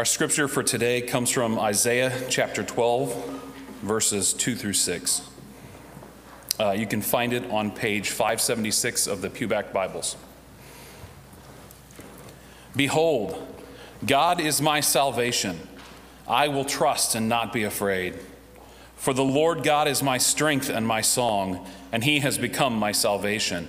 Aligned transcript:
Our 0.00 0.06
scripture 0.06 0.48
for 0.48 0.62
today 0.62 1.02
comes 1.02 1.28
from 1.28 1.58
Isaiah 1.58 2.10
chapter 2.30 2.62
12, 2.62 3.42
verses 3.82 4.32
2 4.32 4.56
through 4.56 4.72
6. 4.72 5.28
Uh, 6.58 6.70
you 6.70 6.86
can 6.86 7.02
find 7.02 7.34
it 7.34 7.44
on 7.50 7.70
page 7.70 8.08
576 8.08 9.06
of 9.06 9.20
the 9.20 9.28
Pewback 9.28 9.74
Bibles. 9.74 10.16
Behold, 12.74 13.46
God 14.06 14.40
is 14.40 14.62
my 14.62 14.80
salvation. 14.80 15.68
I 16.26 16.48
will 16.48 16.64
trust 16.64 17.14
and 17.14 17.28
not 17.28 17.52
be 17.52 17.64
afraid. 17.64 18.14
For 18.96 19.12
the 19.12 19.22
Lord 19.22 19.62
God 19.62 19.86
is 19.86 20.02
my 20.02 20.16
strength 20.16 20.70
and 20.70 20.86
my 20.86 21.02
song, 21.02 21.68
and 21.92 22.04
he 22.04 22.20
has 22.20 22.38
become 22.38 22.74
my 22.74 22.92
salvation. 22.92 23.68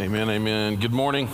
Amen, 0.00 0.30
amen. 0.30 0.76
Good 0.76 0.92
morning. 0.92 1.28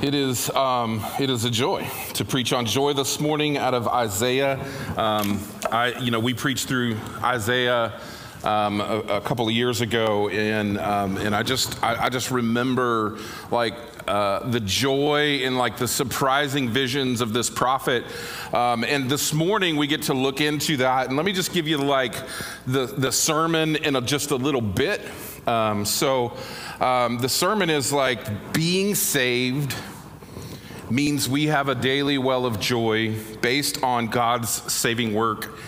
It 0.00 0.14
is, 0.14 0.48
um, 0.48 1.04
it 1.20 1.28
is 1.28 1.44
a 1.44 1.50
joy 1.50 1.86
to 2.14 2.24
preach 2.24 2.54
on 2.54 2.64
joy 2.64 2.94
this 2.94 3.20
morning 3.20 3.58
out 3.58 3.74
of 3.74 3.86
Isaiah. 3.86 4.58
Um, 4.96 5.38
I, 5.70 5.98
you 6.00 6.10
know, 6.10 6.18
we 6.18 6.32
preached 6.32 6.66
through 6.66 6.96
Isaiah 7.22 8.00
um, 8.42 8.80
a, 8.80 9.00
a, 9.00 9.20
couple 9.20 9.46
of 9.46 9.52
years 9.52 9.82
ago, 9.82 10.30
and 10.30 10.78
um, 10.78 11.18
and 11.18 11.34
I 11.36 11.42
just 11.42 11.82
I, 11.82 12.04
I, 12.04 12.08
just 12.08 12.30
remember 12.30 13.18
like 13.50 13.74
uh, 14.06 14.48
the 14.48 14.60
joy 14.60 15.40
and 15.42 15.58
like 15.58 15.76
the 15.76 15.88
surprising 15.88 16.70
visions 16.70 17.20
of 17.20 17.34
this 17.34 17.50
prophet. 17.50 18.04
Um, 18.54 18.82
and 18.84 19.10
this 19.10 19.34
morning 19.34 19.76
we 19.76 19.88
get 19.88 20.04
to 20.04 20.14
look 20.14 20.40
into 20.40 20.78
that, 20.78 21.08
and 21.08 21.16
let 21.18 21.26
me 21.26 21.32
just 21.32 21.52
give 21.52 21.68
you 21.68 21.76
like 21.76 22.14
the 22.66 22.86
the 22.86 23.12
sermon 23.12 23.76
in 23.76 23.94
a, 23.94 24.00
just 24.00 24.30
a 24.30 24.36
little 24.36 24.62
bit. 24.62 25.02
Um, 25.48 25.84
so. 25.84 26.36
Um, 26.80 27.18
the 27.18 27.28
sermon 27.28 27.70
is 27.70 27.92
like 27.92 28.52
being 28.52 28.94
saved 28.94 29.74
means 30.88 31.28
we 31.28 31.46
have 31.46 31.68
a 31.68 31.74
daily 31.74 32.18
well 32.18 32.46
of 32.46 32.60
joy 32.60 33.16
based 33.40 33.82
on 33.82 34.06
God's 34.06 34.48
saving 34.72 35.12
work 35.12 35.58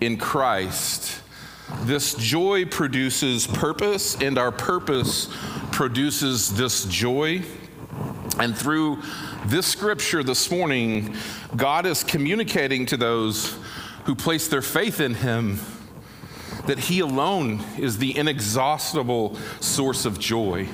in 0.00 0.16
Christ. 0.16 1.22
This 1.82 2.14
joy 2.14 2.64
produces 2.64 3.46
purpose, 3.46 4.20
and 4.20 4.38
our 4.38 4.50
purpose 4.50 5.28
produces 5.70 6.56
this 6.56 6.84
joy. 6.86 7.42
And 8.40 8.58
through 8.58 9.02
this 9.46 9.66
scripture 9.66 10.24
this 10.24 10.50
morning, 10.50 11.14
God 11.54 11.86
is 11.86 12.02
communicating 12.02 12.86
to 12.86 12.96
those 12.96 13.56
who 14.04 14.16
place 14.16 14.48
their 14.48 14.62
faith 14.62 15.00
in 15.00 15.14
Him 15.14 15.60
that 16.66 16.78
He 16.78 17.00
alone 17.00 17.64
is 17.78 17.98
the 17.98 18.16
inexhaustible 18.16 19.36
source 19.60 20.04
of 20.04 20.18
joy, 20.18 20.68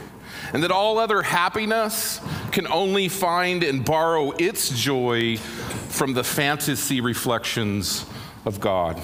and 0.52 0.62
that 0.62 0.70
all 0.70 0.98
other 0.98 1.22
happiness 1.22 2.20
can 2.50 2.66
only 2.66 3.08
find 3.08 3.62
and 3.62 3.84
borrow 3.84 4.32
its 4.32 4.68
joy 4.70 5.36
from 5.36 6.14
the 6.14 6.24
fantasy 6.24 7.00
reflections 7.00 8.06
of 8.44 8.60
God. 8.60 9.00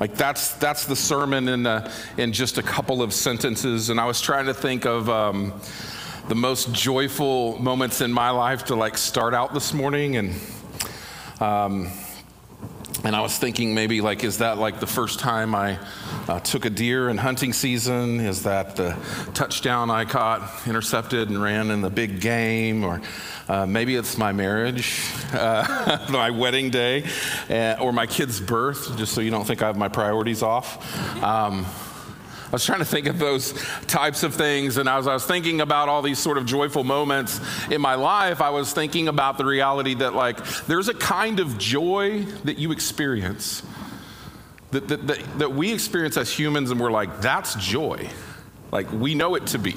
Like 0.00 0.14
that's 0.14 0.54
that's 0.54 0.86
the 0.86 0.96
sermon 0.96 1.48
in 1.48 1.66
uh, 1.66 1.92
in 2.16 2.32
just 2.32 2.58
a 2.58 2.62
couple 2.62 3.02
of 3.02 3.12
sentences, 3.12 3.88
and 3.88 4.00
I 4.00 4.06
was 4.06 4.20
trying 4.20 4.46
to 4.46 4.54
think 4.54 4.84
of. 4.84 5.08
Um, 5.08 5.60
the 6.28 6.34
most 6.36 6.72
joyful 6.72 7.58
moments 7.58 8.00
in 8.00 8.12
my 8.12 8.30
life 8.30 8.66
to 8.66 8.76
like 8.76 8.96
start 8.96 9.34
out 9.34 9.52
this 9.52 9.74
morning 9.74 10.16
and 10.16 10.34
um, 11.40 11.90
and 13.04 13.16
I 13.16 13.20
was 13.20 13.36
thinking 13.36 13.74
maybe 13.74 14.00
like, 14.00 14.22
is 14.22 14.38
that 14.38 14.58
like 14.58 14.78
the 14.78 14.86
first 14.86 15.18
time 15.18 15.54
I 15.54 15.78
uh, 16.28 16.40
took 16.40 16.64
a 16.64 16.70
deer 16.70 17.08
in 17.08 17.18
hunting 17.18 17.52
season? 17.52 18.20
Is 18.20 18.44
that 18.44 18.76
the 18.76 18.96
touchdown 19.34 19.90
I 19.90 20.04
caught, 20.04 20.66
intercepted, 20.66 21.28
and 21.28 21.42
ran 21.42 21.70
in 21.70 21.80
the 21.80 21.90
big 21.90 22.20
game? 22.20 22.84
Or 22.84 23.00
uh, 23.48 23.66
maybe 23.66 23.96
it's 23.96 24.16
my 24.16 24.32
marriage, 24.32 25.00
uh, 25.32 26.06
my 26.10 26.30
wedding 26.30 26.70
day, 26.70 27.04
uh, 27.50 27.76
or 27.80 27.92
my 27.92 28.06
kid's 28.06 28.40
birth, 28.40 28.96
just 28.96 29.14
so 29.14 29.20
you 29.20 29.30
don't 29.30 29.46
think 29.46 29.62
I 29.62 29.66
have 29.66 29.76
my 29.76 29.88
priorities 29.88 30.42
off. 30.42 31.22
Um, 31.22 31.66
I 32.52 32.56
was 32.56 32.66
trying 32.66 32.80
to 32.80 32.84
think 32.84 33.06
of 33.06 33.18
those 33.18 33.54
types 33.86 34.22
of 34.22 34.34
things. 34.34 34.76
And 34.76 34.86
as 34.86 35.06
I 35.06 35.14
was 35.14 35.24
thinking 35.24 35.62
about 35.62 35.88
all 35.88 36.02
these 36.02 36.18
sort 36.18 36.36
of 36.36 36.44
joyful 36.44 36.84
moments 36.84 37.40
in 37.70 37.80
my 37.80 37.94
life, 37.94 38.42
I 38.42 38.50
was 38.50 38.74
thinking 38.74 39.08
about 39.08 39.38
the 39.38 39.46
reality 39.46 39.94
that, 39.94 40.14
like, 40.14 40.36
there's 40.66 40.88
a 40.88 40.94
kind 40.94 41.40
of 41.40 41.56
joy 41.56 42.24
that 42.44 42.58
you 42.58 42.70
experience 42.70 43.62
that, 44.70 44.86
that, 44.88 45.06
that, 45.06 45.38
that 45.38 45.52
we 45.52 45.72
experience 45.72 46.18
as 46.18 46.30
humans, 46.30 46.70
and 46.70 46.78
we're 46.78 46.90
like, 46.90 47.22
that's 47.22 47.54
joy. 47.54 48.06
Like, 48.70 48.92
we 48.92 49.14
know 49.14 49.34
it 49.34 49.46
to 49.48 49.58
be. 49.58 49.76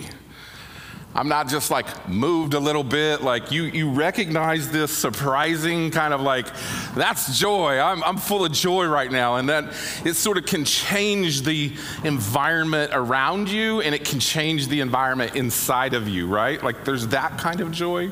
I'm 1.16 1.30
not 1.30 1.48
just 1.48 1.72
like 1.72 2.10
moved 2.10 2.56
a 2.56 2.60
little 2.60 2.84
bit. 2.84 3.22
Like 3.22 3.50
you, 3.50 3.64
you 3.64 3.90
recognize 3.90 4.70
this 4.70 4.96
surprising 4.96 5.90
kind 5.90 6.14
of 6.14 6.20
like, 6.20 6.46
that's 6.94 7.40
joy. 7.40 7.80
I'm, 7.80 8.04
I'm 8.04 8.18
full 8.18 8.44
of 8.44 8.52
joy 8.52 8.86
right 8.88 9.10
now. 9.10 9.38
And 9.38 9.48
that 9.48 9.74
it 10.04 10.16
sort 10.16 10.38
of 10.38 10.46
can 10.46 10.66
change 10.66 11.44
the 11.44 11.74
environment 12.04 12.92
around 12.94 13.50
you 13.50 13.80
and 13.80 13.96
it 13.96 14.04
can 14.04 14.20
change 14.20 14.68
the 14.68 14.82
environment 14.82 15.38
inside 15.38 15.94
of 15.94 16.10
you, 16.10 16.28
right? 16.28 16.62
Like 16.62 16.84
there's 16.84 17.08
that 17.08 17.38
kind 17.38 17.62
of 17.62 17.72
joy. 17.72 18.12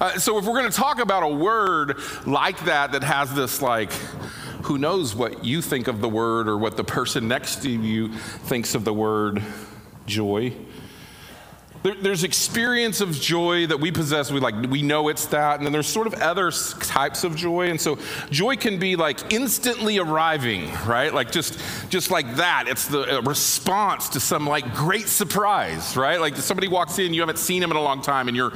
Uh, 0.00 0.16
so 0.18 0.38
if 0.38 0.44
we're 0.44 0.58
going 0.58 0.70
to 0.70 0.76
talk 0.76 1.00
about 1.00 1.24
a 1.24 1.34
word 1.34 1.98
like 2.24 2.64
that, 2.66 2.92
that 2.92 3.02
has 3.02 3.34
this 3.34 3.60
like, 3.60 3.90
who 4.62 4.78
knows 4.78 5.12
what 5.12 5.44
you 5.44 5.60
think 5.60 5.88
of 5.88 6.00
the 6.00 6.08
word 6.08 6.46
or 6.46 6.56
what 6.56 6.76
the 6.76 6.84
person 6.84 7.26
next 7.26 7.62
to 7.62 7.70
you 7.70 8.12
thinks 8.12 8.76
of 8.76 8.84
the 8.84 8.94
word 8.94 9.42
joy. 10.06 10.52
There, 11.88 11.96
there's 12.02 12.22
experience 12.22 13.00
of 13.00 13.12
joy 13.12 13.66
that 13.66 13.80
we 13.80 13.90
possess. 13.90 14.30
We 14.30 14.40
like 14.40 14.54
we 14.70 14.82
know 14.82 15.08
it's 15.08 15.24
that, 15.26 15.56
and 15.56 15.64
then 15.64 15.72
there's 15.72 15.86
sort 15.86 16.06
of 16.06 16.12
other 16.12 16.50
types 16.50 17.24
of 17.24 17.34
joy. 17.34 17.70
And 17.70 17.80
so 17.80 17.98
joy 18.28 18.56
can 18.56 18.78
be 18.78 18.94
like 18.94 19.32
instantly 19.32 19.96
arriving, 19.96 20.70
right? 20.84 21.14
Like 21.14 21.30
just 21.30 21.58
just 21.88 22.10
like 22.10 22.36
that. 22.36 22.66
It's 22.68 22.88
the 22.88 23.22
response 23.24 24.10
to 24.10 24.20
some 24.20 24.46
like 24.46 24.74
great 24.74 25.08
surprise, 25.08 25.96
right? 25.96 26.20
Like 26.20 26.36
somebody 26.36 26.68
walks 26.68 26.98
in, 26.98 27.14
you 27.14 27.22
haven't 27.22 27.38
seen 27.38 27.62
him 27.62 27.70
in 27.70 27.78
a 27.78 27.82
long 27.82 28.02
time, 28.02 28.28
and 28.28 28.36
you're 28.36 28.52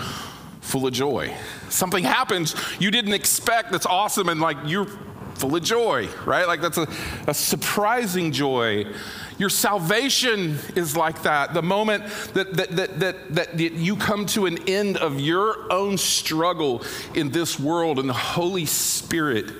full 0.60 0.87
of 0.87 0.93
joy. 0.93 1.34
Something 1.70 2.04
happens 2.04 2.54
you 2.78 2.91
didn't 2.91 3.14
expect 3.14 3.72
that's 3.72 3.87
awesome, 3.87 4.28
and 4.28 4.43
like 4.43 4.59
you're 4.66 4.88
full 5.37 5.56
of 5.56 5.62
joy, 5.62 6.06
right? 6.26 6.47
Like 6.47 6.60
that's 6.60 6.76
a, 6.76 6.87
a 7.26 7.32
surprising 7.32 8.31
joy. 8.31 8.84
Your 9.38 9.48
salvation 9.48 10.59
is 10.76 10.97
like 10.97 11.22
that. 11.22 11.54
The 11.54 11.62
moment 11.62 12.04
that, 12.34 12.54
that, 12.54 12.70
that, 12.76 12.98
that, 12.98 13.34
that 13.34 13.59
you 13.59 13.97
come 13.97 14.26
to 14.26 14.47
an 14.47 14.69
end 14.69 14.97
of 14.98 15.20
your 15.20 15.72
own 15.72 15.98
struggle 15.98 16.82
in 17.15 17.31
this 17.31 17.59
world, 17.59 17.98
and 17.98 18.09
the 18.09 18.15
Holy 18.15 18.66
Spirit 18.66 19.50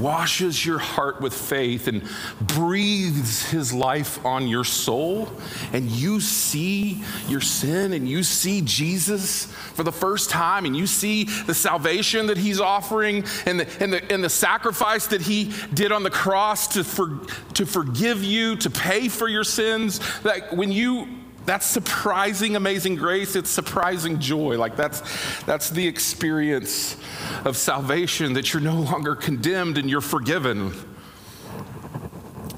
washes 0.00 0.64
your 0.64 0.78
heart 0.78 1.20
with 1.20 1.32
faith 1.32 1.88
and 1.88 2.02
breathes 2.40 3.50
his 3.50 3.72
life 3.72 4.24
on 4.24 4.46
your 4.46 4.64
soul, 4.64 5.30
and 5.72 5.90
you 5.90 6.20
see 6.20 7.02
your 7.28 7.40
sin 7.40 7.92
and 7.92 8.08
you 8.08 8.22
see 8.22 8.60
Jesus 8.60 9.46
for 9.46 9.82
the 9.82 9.92
first 9.92 10.30
time, 10.30 10.64
and 10.64 10.76
you 10.76 10.86
see 10.86 11.24
the 11.24 11.54
salvation 11.54 12.26
that 12.26 12.38
he's 12.38 12.60
offering 12.60 13.24
and 13.46 13.60
the, 13.60 13.82
and 13.82 13.92
the, 13.92 14.12
and 14.12 14.22
the 14.22 14.30
sacrifice 14.30 15.06
that 15.08 15.22
he 15.22 15.52
did 15.72 15.92
on 15.92 16.02
the 16.02 16.10
cross 16.10 16.68
to, 16.68 16.84
for, 16.84 17.20
to 17.54 17.64
forgive 17.64 18.22
you, 18.22 18.56
to 18.56 18.70
pay 18.70 19.08
for 19.08 19.28
your 19.28 19.44
sins, 19.44 20.00
that 20.22 20.54
when 20.54 20.70
you 20.70 21.08
that's 21.46 21.66
surprising, 21.66 22.56
amazing 22.56 22.96
grace. 22.96 23.36
It's 23.36 23.50
surprising 23.50 24.18
joy. 24.18 24.56
Like 24.56 24.76
that's, 24.76 25.02
that's 25.42 25.70
the 25.70 25.86
experience 25.86 26.96
of 27.44 27.56
salvation 27.56 28.32
that 28.34 28.52
you're 28.52 28.62
no 28.62 28.76
longer 28.76 29.14
condemned 29.14 29.78
and 29.78 29.90
you're 29.90 30.00
forgiven. 30.00 30.72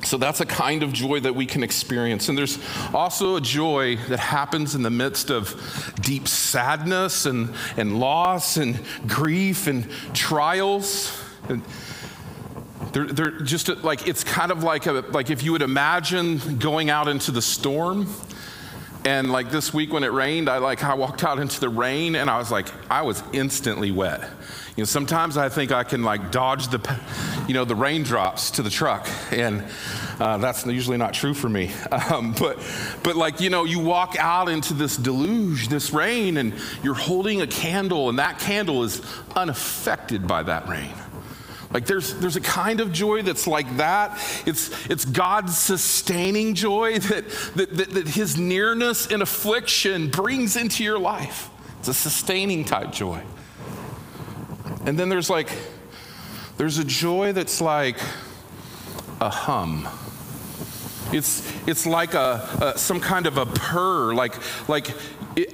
So 0.04 0.18
that's 0.18 0.40
a 0.40 0.46
kind 0.46 0.84
of 0.84 0.92
joy 0.92 1.18
that 1.20 1.34
we 1.34 1.46
can 1.46 1.64
experience. 1.64 2.28
And 2.28 2.38
there's 2.38 2.60
also 2.94 3.34
a 3.34 3.40
joy 3.40 3.96
that 4.08 4.20
happens 4.20 4.76
in 4.76 4.82
the 4.82 4.90
midst 4.90 5.30
of 5.30 5.92
deep 6.00 6.28
sadness 6.28 7.26
and, 7.26 7.52
and 7.76 7.98
loss 7.98 8.56
and 8.56 8.80
grief 9.08 9.66
and 9.66 9.90
trials. 10.14 11.20
And 11.48 11.60
they're, 12.92 13.06
they're 13.06 13.40
just 13.40 13.68
like, 13.82 14.06
it's 14.06 14.22
kind 14.22 14.52
of 14.52 14.62
like, 14.62 14.86
a, 14.86 14.92
like 14.92 15.30
if 15.30 15.42
you 15.42 15.50
would 15.50 15.62
imagine 15.62 16.58
going 16.58 16.88
out 16.88 17.08
into 17.08 17.32
the 17.32 17.42
storm 17.42 18.06
And 19.06 19.30
like 19.30 19.52
this 19.52 19.72
week 19.72 19.92
when 19.92 20.02
it 20.02 20.10
rained, 20.10 20.48
I 20.48 20.58
like 20.58 20.82
I 20.82 20.94
walked 20.94 21.22
out 21.22 21.38
into 21.38 21.60
the 21.60 21.68
rain 21.68 22.16
and 22.16 22.28
I 22.28 22.38
was 22.38 22.50
like, 22.50 22.66
I 22.90 23.02
was 23.02 23.22
instantly 23.32 23.92
wet. 23.92 24.20
You 24.76 24.82
know, 24.82 24.84
sometimes 24.84 25.36
I 25.36 25.48
think 25.48 25.70
I 25.70 25.84
can 25.84 26.02
like 26.02 26.32
dodge 26.32 26.66
the, 26.68 27.00
you 27.46 27.54
know, 27.54 27.64
the 27.64 27.76
raindrops 27.76 28.50
to 28.52 28.62
the 28.62 28.68
truck, 28.68 29.08
and 29.30 29.64
uh, 30.18 30.38
that's 30.38 30.66
usually 30.66 30.96
not 30.96 31.14
true 31.14 31.34
for 31.34 31.48
me. 31.48 31.70
Um, 32.10 32.34
but, 32.38 32.58
but 33.02 33.16
like 33.16 33.40
you 33.40 33.48
know, 33.48 33.64
you 33.64 33.78
walk 33.78 34.16
out 34.18 34.48
into 34.48 34.74
this 34.74 34.96
deluge, 34.96 35.68
this 35.68 35.92
rain, 35.92 36.36
and 36.36 36.52
you're 36.82 36.94
holding 36.94 37.42
a 37.42 37.46
candle, 37.46 38.08
and 38.08 38.18
that 38.18 38.38
candle 38.38 38.84
is 38.84 39.02
unaffected 39.34 40.26
by 40.26 40.42
that 40.42 40.68
rain. 40.68 40.92
Like 41.72 41.86
there's, 41.86 42.14
there's 42.14 42.36
a 42.36 42.40
kind 42.40 42.80
of 42.80 42.92
joy 42.92 43.22
that's 43.22 43.46
like 43.46 43.76
that. 43.76 44.18
It's, 44.46 44.86
it's 44.86 45.04
God's 45.04 45.56
sustaining 45.58 46.54
joy 46.54 46.98
that, 46.98 47.28
that, 47.56 47.76
that, 47.76 47.90
that 47.90 48.08
His 48.08 48.36
nearness 48.38 49.06
in 49.06 49.22
affliction 49.22 50.10
brings 50.10 50.56
into 50.56 50.84
your 50.84 50.98
life. 50.98 51.50
It's 51.78 51.88
a 51.88 51.94
sustaining 51.94 52.64
type 52.64 52.92
joy. 52.92 53.22
And 54.84 54.98
then 54.98 55.08
there's 55.08 55.28
like, 55.28 55.48
there's 56.56 56.78
a 56.78 56.84
joy 56.84 57.32
that's 57.32 57.60
like 57.60 57.98
a 59.20 59.28
hum. 59.28 59.88
It's, 61.12 61.52
it's 61.66 61.86
like 61.86 62.14
a, 62.14 62.74
a, 62.74 62.78
some 62.78 63.00
kind 63.00 63.26
of 63.26 63.36
a 63.36 63.46
purr, 63.46 64.14
like, 64.14 64.34
like 64.68 64.88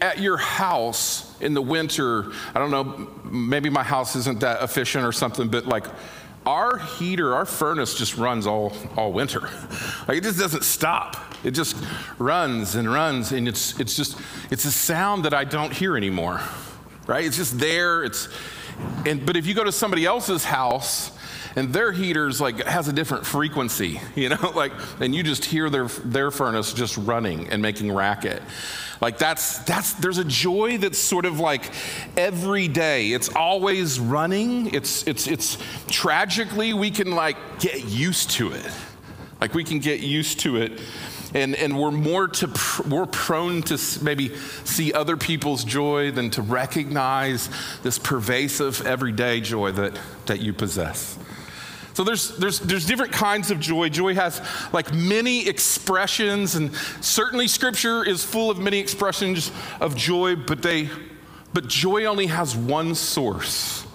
at 0.01 0.19
your 0.19 0.37
house 0.37 1.32
in 1.43 1.55
the 1.55 1.63
winter. 1.63 2.33
I 2.55 2.59
don't 2.59 2.71
know, 2.71 3.09
maybe 3.25 3.69
my 3.69 3.83
house 3.83 4.17
isn't 4.17 4.41
that 4.41 4.63
efficient 4.63 5.05
or 5.05 5.13
something, 5.13 5.49
but 5.49 5.67
like 5.67 5.87
our 6.47 6.79
heater, 6.79 7.35
our 7.35 7.45
furnace 7.45 7.95
just 7.95 8.17
runs 8.17 8.47
all, 8.47 8.73
all 8.97 9.13
winter. 9.13 9.49
Like 10.09 10.19
it 10.19 10.25
just 10.25 10.39
doesn't 10.39 10.65
stop. 10.65 11.17
It 11.45 11.53
just 11.53 11.77
runs 12.19 12.75
and 12.75 12.93
runs, 12.93 13.31
and 13.31 13.47
it's, 13.47 13.79
it's 13.79 13.97
just, 13.97 14.19
it's 14.51 14.65
a 14.65 14.73
sound 14.73 15.25
that 15.25 15.33
I 15.33 15.45
don't 15.45 15.73
hear 15.73 15.97
anymore, 15.97 16.41
right? 17.07 17.25
It's 17.25 17.37
just 17.37 17.59
there. 17.61 18.03
It's, 18.03 18.29
and, 19.07 19.25
but 19.25 19.37
if 19.37 19.47
you 19.47 19.55
go 19.55 19.63
to 19.63 19.71
somebody 19.71 20.05
else's 20.05 20.45
house, 20.45 21.17
and 21.57 21.73
their 21.73 21.93
heaters 21.93 22.41
like 22.41 22.65
has 22.65 22.89
a 22.89 22.93
different 22.93 23.27
frequency 23.27 24.01
you 24.15 24.29
know 24.29 24.53
like 24.55 24.73
and 25.01 25.15
you 25.15 25.23
just 25.23 25.45
hear 25.45 25.71
their 25.71 25.87
their 25.87 26.31
furnace 26.31 26.73
just 26.73 26.97
running 26.97 27.49
and 27.49 27.63
making 27.63 27.93
racket. 27.93 28.43
Like 29.01 29.19
that's 29.19 29.59
that's 29.59 29.95
there's 29.95 30.19
a 30.19 30.25
joy 30.25 30.79
that's 30.79 30.99
sort 30.99 31.27
of 31.27 31.41
like 31.41 31.71
every 32.17 32.69
day. 32.69 33.11
It's 33.11 33.29
always 33.35 33.99
running. 33.99 34.73
It's 34.73 35.07
it's 35.07 35.27
it's 35.27 35.59
tragically 35.89 36.73
we 36.73 36.91
can 36.91 37.11
like 37.11 37.37
get 37.59 37.85
used 37.85 38.31
to 38.33 38.53
it. 38.53 38.71
Like 39.41 39.55
we 39.55 39.65
can 39.65 39.81
get 39.81 40.01
used 40.01 40.41
to 40.41 40.57
it. 40.57 40.81
And, 41.35 41.55
and 41.57 41.81
we're 41.81 41.91
more 41.91 42.29
to 42.29 42.83
we're 42.91 43.07
prone 43.07 43.63
to 43.63 43.79
maybe 44.03 44.37
see 44.65 44.93
other 44.93 45.17
people's 45.17 45.65
joy 45.65 46.11
than 46.11 46.29
to 46.33 46.43
recognize 46.43 47.49
this 47.83 47.99
pervasive 47.99 48.87
everyday 48.87 49.41
joy 49.41 49.73
that, 49.73 49.99
that 50.27 50.41
you 50.41 50.53
possess 50.53 51.19
so 51.95 52.05
there's, 52.05 52.37
there's, 52.39 52.61
there's 52.61 52.87
different 52.87 53.13
kinds 53.13 53.51
of 53.51 53.61
joy. 53.61 53.89
Joy 53.89 54.15
has 54.15 54.41
like 54.73 54.95
many 54.95 55.49
expressions, 55.49 56.55
and 56.55 56.75
certainly 57.01 57.49
scripture 57.49 58.05
is 58.05 58.25
full 58.25 58.51
of 58.51 58.59
many 58.59 58.79
expressions 58.79 59.53
of 59.81 59.97
joy, 59.97 60.37
but 60.37 60.63
they 60.63 60.89
but 61.55 61.69
joy 61.69 62.07
only 62.07 62.29
has 62.29 62.57
one 62.57 62.95
source. 62.95 63.87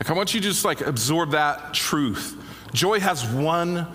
Like 0.00 0.10
I 0.10 0.12
want 0.14 0.34
you 0.34 0.40
to 0.40 0.48
just 0.48 0.64
like 0.64 0.80
absorb 0.80 1.30
that 1.30 1.72
truth. 1.72 2.36
Joy 2.72 2.98
has 2.98 3.24
one 3.26 3.86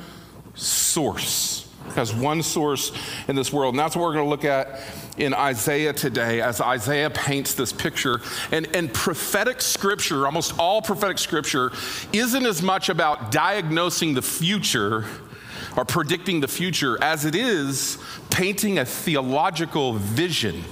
source 0.53 1.64
has 1.95 2.13
one 2.13 2.43
source 2.43 2.91
in 3.27 3.35
this 3.35 3.51
world. 3.51 3.73
And 3.73 3.79
that's 3.79 3.95
what 3.95 4.03
we're 4.03 4.13
going 4.13 4.25
to 4.25 4.29
look 4.29 4.45
at 4.45 4.81
in 5.17 5.33
Isaiah 5.33 5.93
today 5.93 6.41
as 6.41 6.61
Isaiah 6.61 7.09
paints 7.09 7.53
this 7.53 7.71
picture. 7.73 8.21
And, 8.51 8.67
and 8.75 8.93
prophetic 8.93 9.61
scripture, 9.61 10.25
almost 10.25 10.57
all 10.59 10.81
prophetic 10.81 11.17
scripture, 11.17 11.71
isn't 12.13 12.45
as 12.45 12.61
much 12.61 12.89
about 12.89 13.31
diagnosing 13.31 14.13
the 14.13 14.21
future 14.21 15.05
or 15.77 15.85
predicting 15.85 16.39
the 16.39 16.47
future 16.47 17.01
as 17.03 17.25
it 17.25 17.35
is 17.35 17.97
painting 18.29 18.79
a 18.79 18.85
theological 18.85 19.93
vision 19.93 20.63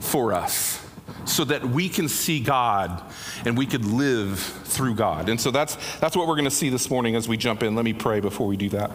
for 0.00 0.32
us 0.32 0.84
so 1.24 1.44
that 1.44 1.64
we 1.64 1.88
can 1.88 2.08
see 2.08 2.40
God 2.40 3.02
and 3.44 3.58
we 3.58 3.66
could 3.66 3.84
live 3.84 4.38
through 4.38 4.94
God. 4.94 5.28
And 5.28 5.40
so 5.40 5.50
that's, 5.50 5.76
that's 5.98 6.16
what 6.16 6.28
we're 6.28 6.34
going 6.34 6.44
to 6.44 6.50
see 6.50 6.68
this 6.68 6.88
morning 6.90 7.16
as 7.16 7.28
we 7.28 7.36
jump 7.36 7.62
in. 7.62 7.74
Let 7.74 7.84
me 7.84 7.92
pray 7.92 8.20
before 8.20 8.46
we 8.46 8.56
do 8.56 8.68
that. 8.70 8.90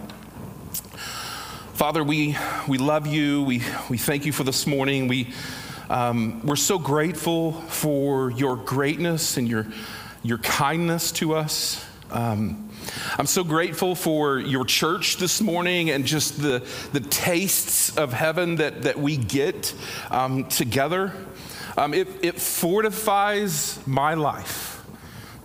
Father, 1.74 2.04
we, 2.04 2.38
we 2.68 2.78
love 2.78 3.08
you. 3.08 3.44
We, 3.44 3.64
we 3.90 3.98
thank 3.98 4.26
you 4.26 4.34
for 4.34 4.44
this 4.44 4.68
morning. 4.68 5.08
We, 5.08 5.34
um, 5.90 6.46
we're 6.46 6.58
so 6.58 6.78
grateful 6.78 7.54
for 7.54 8.30
your 8.30 8.58
greatness 8.58 9.38
and 9.38 9.48
your, 9.48 9.66
your 10.22 10.38
kindness 10.40 11.12
to 11.14 11.34
us. 11.34 11.84
Um, 12.12 12.70
I'm 13.18 13.26
so 13.26 13.44
grateful 13.44 13.96
for 13.96 14.38
your 14.38 14.66
church 14.66 15.18
this 15.18 15.42
morning 15.42 15.90
and 15.90 16.06
just 16.06 16.42
the, 16.42 16.68
the 16.92 17.00
tastes 17.00 17.98
of 17.98 18.12
heaven 18.12 18.58
that, 18.58 18.84
that 18.84 19.00
we 19.00 19.16
get 19.16 19.74
um, 20.12 20.50
together. 20.50 21.14
Um, 21.78 21.94
it, 21.94 22.08
it 22.22 22.40
fortifies 22.40 23.80
my 23.88 24.14
life. 24.14 24.71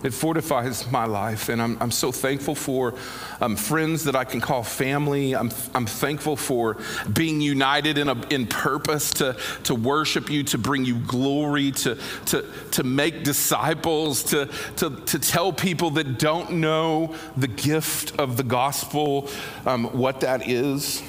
It 0.03 0.13
fortifies 0.13 0.89
my 0.91 1.05
life, 1.05 1.49
and 1.49 1.59
I'm, 1.59 1.75
I'm 1.81 1.89
so 1.89 2.11
thankful 2.11 2.53
for 2.53 2.93
um, 3.41 3.55
friends 3.55 4.03
that 4.03 4.15
I 4.15 4.25
can 4.25 4.39
call 4.39 4.61
family. 4.61 5.35
I'm, 5.35 5.49
I'm 5.73 5.87
thankful 5.87 6.35
for 6.35 6.77
being 7.11 7.41
united 7.41 7.97
in, 7.97 8.07
a, 8.07 8.27
in 8.27 8.45
purpose 8.45 9.09
to, 9.13 9.35
to 9.63 9.73
worship 9.73 10.29
you, 10.29 10.43
to 10.43 10.59
bring 10.59 10.85
you 10.85 10.99
glory, 10.99 11.71
to, 11.71 11.97
to, 12.27 12.45
to 12.71 12.83
make 12.83 13.23
disciples, 13.23 14.23
to, 14.25 14.47
to, 14.75 14.91
to 14.91 15.17
tell 15.17 15.51
people 15.51 15.89
that 15.91 16.19
don't 16.19 16.51
know 16.51 17.15
the 17.35 17.47
gift 17.47 18.19
of 18.19 18.37
the 18.37 18.43
gospel 18.43 19.27
um, 19.65 19.85
what 19.85 20.21
that 20.21 20.47
is. 20.47 21.01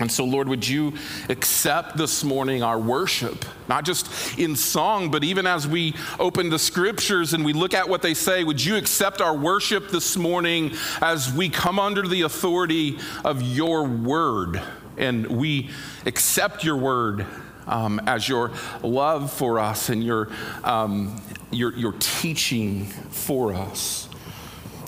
And 0.00 0.10
so, 0.10 0.24
Lord, 0.24 0.48
would 0.48 0.66
you 0.66 0.94
accept 1.28 1.96
this 1.96 2.22
morning 2.22 2.62
our 2.62 2.78
worship, 2.78 3.44
not 3.68 3.84
just 3.84 4.38
in 4.38 4.54
song, 4.54 5.10
but 5.10 5.24
even 5.24 5.44
as 5.46 5.66
we 5.66 5.94
open 6.20 6.50
the 6.50 6.58
scriptures 6.58 7.32
and 7.32 7.44
we 7.44 7.52
look 7.52 7.74
at 7.74 7.88
what 7.88 8.00
they 8.02 8.14
say, 8.14 8.44
would 8.44 8.64
you 8.64 8.76
accept 8.76 9.20
our 9.20 9.36
worship 9.36 9.88
this 9.90 10.16
morning 10.16 10.72
as 11.02 11.32
we 11.32 11.48
come 11.48 11.80
under 11.80 12.06
the 12.06 12.22
authority 12.22 12.98
of 13.24 13.42
your 13.42 13.84
word 13.84 14.62
and 14.96 15.26
we 15.26 15.70
accept 16.06 16.62
your 16.62 16.76
word 16.76 17.26
um, 17.66 18.00
as 18.06 18.28
your 18.28 18.52
love 18.82 19.32
for 19.32 19.58
us 19.58 19.88
and 19.88 20.02
your, 20.04 20.30
um, 20.62 21.20
your, 21.50 21.74
your 21.76 21.94
teaching 21.98 22.86
for 22.86 23.52
us? 23.52 24.08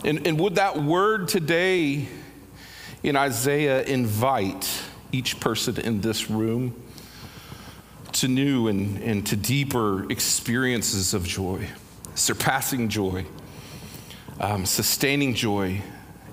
And, 0.05 0.25
and 0.25 0.39
would 0.39 0.55
that 0.55 0.81
word 0.81 1.27
today 1.27 2.07
in 3.03 3.17
Isaiah 3.17 3.83
invite? 3.83 4.85
Each 5.13 5.41
person 5.41 5.79
in 5.81 6.01
this 6.01 6.31
room 6.31 6.75
to 8.13 8.29
new 8.29 8.69
and, 8.69 9.03
and 9.03 9.27
to 9.27 9.37
deeper 9.37 10.11
experiences 10.11 11.15
of 11.15 11.25
joy, 11.25 11.69
surpassing 12.15 12.89
joy, 12.89 13.25
um, 14.41 14.67
sustaining 14.67 15.35
joy, 15.35 15.81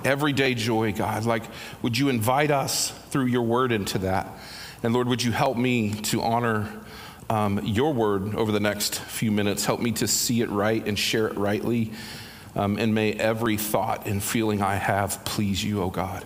everyday 0.03 0.53
joy, 0.53 0.93
God. 0.93 1.25
Like, 1.25 1.43
would 1.81 1.97
you 1.97 2.09
invite 2.09 2.51
us 2.51 2.91
through 3.09 3.25
your 3.25 3.43
word 3.43 3.71
into 3.71 3.99
that? 3.99 4.27
And 4.83 4.93
Lord, 4.93 5.07
would 5.07 5.23
you 5.23 5.31
help 5.31 5.57
me 5.57 5.91
to 5.91 6.21
honor 6.21 6.69
um, 7.29 7.59
your 7.63 7.93
word 7.93 8.35
over 8.35 8.51
the 8.51 8.59
next 8.59 8.99
few 8.99 9.31
minutes? 9.31 9.65
Help 9.65 9.81
me 9.81 9.91
to 9.93 10.07
see 10.07 10.41
it 10.41 10.49
right 10.49 10.85
and 10.87 10.97
share 10.97 11.27
it 11.27 11.37
rightly. 11.37 11.91
Um, 12.55 12.77
and 12.77 12.93
may 12.95 13.13
every 13.13 13.57
thought 13.57 14.07
and 14.07 14.23
feeling 14.23 14.61
I 14.61 14.75
have 14.75 15.23
please 15.25 15.63
you, 15.63 15.81
O 15.81 15.85
oh 15.85 15.89
God. 15.89 16.25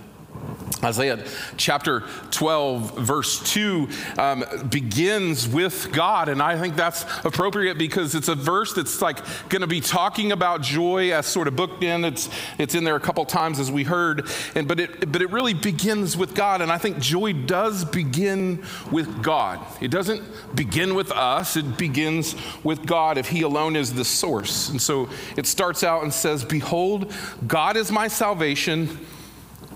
Isaiah 0.83 1.23
chapter 1.57 2.01
12, 2.31 2.97
verse 2.97 3.39
2 3.53 3.87
um, 4.17 4.43
begins 4.69 5.47
with 5.47 5.91
God. 5.91 6.27
And 6.27 6.41
I 6.41 6.57
think 6.57 6.75
that's 6.75 7.05
appropriate 7.23 7.77
because 7.77 8.15
it's 8.15 8.27
a 8.27 8.35
verse 8.35 8.73
that's 8.73 9.01
like 9.01 9.19
going 9.49 9.61
to 9.61 9.67
be 9.67 9.79
talking 9.79 10.31
about 10.31 10.61
joy 10.61 11.13
as 11.13 11.27
sort 11.27 11.47
of 11.47 11.55
booked 11.55 11.83
in. 11.83 12.03
It's, 12.03 12.29
it's 12.57 12.73
in 12.73 12.83
there 12.83 12.95
a 12.95 12.99
couple 12.99 13.23
times 13.25 13.59
as 13.59 13.71
we 13.71 13.83
heard. 13.83 14.27
And, 14.55 14.67
but, 14.67 14.79
it, 14.79 15.11
but 15.11 15.21
it 15.21 15.29
really 15.29 15.53
begins 15.53 16.17
with 16.17 16.33
God. 16.33 16.61
And 16.61 16.71
I 16.71 16.77
think 16.77 16.99
joy 16.99 17.33
does 17.33 17.85
begin 17.85 18.63
with 18.91 19.21
God. 19.21 19.59
It 19.81 19.91
doesn't 19.91 20.23
begin 20.55 20.95
with 20.95 21.11
us, 21.11 21.57
it 21.57 21.77
begins 21.77 22.35
with 22.63 22.85
God 22.85 23.17
if 23.17 23.27
He 23.27 23.43
alone 23.43 23.75
is 23.75 23.93
the 23.93 24.05
source. 24.05 24.69
And 24.69 24.81
so 24.81 25.09
it 25.37 25.45
starts 25.45 25.83
out 25.83 26.03
and 26.03 26.13
says, 26.13 26.43
Behold, 26.43 27.13
God 27.45 27.77
is 27.77 27.91
my 27.91 28.07
salvation. 28.07 28.97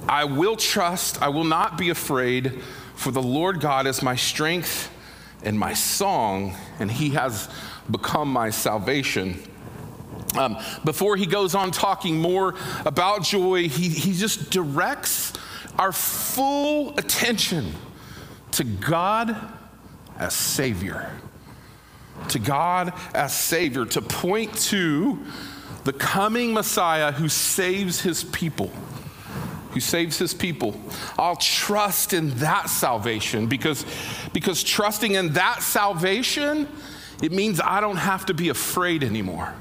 I 0.07 0.25
will 0.25 0.55
trust, 0.55 1.21
I 1.21 1.29
will 1.29 1.43
not 1.43 1.77
be 1.77 1.89
afraid, 1.89 2.61
for 2.95 3.11
the 3.11 3.21
Lord 3.21 3.59
God 3.59 3.87
is 3.87 4.01
my 4.01 4.15
strength 4.15 4.91
and 5.43 5.57
my 5.59 5.73
song, 5.73 6.55
and 6.79 6.91
he 6.91 7.09
has 7.11 7.49
become 7.89 8.31
my 8.31 8.49
salvation. 8.49 9.39
Um, 10.37 10.57
before 10.83 11.15
he 11.15 11.25
goes 11.25 11.55
on 11.55 11.71
talking 11.71 12.17
more 12.19 12.55
about 12.85 13.23
joy, 13.23 13.69
he, 13.69 13.89
he 13.89 14.13
just 14.13 14.49
directs 14.49 15.33
our 15.77 15.91
full 15.91 16.97
attention 16.97 17.73
to 18.51 18.63
God 18.63 19.35
as 20.17 20.33
Savior. 20.33 21.11
To 22.29 22.39
God 22.39 22.93
as 23.13 23.37
Savior, 23.37 23.85
to 23.85 24.01
point 24.01 24.55
to 24.63 25.19
the 25.83 25.93
coming 25.93 26.53
Messiah 26.53 27.11
who 27.11 27.29
saves 27.29 28.01
his 28.01 28.23
people. 28.23 28.71
Who 29.75 29.81
saves 29.81 30.17
his 30.17 30.33
people. 30.33 30.73
I'll 31.19 31.35
trust 31.35 32.13
in 32.13 32.29
that 32.35 32.69
salvation 32.69 33.47
because, 33.47 33.85
because 34.31 34.63
trusting 34.63 35.15
in 35.15 35.33
that 35.33 35.63
salvation, 35.63 36.69
it 37.21 37.33
means 37.33 37.59
I 37.59 37.81
don't 37.81 37.97
have 37.97 38.25
to 38.27 38.33
be 38.33 38.47
afraid 38.47 39.03
anymore. 39.03 39.53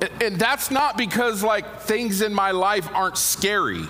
And, 0.00 0.10
and 0.20 0.40
that's 0.40 0.72
not 0.72 0.98
because 0.98 1.44
like 1.44 1.82
things 1.82 2.20
in 2.20 2.34
my 2.34 2.50
life 2.50 2.88
aren't 2.92 3.16
scary. 3.16 3.84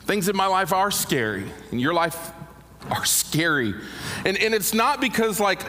Things 0.00 0.28
in 0.28 0.34
my 0.34 0.48
life 0.48 0.72
are 0.72 0.90
scary, 0.90 1.44
and 1.70 1.80
your 1.80 1.94
life 1.94 2.32
are 2.90 3.04
scary. 3.04 3.74
And, 4.24 4.36
and 4.38 4.54
it's 4.54 4.74
not 4.74 5.00
because 5.00 5.38
like 5.38 5.60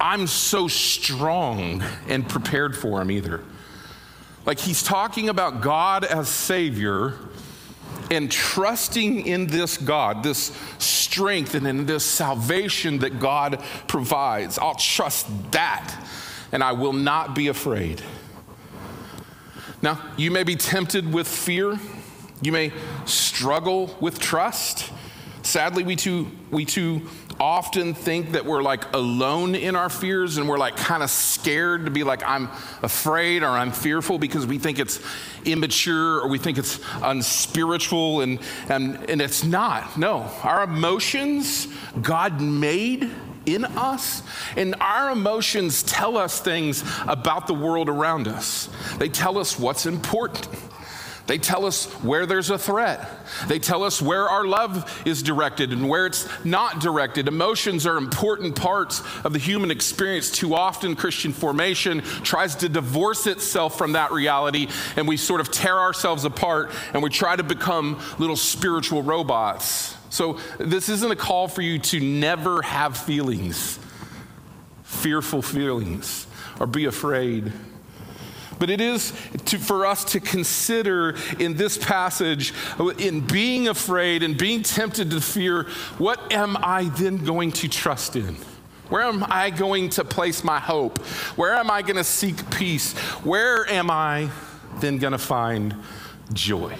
I'm 0.00 0.26
so 0.26 0.68
strong 0.68 1.82
and 2.08 2.26
prepared 2.26 2.74
for 2.74 2.98
them 2.98 3.10
either. 3.10 3.42
Like 4.46 4.58
he's 4.58 4.82
talking 4.82 5.28
about 5.28 5.60
God 5.60 6.06
as 6.06 6.30
Savior 6.30 7.12
and 8.10 8.30
trusting 8.30 9.26
in 9.26 9.46
this 9.46 9.76
God, 9.76 10.22
this 10.22 10.56
strength 10.78 11.54
and 11.54 11.66
in 11.66 11.86
this 11.86 12.04
salvation 12.04 12.98
that 13.00 13.20
God 13.20 13.62
provides. 13.86 14.58
I'll 14.58 14.74
trust 14.74 15.26
that 15.52 15.94
and 16.52 16.62
I 16.62 16.72
will 16.72 16.92
not 16.92 17.34
be 17.34 17.48
afraid. 17.48 18.02
Now, 19.82 20.02
you 20.16 20.30
may 20.30 20.42
be 20.42 20.56
tempted 20.56 21.12
with 21.12 21.28
fear. 21.28 21.78
You 22.42 22.52
may 22.52 22.72
struggle 23.04 23.96
with 24.00 24.18
trust. 24.18 24.90
Sadly, 25.42 25.82
we 25.82 25.96
too, 25.96 26.30
we 26.50 26.64
too 26.64 27.02
often 27.40 27.94
think 27.94 28.32
that 28.32 28.44
we're 28.44 28.62
like 28.62 28.92
alone 28.94 29.54
in 29.54 29.76
our 29.76 29.88
fears 29.88 30.38
and 30.38 30.48
we're 30.48 30.58
like 30.58 30.76
kind 30.76 31.02
of 31.02 31.10
scared 31.10 31.84
to 31.84 31.90
be 31.90 32.04
like, 32.04 32.22
I'm 32.24 32.48
afraid 32.82 33.42
or 33.42 33.48
I'm 33.48 33.72
fearful 33.72 34.18
because 34.18 34.46
we 34.46 34.58
think 34.58 34.78
it's 34.78 35.00
immature 35.44 36.20
or 36.20 36.28
we 36.28 36.38
think 36.38 36.58
it's 36.58 36.80
unspiritual 37.02 38.22
and, 38.22 38.40
and, 38.68 39.08
and 39.08 39.22
it's 39.22 39.44
not. 39.44 39.96
No, 39.96 40.30
our 40.42 40.64
emotions, 40.64 41.68
God 42.02 42.40
made 42.40 43.10
in 43.46 43.64
us, 43.64 44.22
and 44.56 44.74
our 44.80 45.10
emotions 45.10 45.82
tell 45.82 46.18
us 46.18 46.40
things 46.40 46.84
about 47.06 47.46
the 47.46 47.54
world 47.54 47.88
around 47.88 48.28
us. 48.28 48.68
They 48.98 49.08
tell 49.08 49.38
us 49.38 49.58
what's 49.58 49.86
important. 49.86 50.48
They 51.28 51.36
tell 51.36 51.66
us 51.66 51.84
where 52.02 52.24
there's 52.24 52.48
a 52.48 52.56
threat. 52.56 53.06
They 53.48 53.58
tell 53.58 53.84
us 53.84 54.00
where 54.00 54.30
our 54.30 54.46
love 54.46 55.02
is 55.06 55.22
directed 55.22 55.72
and 55.72 55.86
where 55.86 56.06
it's 56.06 56.26
not 56.42 56.80
directed. 56.80 57.28
Emotions 57.28 57.86
are 57.86 57.98
important 57.98 58.56
parts 58.56 59.02
of 59.24 59.34
the 59.34 59.38
human 59.38 59.70
experience. 59.70 60.30
Too 60.30 60.54
often, 60.54 60.96
Christian 60.96 61.34
formation 61.34 62.00
tries 62.00 62.56
to 62.56 62.70
divorce 62.70 63.26
itself 63.26 63.76
from 63.76 63.92
that 63.92 64.10
reality, 64.10 64.68
and 64.96 65.06
we 65.06 65.18
sort 65.18 65.42
of 65.42 65.50
tear 65.50 65.78
ourselves 65.78 66.24
apart 66.24 66.70
and 66.94 67.02
we 67.02 67.10
try 67.10 67.36
to 67.36 67.42
become 67.42 68.00
little 68.18 68.34
spiritual 68.34 69.02
robots. 69.02 69.94
So, 70.08 70.38
this 70.56 70.88
isn't 70.88 71.10
a 71.10 71.16
call 71.16 71.46
for 71.46 71.60
you 71.60 71.78
to 71.78 72.00
never 72.00 72.62
have 72.62 72.96
feelings, 72.96 73.78
fearful 74.82 75.42
feelings, 75.42 76.26
or 76.58 76.66
be 76.66 76.86
afraid. 76.86 77.52
But 78.58 78.70
it 78.70 78.80
is 78.80 79.12
to, 79.46 79.58
for 79.58 79.86
us 79.86 80.04
to 80.06 80.20
consider 80.20 81.16
in 81.38 81.54
this 81.54 81.78
passage, 81.78 82.52
in 82.98 83.20
being 83.20 83.68
afraid 83.68 84.22
and 84.22 84.36
being 84.36 84.62
tempted 84.62 85.10
to 85.10 85.20
fear, 85.20 85.64
what 85.98 86.32
am 86.32 86.56
I 86.56 86.84
then 86.84 87.24
going 87.24 87.52
to 87.52 87.68
trust 87.68 88.16
in? 88.16 88.36
Where 88.88 89.02
am 89.02 89.24
I 89.28 89.50
going 89.50 89.90
to 89.90 90.04
place 90.04 90.42
my 90.42 90.58
hope? 90.58 90.98
Where 91.36 91.54
am 91.54 91.70
I 91.70 91.82
going 91.82 91.96
to 91.96 92.04
seek 92.04 92.50
peace? 92.50 92.94
Where 93.22 93.68
am 93.70 93.90
I 93.90 94.30
then 94.80 94.98
going 94.98 95.12
to 95.12 95.18
find 95.18 95.74
joy? 96.32 96.74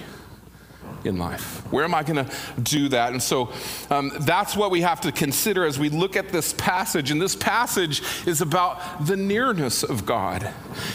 In 1.04 1.18
life? 1.18 1.62
Where 1.72 1.84
am 1.84 1.94
I 1.94 2.02
going 2.02 2.24
to 2.24 2.30
do 2.62 2.88
that? 2.90 3.12
And 3.12 3.22
so 3.22 3.52
um, 3.90 4.12
that's 4.20 4.56
what 4.56 4.70
we 4.70 4.80
have 4.80 5.00
to 5.02 5.12
consider 5.12 5.64
as 5.64 5.78
we 5.78 5.88
look 5.88 6.16
at 6.16 6.30
this 6.30 6.52
passage. 6.54 7.10
And 7.10 7.20
this 7.20 7.36
passage 7.36 8.02
is 8.26 8.40
about 8.40 9.06
the 9.06 9.16
nearness 9.16 9.82
of 9.82 10.06
God, 10.06 10.52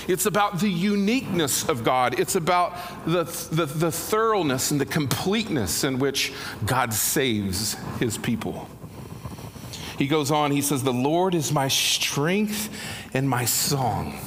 it's 0.08 0.26
about 0.26 0.60
the 0.60 0.70
uniqueness 0.70 1.68
of 1.68 1.84
God, 1.84 2.20
it's 2.20 2.36
about 2.36 2.78
the, 3.06 3.24
the, 3.52 3.66
the 3.66 3.92
thoroughness 3.92 4.72
and 4.72 4.80
the 4.80 4.86
completeness 4.86 5.84
in 5.84 6.00
which 6.00 6.34
God 6.66 6.94
saves 6.94 7.76
his 8.00 8.18
people. 8.18 8.68
He 9.98 10.08
goes 10.08 10.32
on, 10.32 10.52
he 10.52 10.62
says, 10.62 10.84
The 10.84 10.94
Lord 10.94 11.36
is 11.36 11.52
my 11.52 11.68
strength 11.68 12.70
and 13.14 13.30
my 13.30 13.46
song. 13.46 14.20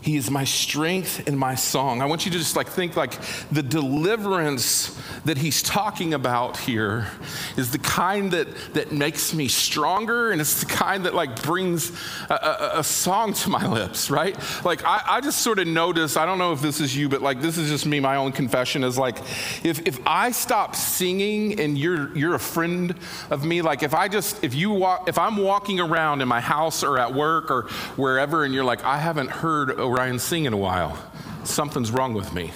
He 0.00 0.16
is 0.16 0.30
my 0.30 0.44
strength 0.44 1.26
and 1.26 1.36
my 1.36 1.56
song. 1.56 2.02
I 2.02 2.06
want 2.06 2.24
you 2.24 2.30
to 2.30 2.38
just 2.38 2.54
like 2.54 2.68
think 2.68 2.96
like 2.96 3.18
the 3.50 3.64
deliverance 3.64 4.96
that 5.24 5.38
he's 5.38 5.60
talking 5.60 6.14
about 6.14 6.56
here 6.56 7.08
is 7.56 7.72
the 7.72 7.78
kind 7.78 8.30
that 8.30 8.46
that 8.74 8.92
makes 8.92 9.34
me 9.34 9.48
stronger, 9.48 10.30
and 10.30 10.40
it's 10.40 10.60
the 10.60 10.66
kind 10.66 11.04
that 11.04 11.14
like 11.14 11.42
brings 11.42 11.90
a, 12.30 12.34
a, 12.34 12.70
a 12.78 12.84
song 12.84 13.32
to 13.34 13.50
my 13.50 13.66
lips, 13.66 14.08
right? 14.08 14.36
Like 14.64 14.84
I, 14.84 15.02
I 15.04 15.20
just 15.20 15.40
sort 15.40 15.58
of 15.58 15.66
notice. 15.66 16.16
I 16.16 16.26
don't 16.26 16.38
know 16.38 16.52
if 16.52 16.62
this 16.62 16.80
is 16.80 16.96
you, 16.96 17.08
but 17.08 17.20
like 17.20 17.40
this 17.40 17.58
is 17.58 17.68
just 17.68 17.84
me. 17.84 17.98
My 17.98 18.16
own 18.16 18.30
confession 18.30 18.84
is 18.84 18.96
like 18.98 19.18
if 19.64 19.84
if 19.84 19.98
I 20.06 20.30
stop 20.30 20.76
singing 20.76 21.58
and 21.58 21.76
you're 21.76 22.16
you're 22.16 22.36
a 22.36 22.40
friend 22.40 22.94
of 23.30 23.44
me, 23.44 23.62
like 23.62 23.82
if 23.82 23.94
I 23.94 24.06
just 24.06 24.44
if 24.44 24.54
you 24.54 24.70
walk 24.70 25.08
if 25.08 25.18
I'm 25.18 25.38
walking 25.38 25.80
around 25.80 26.22
in 26.22 26.28
my 26.28 26.40
house 26.40 26.84
or 26.84 27.00
at 27.00 27.12
work 27.12 27.50
or 27.50 27.62
wherever, 27.96 28.44
and 28.44 28.54
you're 28.54 28.64
like 28.64 28.84
I 28.84 28.98
haven't 28.98 29.30
heard 29.30 29.88
Orion 29.98 30.20
sing 30.20 30.44
in 30.44 30.52
a 30.52 30.56
while. 30.56 30.96
Something's 31.42 31.90
wrong 31.90 32.14
with 32.14 32.32
me. 32.32 32.52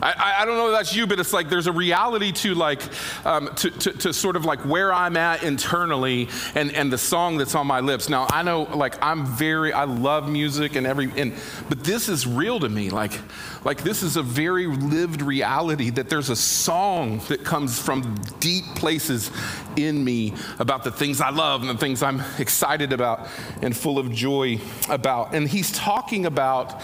I, 0.00 0.36
I, 0.38 0.44
don't 0.44 0.56
know 0.56 0.68
if 0.68 0.72
that's 0.72 0.94
you, 0.94 1.06
but 1.06 1.18
it's 1.18 1.32
like 1.32 1.48
there's 1.48 1.66
a 1.66 1.72
reality 1.72 2.32
to 2.32 2.54
like 2.54 2.82
um, 3.24 3.50
to, 3.56 3.70
to, 3.70 3.92
to, 3.92 4.12
sort 4.12 4.36
of 4.36 4.44
like 4.44 4.60
where 4.60 4.92
I'm 4.92 5.16
at 5.16 5.42
internally 5.42 6.28
and, 6.54 6.72
and 6.72 6.92
the 6.92 6.98
song 6.98 7.38
that's 7.38 7.54
on 7.54 7.66
my 7.66 7.80
lips. 7.80 8.08
Now 8.08 8.26
I 8.30 8.42
know 8.42 8.62
like 8.62 9.02
I'm 9.02 9.26
very 9.26 9.72
I 9.72 9.84
love 9.84 10.28
music 10.28 10.76
and 10.76 10.86
every 10.86 11.10
and 11.16 11.34
but 11.68 11.82
this 11.84 12.08
is 12.08 12.26
real 12.26 12.60
to 12.60 12.68
me. 12.68 12.90
Like 12.90 13.18
like 13.64 13.82
this 13.82 14.02
is 14.02 14.16
a 14.16 14.22
very 14.22 14.66
lived 14.66 15.22
reality 15.22 15.90
that 15.90 16.08
there's 16.08 16.30
a 16.30 16.36
song 16.36 17.18
that 17.28 17.44
comes 17.44 17.78
from 17.78 18.14
deep 18.40 18.64
places 18.76 19.30
in 19.76 20.04
me 20.04 20.34
about 20.58 20.84
the 20.84 20.92
things 20.92 21.20
I 21.20 21.30
love 21.30 21.62
and 21.62 21.70
the 21.70 21.78
things 21.78 22.02
I'm 22.02 22.22
excited 22.38 22.92
about 22.92 23.28
and 23.62 23.76
full 23.76 23.98
of 23.98 24.12
joy 24.12 24.60
about. 24.88 25.34
And 25.34 25.48
he's 25.48 25.72
talking 25.72 26.26
about 26.26 26.80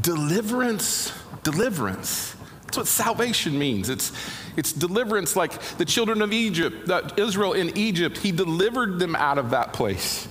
deliverance, 0.00 1.12
deliverance. 1.42 2.33
That's 2.74 2.98
what 2.98 3.06
salvation 3.06 3.56
means. 3.56 3.88
It's, 3.88 4.10
it's 4.56 4.72
deliverance 4.72 5.36
like 5.36 5.60
the 5.78 5.84
children 5.84 6.22
of 6.22 6.32
Egypt, 6.32 6.90
Israel 7.16 7.52
in 7.52 7.78
Egypt. 7.78 8.18
He 8.18 8.32
delivered 8.32 8.98
them 8.98 9.14
out 9.14 9.38
of 9.38 9.50
that 9.50 9.72
place. 9.72 10.26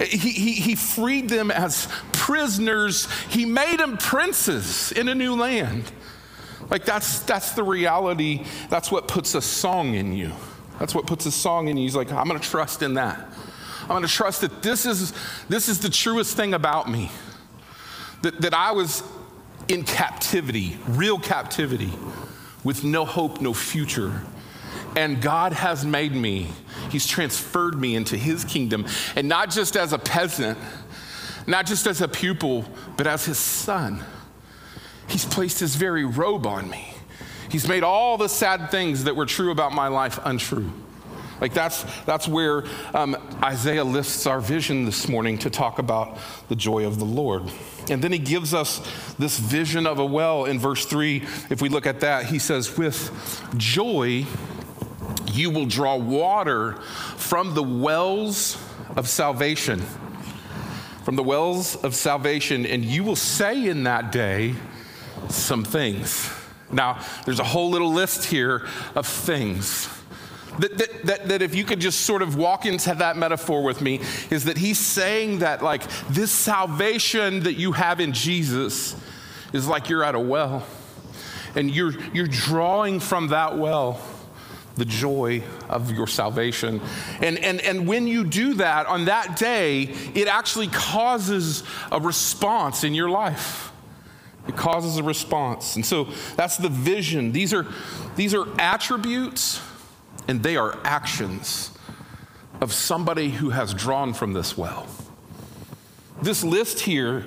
He, 0.00 0.16
he, 0.30 0.52
he 0.54 0.74
freed 0.76 1.28
them 1.28 1.50
as 1.50 1.86
prisoners. 2.12 3.06
He 3.28 3.44
made 3.44 3.80
them 3.80 3.98
princes 3.98 4.92
in 4.92 5.10
a 5.10 5.14
new 5.14 5.36
land. 5.36 5.92
Like 6.70 6.86
that's, 6.86 7.18
that's 7.20 7.52
the 7.52 7.62
reality. 7.62 8.46
That's 8.70 8.90
what 8.90 9.06
puts 9.06 9.34
a 9.34 9.42
song 9.42 9.94
in 9.94 10.14
you. 10.14 10.32
That's 10.78 10.94
what 10.94 11.06
puts 11.06 11.26
a 11.26 11.32
song 11.32 11.68
in 11.68 11.76
you. 11.76 11.82
He's 11.82 11.94
like, 11.94 12.10
I'm 12.10 12.26
going 12.26 12.40
to 12.40 12.48
trust 12.48 12.80
in 12.80 12.94
that. 12.94 13.28
I'm 13.82 13.88
going 13.88 14.02
to 14.04 14.08
trust 14.08 14.40
that 14.40 14.62
this 14.62 14.86
is, 14.86 15.12
this 15.50 15.68
is 15.68 15.80
the 15.80 15.90
truest 15.90 16.34
thing 16.34 16.54
about 16.54 16.88
me. 16.88 17.10
That, 18.22 18.40
that 18.40 18.54
I 18.54 18.72
was 18.72 19.02
in 19.68 19.84
captivity, 19.84 20.78
real 20.88 21.18
captivity, 21.18 21.92
with 22.62 22.84
no 22.84 23.04
hope, 23.04 23.40
no 23.40 23.52
future. 23.54 24.22
And 24.96 25.20
God 25.20 25.52
has 25.52 25.84
made 25.84 26.12
me, 26.12 26.48
He's 26.90 27.06
transferred 27.06 27.78
me 27.78 27.96
into 27.96 28.16
His 28.16 28.44
kingdom, 28.44 28.86
and 29.16 29.28
not 29.28 29.50
just 29.50 29.76
as 29.76 29.92
a 29.92 29.98
peasant, 29.98 30.58
not 31.46 31.66
just 31.66 31.86
as 31.86 32.00
a 32.00 32.08
pupil, 32.08 32.64
but 32.96 33.06
as 33.06 33.24
His 33.24 33.38
son. 33.38 34.04
He's 35.08 35.24
placed 35.24 35.60
His 35.60 35.76
very 35.76 36.04
robe 36.04 36.46
on 36.46 36.70
me. 36.70 36.88
He's 37.50 37.68
made 37.68 37.82
all 37.82 38.16
the 38.16 38.28
sad 38.28 38.70
things 38.70 39.04
that 39.04 39.14
were 39.14 39.26
true 39.26 39.50
about 39.50 39.72
my 39.72 39.88
life 39.88 40.18
untrue. 40.24 40.72
Like 41.40 41.54
that's, 41.54 41.84
that's 42.04 42.28
where 42.28 42.64
um, 42.94 43.16
Isaiah 43.42 43.84
lifts 43.84 44.26
our 44.26 44.40
vision 44.40 44.84
this 44.84 45.08
morning 45.08 45.38
to 45.38 45.50
talk 45.50 45.78
about 45.78 46.18
the 46.48 46.56
joy 46.56 46.86
of 46.86 46.98
the 46.98 47.04
Lord. 47.04 47.42
And 47.90 48.02
then 48.02 48.12
he 48.12 48.18
gives 48.18 48.54
us 48.54 48.80
this 49.18 49.38
vision 49.38 49.86
of 49.86 49.98
a 49.98 50.06
well 50.06 50.44
in 50.44 50.58
verse 50.58 50.86
3. 50.86 51.22
If 51.50 51.60
we 51.60 51.68
look 51.68 51.86
at 51.86 52.00
that, 52.00 52.26
he 52.26 52.38
says, 52.38 52.76
With 52.78 53.10
joy 53.56 54.26
you 55.34 55.50
will 55.50 55.66
draw 55.66 55.96
water 55.96 56.74
from 57.16 57.54
the 57.54 57.62
wells 57.62 58.56
of 58.96 59.08
salvation. 59.08 59.80
From 61.02 61.16
the 61.16 61.22
wells 61.22 61.76
of 61.76 61.94
salvation, 61.94 62.64
and 62.64 62.84
you 62.84 63.04
will 63.04 63.16
say 63.16 63.66
in 63.66 63.84
that 63.84 64.12
day 64.12 64.54
some 65.28 65.64
things. 65.64 66.30
Now, 66.72 67.04
there's 67.24 67.40
a 67.40 67.44
whole 67.44 67.70
little 67.70 67.92
list 67.92 68.24
here 68.24 68.66
of 68.94 69.06
things. 69.06 69.88
That, 70.58 70.78
that, 70.78 71.02
that, 71.06 71.28
that, 71.28 71.42
if 71.42 71.54
you 71.54 71.64
could 71.64 71.80
just 71.80 72.02
sort 72.02 72.22
of 72.22 72.36
walk 72.36 72.64
into 72.64 72.94
that 72.94 73.16
metaphor 73.16 73.62
with 73.62 73.80
me, 73.80 74.00
is 74.30 74.44
that 74.44 74.56
he's 74.56 74.78
saying 74.78 75.40
that, 75.40 75.62
like, 75.62 75.82
this 76.08 76.30
salvation 76.30 77.42
that 77.42 77.54
you 77.54 77.72
have 77.72 77.98
in 77.98 78.12
Jesus 78.12 78.94
is 79.52 79.66
like 79.66 79.88
you're 79.88 80.04
at 80.04 80.14
a 80.14 80.20
well, 80.20 80.64
and 81.56 81.70
you're, 81.70 81.92
you're 82.12 82.28
drawing 82.28 83.00
from 83.00 83.28
that 83.28 83.58
well 83.58 84.00
the 84.76 84.84
joy 84.84 85.42
of 85.68 85.92
your 85.92 86.06
salvation. 86.06 86.80
And, 87.20 87.38
and, 87.38 87.60
and 87.60 87.86
when 87.86 88.06
you 88.06 88.24
do 88.24 88.54
that 88.54 88.86
on 88.86 89.04
that 89.04 89.36
day, 89.36 89.82
it 90.14 90.26
actually 90.26 90.68
causes 90.68 91.62
a 91.92 92.00
response 92.00 92.82
in 92.82 92.94
your 92.94 93.08
life. 93.08 93.72
It 94.48 94.56
causes 94.56 94.98
a 94.98 95.02
response. 95.02 95.76
And 95.76 95.86
so 95.86 96.08
that's 96.36 96.56
the 96.56 96.68
vision. 96.68 97.32
These 97.32 97.54
are, 97.54 97.66
these 98.16 98.34
are 98.34 98.46
attributes 98.60 99.60
and 100.28 100.42
they 100.42 100.56
are 100.56 100.78
actions 100.84 101.70
of 102.60 102.72
somebody 102.72 103.30
who 103.30 103.50
has 103.50 103.74
drawn 103.74 104.14
from 104.14 104.32
this 104.32 104.56
well. 104.56 104.86
This 106.22 106.44
list 106.44 106.80
here, 106.80 107.26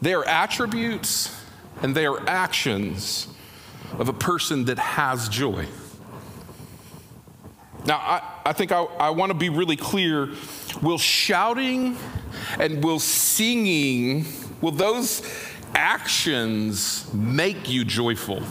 they 0.00 0.14
are 0.14 0.24
attributes 0.24 1.40
and 1.82 1.94
they 1.94 2.06
are 2.06 2.20
actions 2.28 3.28
of 3.98 4.08
a 4.08 4.12
person 4.12 4.64
that 4.64 4.78
has 4.78 5.28
joy. 5.28 5.66
Now, 7.86 7.98
I, 7.98 8.22
I 8.46 8.52
think 8.52 8.72
I, 8.72 8.82
I 8.82 9.10
want 9.10 9.30
to 9.30 9.38
be 9.38 9.50
really 9.50 9.76
clear. 9.76 10.30
Will 10.82 10.98
shouting 10.98 11.96
and 12.58 12.82
will 12.82 12.98
singing, 12.98 14.24
will 14.60 14.72
those 14.72 15.22
actions 15.74 17.12
make 17.12 17.68
you 17.68 17.84
joyful? 17.84 18.42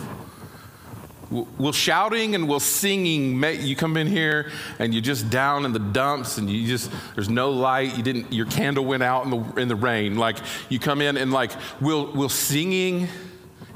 Will 1.58 1.72
shouting 1.72 2.36
and 2.36 2.48
will 2.48 2.60
singing 2.60 3.40
make 3.40 3.62
you 3.62 3.76
come 3.76 3.98
in 3.98 4.06
here 4.06 4.52
and 4.78 4.94
you're 4.94 5.02
just 5.02 5.30
down 5.32 5.66
in 5.66 5.74
the 5.74 5.80
dumps 5.80 6.38
and 6.38 6.50
you 6.50 6.68
just 6.68 6.92
there's 7.16 7.30
no 7.30 7.50
light 7.50 7.98
you 7.98 8.04
didn't 8.04 8.32
your 8.32 8.46
candle 8.46 8.86
went 8.86 9.02
out 9.02 9.26
in 9.26 9.32
the 9.32 9.62
in 9.62 9.68
the 9.68 9.76
rain. 9.76 10.16
Like 10.16 10.38
you 10.70 10.78
come 10.78 11.02
in 11.02 11.18
and 11.18 11.32
like 11.32 11.52
will 11.82 12.12
will 12.12 12.30
singing 12.30 13.08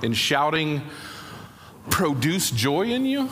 and 0.04 0.16
shouting 0.16 0.84
produce 1.90 2.52
joy 2.52 2.84
in 2.84 3.06
you? 3.06 3.30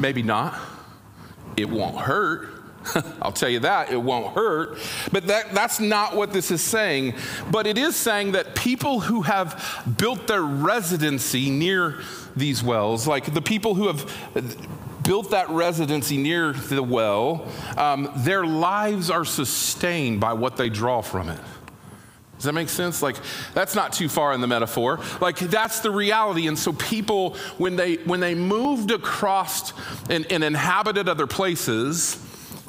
Maybe 0.00 0.22
not. 0.22 0.58
It 1.56 1.68
won't 1.68 1.96
hurt 1.96 2.55
I'll 3.22 3.32
tell 3.32 3.48
you 3.48 3.60
that, 3.60 3.90
it 3.90 4.00
won't 4.00 4.34
hurt. 4.34 4.78
But 5.12 5.26
that, 5.28 5.52
that's 5.52 5.80
not 5.80 6.16
what 6.16 6.32
this 6.32 6.50
is 6.50 6.62
saying. 6.62 7.14
But 7.50 7.66
it 7.66 7.78
is 7.78 7.96
saying 7.96 8.32
that 8.32 8.54
people 8.54 9.00
who 9.00 9.22
have 9.22 9.84
built 9.98 10.26
their 10.26 10.42
residency 10.42 11.50
near 11.50 12.00
these 12.36 12.62
wells, 12.62 13.06
like 13.06 13.32
the 13.32 13.42
people 13.42 13.74
who 13.74 13.86
have 13.86 14.12
built 15.02 15.30
that 15.30 15.48
residency 15.50 16.16
near 16.16 16.52
the 16.52 16.82
well, 16.82 17.46
um, 17.76 18.10
their 18.16 18.44
lives 18.44 19.10
are 19.10 19.24
sustained 19.24 20.20
by 20.20 20.32
what 20.32 20.56
they 20.56 20.68
draw 20.68 21.00
from 21.00 21.28
it. 21.28 21.40
Does 22.36 22.44
that 22.44 22.52
make 22.52 22.68
sense? 22.68 23.00
Like 23.00 23.16
that's 23.54 23.74
not 23.74 23.94
too 23.94 24.10
far 24.10 24.34
in 24.34 24.42
the 24.42 24.46
metaphor. 24.46 25.00
Like 25.20 25.38
that's 25.38 25.80
the 25.80 25.90
reality. 25.90 26.48
And 26.48 26.58
so 26.58 26.74
people, 26.74 27.34
when 27.56 27.76
they 27.76 27.94
when 27.96 28.20
they 28.20 28.34
moved 28.34 28.90
across 28.90 29.72
and, 30.10 30.30
and 30.30 30.44
inhabited 30.44 31.08
other 31.08 31.26
places, 31.26 32.22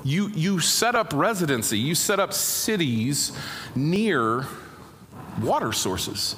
you, 0.08 0.30
you 0.30 0.60
set 0.62 0.96
up 0.96 1.12
residency, 1.14 1.78
you 1.78 1.94
set 1.94 2.18
up 2.20 2.32
cities 2.32 3.34
near 3.76 4.48
water 5.42 5.74
sources. 5.74 6.38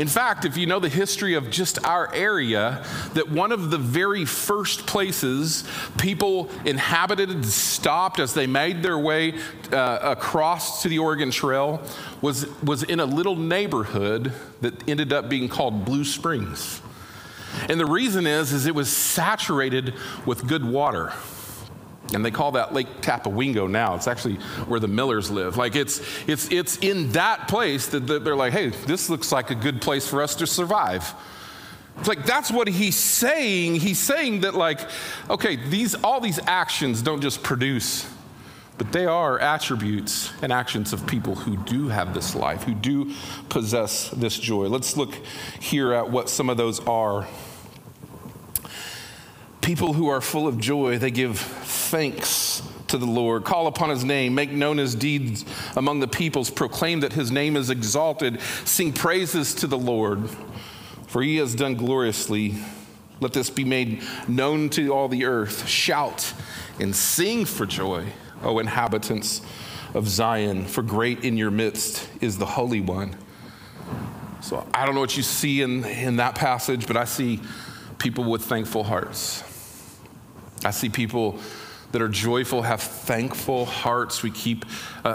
In 0.00 0.08
fact, 0.08 0.44
if 0.44 0.56
you 0.56 0.66
know 0.66 0.80
the 0.80 0.88
history 0.88 1.34
of 1.34 1.48
just 1.48 1.84
our 1.86 2.12
area, 2.12 2.84
that 3.14 3.30
one 3.30 3.52
of 3.52 3.70
the 3.70 3.78
very 3.78 4.24
first 4.24 4.86
places 4.86 5.64
people 5.96 6.50
inhabited 6.64 7.30
and 7.30 7.46
stopped 7.46 8.18
as 8.18 8.34
they 8.34 8.46
made 8.48 8.82
their 8.82 8.98
way 8.98 9.34
uh, 9.72 9.98
across 10.02 10.82
to 10.82 10.88
the 10.88 10.98
Oregon 10.98 11.30
Trail 11.30 11.80
was, 12.20 12.46
was 12.62 12.82
in 12.82 12.98
a 12.98 13.06
little 13.06 13.36
neighborhood 13.36 14.32
that 14.60 14.88
ended 14.88 15.12
up 15.12 15.28
being 15.28 15.48
called 15.48 15.84
Blue 15.84 16.04
Springs. 16.04 16.82
And 17.68 17.78
the 17.78 17.86
reason 17.86 18.26
is, 18.26 18.52
is 18.52 18.66
it 18.66 18.74
was 18.74 18.90
saturated 18.90 19.94
with 20.26 20.46
good 20.46 20.64
water. 20.64 21.12
And 22.14 22.24
they 22.24 22.30
call 22.30 22.52
that 22.52 22.72
Lake 22.72 23.02
Tapawingo 23.02 23.68
now. 23.70 23.94
It's 23.94 24.08
actually 24.08 24.36
where 24.66 24.80
the 24.80 24.88
Millers 24.88 25.30
live. 25.30 25.56
Like 25.56 25.76
it's, 25.76 26.00
it's, 26.26 26.50
it's 26.50 26.78
in 26.78 27.12
that 27.12 27.48
place 27.48 27.88
that 27.88 28.06
they're 28.06 28.36
like, 28.36 28.52
hey, 28.52 28.68
this 28.68 29.10
looks 29.10 29.30
like 29.30 29.50
a 29.50 29.54
good 29.54 29.82
place 29.82 30.08
for 30.08 30.22
us 30.22 30.34
to 30.36 30.46
survive. 30.46 31.14
It's 31.98 32.08
like 32.08 32.24
that's 32.24 32.50
what 32.50 32.68
he's 32.68 32.96
saying. 32.96 33.76
He's 33.76 33.98
saying 33.98 34.42
that, 34.42 34.54
like, 34.54 34.80
okay, 35.28 35.56
these 35.56 35.96
all 35.96 36.20
these 36.20 36.38
actions 36.46 37.02
don't 37.02 37.20
just 37.20 37.42
produce, 37.42 38.08
but 38.76 38.92
they 38.92 39.04
are 39.04 39.38
attributes 39.40 40.32
and 40.40 40.52
actions 40.52 40.92
of 40.92 41.06
people 41.08 41.34
who 41.34 41.56
do 41.56 41.88
have 41.88 42.14
this 42.14 42.36
life, 42.36 42.62
who 42.62 42.74
do 42.74 43.12
possess 43.48 44.10
this 44.10 44.38
joy. 44.38 44.68
Let's 44.68 44.96
look 44.96 45.12
here 45.58 45.92
at 45.92 46.08
what 46.08 46.28
some 46.28 46.48
of 46.48 46.56
those 46.56 46.78
are. 46.86 47.26
People 49.68 49.92
who 49.92 50.08
are 50.08 50.22
full 50.22 50.48
of 50.48 50.58
joy, 50.58 50.96
they 50.96 51.10
give 51.10 51.38
thanks 51.38 52.62
to 52.86 52.96
the 52.96 53.04
Lord, 53.04 53.44
call 53.44 53.66
upon 53.66 53.90
his 53.90 54.02
name, 54.02 54.34
make 54.34 54.50
known 54.50 54.78
his 54.78 54.94
deeds 54.94 55.44
among 55.76 56.00
the 56.00 56.08
peoples, 56.08 56.48
proclaim 56.48 57.00
that 57.00 57.12
his 57.12 57.30
name 57.30 57.54
is 57.54 57.68
exalted, 57.68 58.40
sing 58.64 58.94
praises 58.94 59.54
to 59.56 59.66
the 59.66 59.76
Lord, 59.76 60.30
for 61.08 61.22
he 61.22 61.36
has 61.36 61.54
done 61.54 61.74
gloriously. 61.74 62.54
Let 63.20 63.34
this 63.34 63.50
be 63.50 63.66
made 63.66 64.02
known 64.26 64.70
to 64.70 64.88
all 64.94 65.06
the 65.06 65.26
earth. 65.26 65.68
Shout 65.68 66.32
and 66.80 66.96
sing 66.96 67.44
for 67.44 67.66
joy, 67.66 68.06
O 68.42 68.60
inhabitants 68.60 69.42
of 69.92 70.08
Zion, 70.08 70.64
for 70.64 70.80
great 70.82 71.24
in 71.24 71.36
your 71.36 71.50
midst 71.50 72.08
is 72.22 72.38
the 72.38 72.46
Holy 72.46 72.80
One. 72.80 73.14
So 74.40 74.66
I 74.72 74.86
don't 74.86 74.94
know 74.94 75.02
what 75.02 75.18
you 75.18 75.22
see 75.22 75.60
in, 75.60 75.84
in 75.84 76.16
that 76.16 76.36
passage, 76.36 76.86
but 76.86 76.96
I 76.96 77.04
see 77.04 77.42
people 77.98 78.24
with 78.24 78.44
thankful 78.44 78.84
hearts. 78.84 79.44
I 80.64 80.70
see 80.70 80.88
people 80.88 81.38
that 81.92 82.02
are 82.02 82.08
joyful, 82.08 82.62
have 82.62 82.82
thankful 82.82 83.64
hearts. 83.64 84.22
We 84.22 84.30
keep 84.30 84.64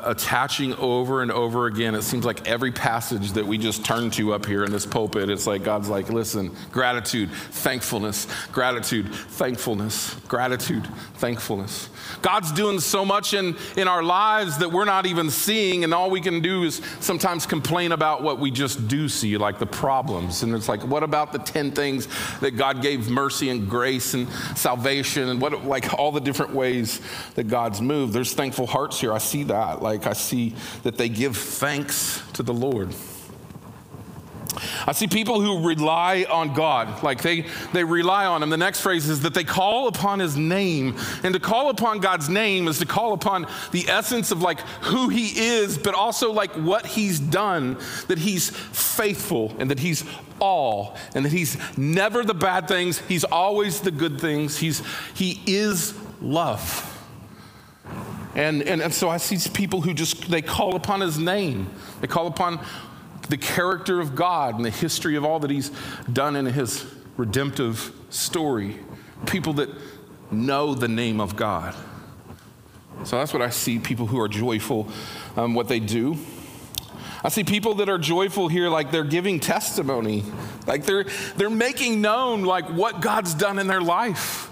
attaching 0.03 0.73
over 0.75 1.21
and 1.21 1.31
over 1.31 1.67
again. 1.67 1.95
It 1.95 2.03
seems 2.03 2.25
like 2.25 2.47
every 2.47 2.71
passage 2.71 3.33
that 3.33 3.45
we 3.45 3.57
just 3.57 3.85
turn 3.85 4.09
to 4.11 4.33
up 4.33 4.45
here 4.45 4.63
in 4.63 4.71
this 4.71 4.85
pulpit, 4.85 5.29
it's 5.29 5.47
like 5.47 5.63
God's 5.63 5.89
like, 5.89 6.09
listen, 6.09 6.55
gratitude, 6.71 7.29
thankfulness, 7.31 8.27
gratitude, 8.51 9.13
thankfulness, 9.13 10.15
gratitude, 10.27 10.87
thankfulness. 11.15 11.89
God's 12.21 12.51
doing 12.51 12.79
so 12.79 13.05
much 13.05 13.33
in, 13.33 13.55
in 13.77 13.87
our 13.87 14.03
lives 14.03 14.57
that 14.59 14.71
we're 14.71 14.85
not 14.85 15.05
even 15.05 15.29
seeing, 15.29 15.83
and 15.83 15.93
all 15.93 16.09
we 16.09 16.21
can 16.21 16.41
do 16.41 16.63
is 16.63 16.81
sometimes 16.99 17.45
complain 17.45 17.91
about 17.91 18.23
what 18.23 18.39
we 18.39 18.51
just 18.51 18.87
do 18.87 19.09
see, 19.09 19.37
like 19.37 19.59
the 19.59 19.65
problems. 19.65 20.43
And 20.43 20.53
it's 20.55 20.69
like, 20.69 20.83
what 20.85 21.03
about 21.03 21.31
the 21.31 21.39
10 21.39 21.71
things 21.71 22.07
that 22.39 22.51
God 22.51 22.81
gave 22.81 23.09
mercy 23.09 23.49
and 23.49 23.69
grace 23.69 24.13
and 24.13 24.27
salvation 24.55 25.29
and 25.29 25.41
what, 25.41 25.65
like 25.65 25.93
all 25.93 26.11
the 26.11 26.21
different 26.21 26.53
ways 26.53 27.01
that 27.35 27.47
God's 27.47 27.81
moved? 27.81 28.13
There's 28.13 28.33
thankful 28.33 28.67
hearts 28.67 28.99
here. 28.99 29.13
I 29.13 29.17
see 29.17 29.43
that. 29.43 29.81
Like, 29.83 30.07
I 30.07 30.13
see 30.13 30.55
that 30.83 30.97
they 30.97 31.09
give 31.09 31.35
thanks 31.35 32.23
to 32.33 32.41
the 32.41 32.53
Lord. 32.53 32.95
I 34.87 34.91
see 34.93 35.07
people 35.07 35.41
who 35.41 35.67
rely 35.67 36.25
on 36.29 36.53
God, 36.53 37.03
like 37.03 37.21
they, 37.21 37.45
they 37.73 37.83
rely 37.83 38.25
on 38.25 38.41
Him. 38.41 38.49
The 38.49 38.57
next 38.57 38.81
phrase 38.81 39.09
is 39.09 39.21
that 39.21 39.33
they 39.33 39.43
call 39.43 39.87
upon 39.87 40.19
His 40.19 40.37
name. 40.37 40.95
And 41.23 41.33
to 41.33 41.39
call 41.39 41.69
upon 41.69 41.99
God's 41.99 42.29
name 42.29 42.67
is 42.67 42.79
to 42.79 42.85
call 42.85 43.13
upon 43.13 43.47
the 43.71 43.89
essence 43.89 44.31
of 44.31 44.41
like 44.41 44.61
who 44.83 45.09
He 45.09 45.27
is, 45.37 45.77
but 45.77 45.95
also 45.95 46.31
like 46.31 46.51
what 46.53 46.85
He's 46.85 47.19
done, 47.19 47.77
that 48.07 48.19
He's 48.19 48.49
faithful 48.49 49.53
and 49.59 49.69
that 49.69 49.79
He's 49.79 50.05
all, 50.39 50.95
and 51.13 51.25
that 51.25 51.31
He's 51.31 51.57
never 51.77 52.23
the 52.23 52.33
bad 52.33 52.67
things, 52.67 52.99
He's 52.99 53.23
always 53.23 53.81
the 53.81 53.91
good 53.91 54.21
things. 54.21 54.57
He's, 54.57 54.81
he 55.13 55.41
is 55.45 55.93
love. 56.21 56.92
And, 58.35 58.63
and, 58.63 58.81
and 58.81 58.93
so 58.93 59.09
I 59.09 59.17
see 59.17 59.37
people 59.51 59.81
who 59.81 59.93
just, 59.93 60.29
they 60.29 60.41
call 60.41 60.75
upon 60.75 61.01
his 61.01 61.19
name. 61.19 61.69
They 62.01 62.07
call 62.07 62.27
upon 62.27 62.59
the 63.29 63.37
character 63.37 63.99
of 63.99 64.15
God 64.15 64.55
and 64.55 64.65
the 64.65 64.69
history 64.69 65.15
of 65.15 65.25
all 65.25 65.39
that 65.39 65.51
He's 65.51 65.69
done 66.11 66.35
in 66.35 66.45
His 66.45 66.85
redemptive 67.17 67.91
story. 68.09 68.77
People 69.25 69.53
that 69.53 69.69
know 70.31 70.73
the 70.73 70.87
name 70.87 71.21
of 71.21 71.35
God. 71.35 71.75
So 73.03 73.17
that's 73.17 73.33
what 73.33 73.41
I 73.41 73.49
see 73.49 73.79
people 73.79 74.07
who 74.07 74.19
are 74.19 74.27
joyful, 74.27 74.87
um, 75.35 75.53
what 75.53 75.67
they 75.67 75.79
do. 75.79 76.17
I 77.23 77.29
see 77.29 77.43
people 77.43 77.75
that 77.75 77.89
are 77.89 77.97
joyful 77.97 78.49
here, 78.49 78.69
like 78.69 78.91
they're 78.91 79.03
giving 79.03 79.39
testimony, 79.39 80.23
like 80.67 80.85
they're, 80.85 81.05
they're 81.37 81.49
making 81.49 82.01
known 82.01 82.43
like 82.43 82.65
what 82.65 83.01
God's 83.01 83.33
done 83.33 83.59
in 83.59 83.67
their 83.67 83.81
life. 83.81 84.49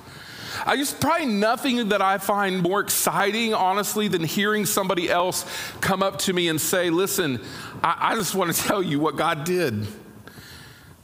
I 0.65 0.77
just 0.77 0.99
probably 0.99 1.27
nothing 1.27 1.89
that 1.89 2.01
I 2.01 2.17
find 2.17 2.61
more 2.61 2.79
exciting, 2.81 3.53
honestly, 3.53 4.07
than 4.07 4.23
hearing 4.23 4.65
somebody 4.65 5.09
else 5.09 5.45
come 5.81 6.03
up 6.03 6.19
to 6.19 6.33
me 6.33 6.47
and 6.47 6.59
say, 6.59 6.89
Listen, 6.89 7.41
I, 7.83 8.11
I 8.11 8.15
just 8.15 8.35
want 8.35 8.53
to 8.53 8.61
tell 8.61 8.81
you 8.81 8.99
what 8.99 9.15
God 9.15 9.43
did. 9.43 9.87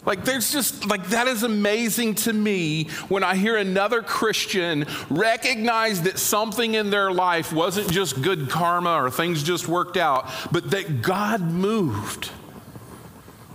Like, 0.07 0.23
there's 0.23 0.53
just, 0.53 0.87
like, 0.87 1.09
that 1.09 1.27
is 1.27 1.43
amazing 1.43 2.15
to 2.15 2.31
me 2.31 2.85
when 3.09 3.25
I 3.25 3.35
hear 3.35 3.57
another 3.57 4.01
Christian 4.01 4.85
recognize 5.09 6.03
that 6.03 6.17
something 6.17 6.75
in 6.75 6.89
their 6.89 7.11
life 7.11 7.51
wasn't 7.51 7.91
just 7.91 8.21
good 8.21 8.49
karma 8.49 9.03
or 9.03 9.11
things 9.11 9.43
just 9.43 9.67
worked 9.67 9.97
out, 9.97 10.29
but 10.49 10.71
that 10.71 11.01
God 11.01 11.41
moved. 11.41 12.31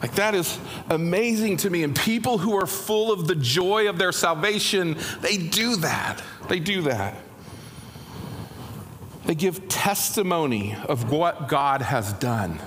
Like, 0.03 0.17
that 0.17 0.35
is 0.35 0.59
amazing 0.91 1.59
to 1.59 1.71
me. 1.71 1.85
And 1.85 1.95
people 1.95 2.37
who 2.37 2.55
are 2.55 2.67
full 2.67 3.13
of 3.13 3.29
the 3.29 3.37
joy 3.37 3.89
of 3.89 3.99
their 3.99 4.11
salvation, 4.11 4.99
they 5.21 5.37
do 5.37 5.77
that. 5.77 6.21
They 6.49 6.59
do 6.59 6.83
that. 6.83 7.17
They 9.25 9.37
give 9.37 9.69
testimony 9.69 10.75
of 10.89 11.13
what 11.13 11.49
God 11.49 11.83
has 11.83 12.13
done. 12.15 12.59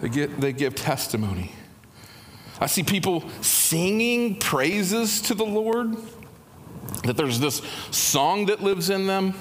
They, 0.00 0.08
get, 0.08 0.40
they 0.40 0.52
give 0.52 0.76
testimony. 0.76 1.50
I 2.60 2.66
see 2.66 2.84
people 2.84 3.28
singing 3.40 4.38
praises 4.38 5.20
to 5.22 5.34
the 5.34 5.44
Lord, 5.44 5.96
that 7.02 7.16
there's 7.16 7.40
this 7.40 7.60
song 7.90 8.46
that 8.46 8.62
lives 8.62 8.90
in 8.90 9.08
them. 9.08 9.34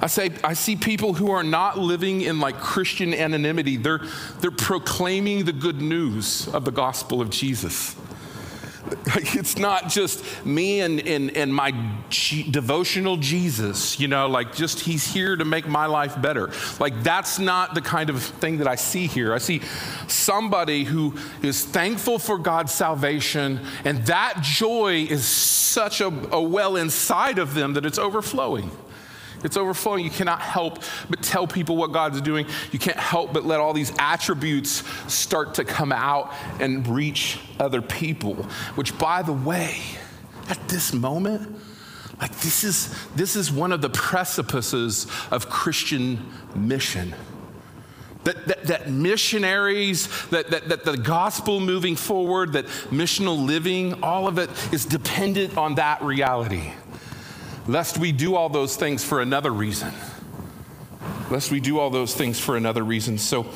I 0.00 0.06
say 0.06 0.30
I 0.44 0.54
see 0.54 0.76
people 0.76 1.14
who 1.14 1.30
are 1.30 1.42
not 1.42 1.78
living 1.78 2.20
in 2.22 2.40
like 2.40 2.60
Christian 2.60 3.12
anonymity. 3.12 3.76
They're 3.76 4.00
they're 4.40 4.50
proclaiming 4.50 5.44
the 5.44 5.52
good 5.52 5.80
news 5.80 6.48
of 6.48 6.64
the 6.64 6.70
gospel 6.72 7.20
of 7.20 7.30
Jesus. 7.30 7.96
It's 9.06 9.58
not 9.58 9.88
just 9.88 10.24
me 10.46 10.80
and, 10.80 11.00
and, 11.06 11.36
and 11.36 11.54
my 11.54 11.74
G- 12.08 12.50
devotional 12.50 13.16
Jesus, 13.16 14.00
you 14.00 14.08
know, 14.08 14.28
like 14.28 14.54
just 14.54 14.80
he's 14.80 15.06
here 15.06 15.36
to 15.36 15.44
make 15.44 15.66
my 15.66 15.86
life 15.86 16.20
better. 16.20 16.50
Like 16.80 17.02
that's 17.02 17.38
not 17.38 17.74
the 17.74 17.80
kind 17.80 18.08
of 18.08 18.22
thing 18.22 18.58
that 18.58 18.68
I 18.68 18.76
see 18.76 19.06
here. 19.06 19.34
I 19.34 19.38
see 19.38 19.60
somebody 20.06 20.84
who 20.84 21.14
is 21.42 21.64
thankful 21.64 22.18
for 22.18 22.38
God's 22.38 22.72
salvation, 22.72 23.60
and 23.84 24.06
that 24.06 24.40
joy 24.40 25.06
is 25.08 25.26
such 25.26 26.00
a, 26.00 26.06
a 26.06 26.40
well 26.40 26.76
inside 26.76 27.38
of 27.38 27.54
them 27.54 27.74
that 27.74 27.84
it's 27.84 27.98
overflowing. 27.98 28.70
It's 29.44 29.56
overflowing. 29.56 30.04
You 30.04 30.10
cannot 30.10 30.40
help 30.40 30.82
but 31.08 31.22
tell 31.22 31.46
people 31.46 31.76
what 31.76 31.92
God's 31.92 32.20
doing. 32.20 32.46
You 32.72 32.78
can't 32.78 32.96
help 32.96 33.32
but 33.32 33.44
let 33.44 33.60
all 33.60 33.72
these 33.72 33.92
attributes 33.98 34.82
start 35.12 35.54
to 35.54 35.64
come 35.64 35.92
out 35.92 36.32
and 36.60 36.86
reach 36.86 37.38
other 37.58 37.82
people. 37.82 38.34
Which, 38.74 38.96
by 38.98 39.22
the 39.22 39.32
way, 39.32 39.80
at 40.48 40.68
this 40.68 40.92
moment, 40.92 41.56
like 42.20 42.32
this 42.40 42.64
is 42.64 42.94
this 43.14 43.36
is 43.36 43.52
one 43.52 43.70
of 43.70 43.80
the 43.80 43.90
precipices 43.90 45.06
of 45.30 45.48
Christian 45.48 46.32
mission. 46.54 47.14
That, 48.24 48.46
that, 48.48 48.64
that, 48.64 48.90
missionaries, 48.90 50.08
that, 50.28 50.50
that, 50.50 50.68
that 50.68 50.84
the 50.84 50.98
gospel 50.98 51.60
moving 51.60 51.96
forward, 51.96 52.52
that 52.52 52.66
missional 52.90 53.46
living, 53.46 54.02
all 54.02 54.26
of 54.26 54.38
it 54.38 54.50
is 54.70 54.84
dependent 54.84 55.56
on 55.56 55.76
that 55.76 56.02
reality 56.02 56.72
lest 57.68 57.98
we 57.98 58.10
do 58.10 58.34
all 58.34 58.48
those 58.48 58.74
things 58.74 59.04
for 59.04 59.20
another 59.20 59.52
reason. 59.52 59.92
Lest 61.30 61.50
we 61.52 61.60
do 61.60 61.78
all 61.78 61.90
those 61.90 62.14
things 62.14 62.40
for 62.40 62.56
another 62.56 62.82
reason. 62.82 63.18
So, 63.18 63.46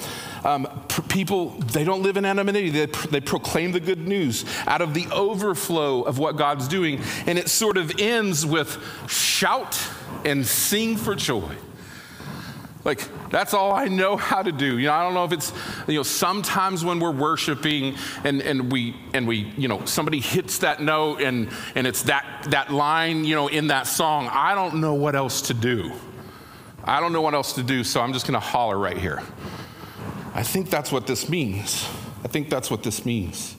um, 0.44 0.68
pr- 0.88 1.01
people, 1.03 1.51
they 1.51 1.85
don't 1.85 2.03
live 2.03 2.18
in 2.18 2.27
anonymity. 2.27 2.68
They, 2.68 2.87
pr- 2.87 3.09
they 3.09 3.20
proclaim 3.20 3.72
the 3.72 3.81
good 3.81 4.07
news 4.07 4.44
out 4.66 4.83
of 4.83 4.92
the 4.92 5.07
overflow 5.11 6.03
of 6.03 6.18
what 6.18 6.37
God's 6.37 6.68
doing. 6.68 7.01
And 7.27 7.38
it 7.38 7.48
sort 7.48 7.79
of 7.79 7.98
ends 7.98 8.44
with 8.44 8.79
shout 9.09 9.81
and 10.25 10.46
sing 10.46 10.98
for 10.98 11.14
joy. 11.14 11.57
Like, 12.84 13.08
that's 13.30 13.54
all 13.54 13.72
I 13.72 13.86
know 13.86 14.16
how 14.16 14.42
to 14.42 14.50
do. 14.50 14.78
You 14.78 14.88
know, 14.88 14.92
I 14.92 15.04
don't 15.04 15.14
know 15.14 15.24
if 15.24 15.32
it's, 15.32 15.52
you 15.86 15.94
know, 15.94 16.02
sometimes 16.02 16.84
when 16.84 16.98
we're 16.98 17.12
worshiping 17.12 17.94
and, 18.24 18.42
and 18.42 18.72
we, 18.72 18.96
and 19.14 19.26
we, 19.28 19.52
you 19.56 19.68
know, 19.68 19.84
somebody 19.84 20.18
hits 20.18 20.58
that 20.58 20.82
note 20.82 21.20
and, 21.20 21.48
and 21.76 21.86
it's 21.86 22.02
that, 22.04 22.46
that 22.48 22.72
line, 22.72 23.24
you 23.24 23.36
know, 23.36 23.46
in 23.46 23.68
that 23.68 23.86
song, 23.86 24.28
I 24.32 24.54
don't 24.54 24.80
know 24.80 24.94
what 24.94 25.14
else 25.14 25.42
to 25.42 25.54
do. 25.54 25.92
I 26.84 26.98
don't 26.98 27.12
know 27.12 27.22
what 27.22 27.34
else 27.34 27.52
to 27.52 27.62
do, 27.62 27.84
so 27.84 28.00
I'm 28.00 28.12
just 28.12 28.26
going 28.26 28.34
to 28.34 28.40
holler 28.40 28.76
right 28.76 28.98
here. 28.98 29.22
I 30.34 30.42
think 30.42 30.68
that's 30.68 30.90
what 30.90 31.06
this 31.06 31.28
means. 31.28 31.88
I 32.24 32.28
think 32.28 32.50
that's 32.50 32.70
what 32.70 32.82
this 32.82 33.06
means. 33.06 33.54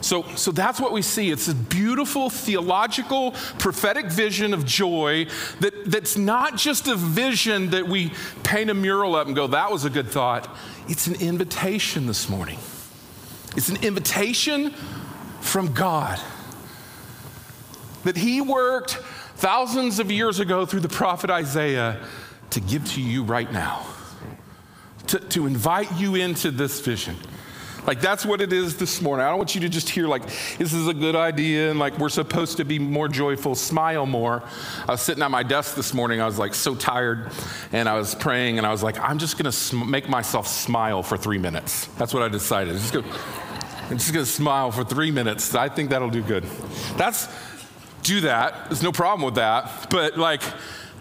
So, 0.00 0.24
so 0.36 0.50
that's 0.50 0.80
what 0.80 0.92
we 0.92 1.02
see. 1.02 1.30
It's 1.30 1.48
a 1.48 1.54
beautiful 1.54 2.30
theological, 2.30 3.32
prophetic 3.58 4.06
vision 4.06 4.54
of 4.54 4.64
joy 4.64 5.26
that, 5.60 5.90
that's 5.90 6.16
not 6.16 6.56
just 6.56 6.88
a 6.88 6.96
vision 6.96 7.70
that 7.70 7.86
we 7.86 8.12
paint 8.42 8.70
a 8.70 8.74
mural 8.74 9.14
up 9.14 9.26
and 9.26 9.36
go, 9.36 9.46
that 9.48 9.70
was 9.70 9.84
a 9.84 9.90
good 9.90 10.08
thought. 10.08 10.48
It's 10.88 11.06
an 11.06 11.14
invitation 11.20 12.06
this 12.06 12.28
morning. 12.28 12.58
It's 13.56 13.68
an 13.68 13.82
invitation 13.84 14.70
from 15.40 15.72
God 15.72 16.20
that 18.04 18.16
He 18.16 18.40
worked 18.40 18.92
thousands 19.36 19.98
of 19.98 20.10
years 20.10 20.40
ago 20.40 20.66
through 20.66 20.80
the 20.80 20.88
prophet 20.88 21.30
Isaiah 21.30 22.04
to 22.50 22.60
give 22.60 22.84
to 22.92 23.00
you 23.00 23.24
right 23.24 23.50
now, 23.52 23.86
to, 25.08 25.18
to 25.18 25.46
invite 25.46 25.92
you 25.98 26.14
into 26.14 26.50
this 26.50 26.80
vision. 26.80 27.16
Like, 27.86 28.00
that's 28.00 28.24
what 28.24 28.40
it 28.40 28.52
is 28.52 28.76
this 28.76 29.02
morning. 29.02 29.26
I 29.26 29.28
don't 29.28 29.38
want 29.38 29.54
you 29.54 29.60
to 29.62 29.68
just 29.68 29.88
hear, 29.88 30.06
like, 30.06 30.24
this 30.58 30.72
is 30.72 30.86
a 30.86 30.94
good 30.94 31.16
idea 31.16 31.70
and, 31.70 31.80
like, 31.80 31.98
we're 31.98 32.08
supposed 32.08 32.58
to 32.58 32.64
be 32.64 32.78
more 32.78 33.08
joyful, 33.08 33.54
smile 33.54 34.06
more. 34.06 34.44
I 34.88 34.92
was 34.92 35.02
sitting 35.02 35.22
at 35.22 35.30
my 35.30 35.42
desk 35.42 35.74
this 35.74 35.92
morning. 35.92 36.20
I 36.20 36.26
was, 36.26 36.38
like, 36.38 36.54
so 36.54 36.76
tired 36.76 37.32
and 37.72 37.88
I 37.88 37.94
was 37.94 38.14
praying 38.14 38.58
and 38.58 38.66
I 38.66 38.70
was 38.70 38.84
like, 38.84 38.98
I'm 39.00 39.18
just 39.18 39.36
going 39.36 39.46
to 39.46 39.52
sm- 39.52 39.90
make 39.90 40.08
myself 40.08 40.46
smile 40.46 41.02
for 41.02 41.16
three 41.16 41.38
minutes. 41.38 41.86
That's 41.98 42.14
what 42.14 42.22
I 42.22 42.28
decided. 42.28 42.74
Just 42.74 42.92
go, 42.92 43.02
I'm 43.90 43.98
just 43.98 44.12
going 44.12 44.24
to 44.24 44.30
smile 44.30 44.70
for 44.70 44.84
three 44.84 45.10
minutes. 45.10 45.54
I 45.54 45.68
think 45.68 45.90
that'll 45.90 46.08
do 46.08 46.22
good. 46.22 46.44
That's, 46.96 47.28
do 48.04 48.20
that. 48.22 48.66
There's 48.66 48.82
no 48.82 48.92
problem 48.92 49.24
with 49.24 49.34
that. 49.36 49.90
But, 49.90 50.16
like, 50.16 50.42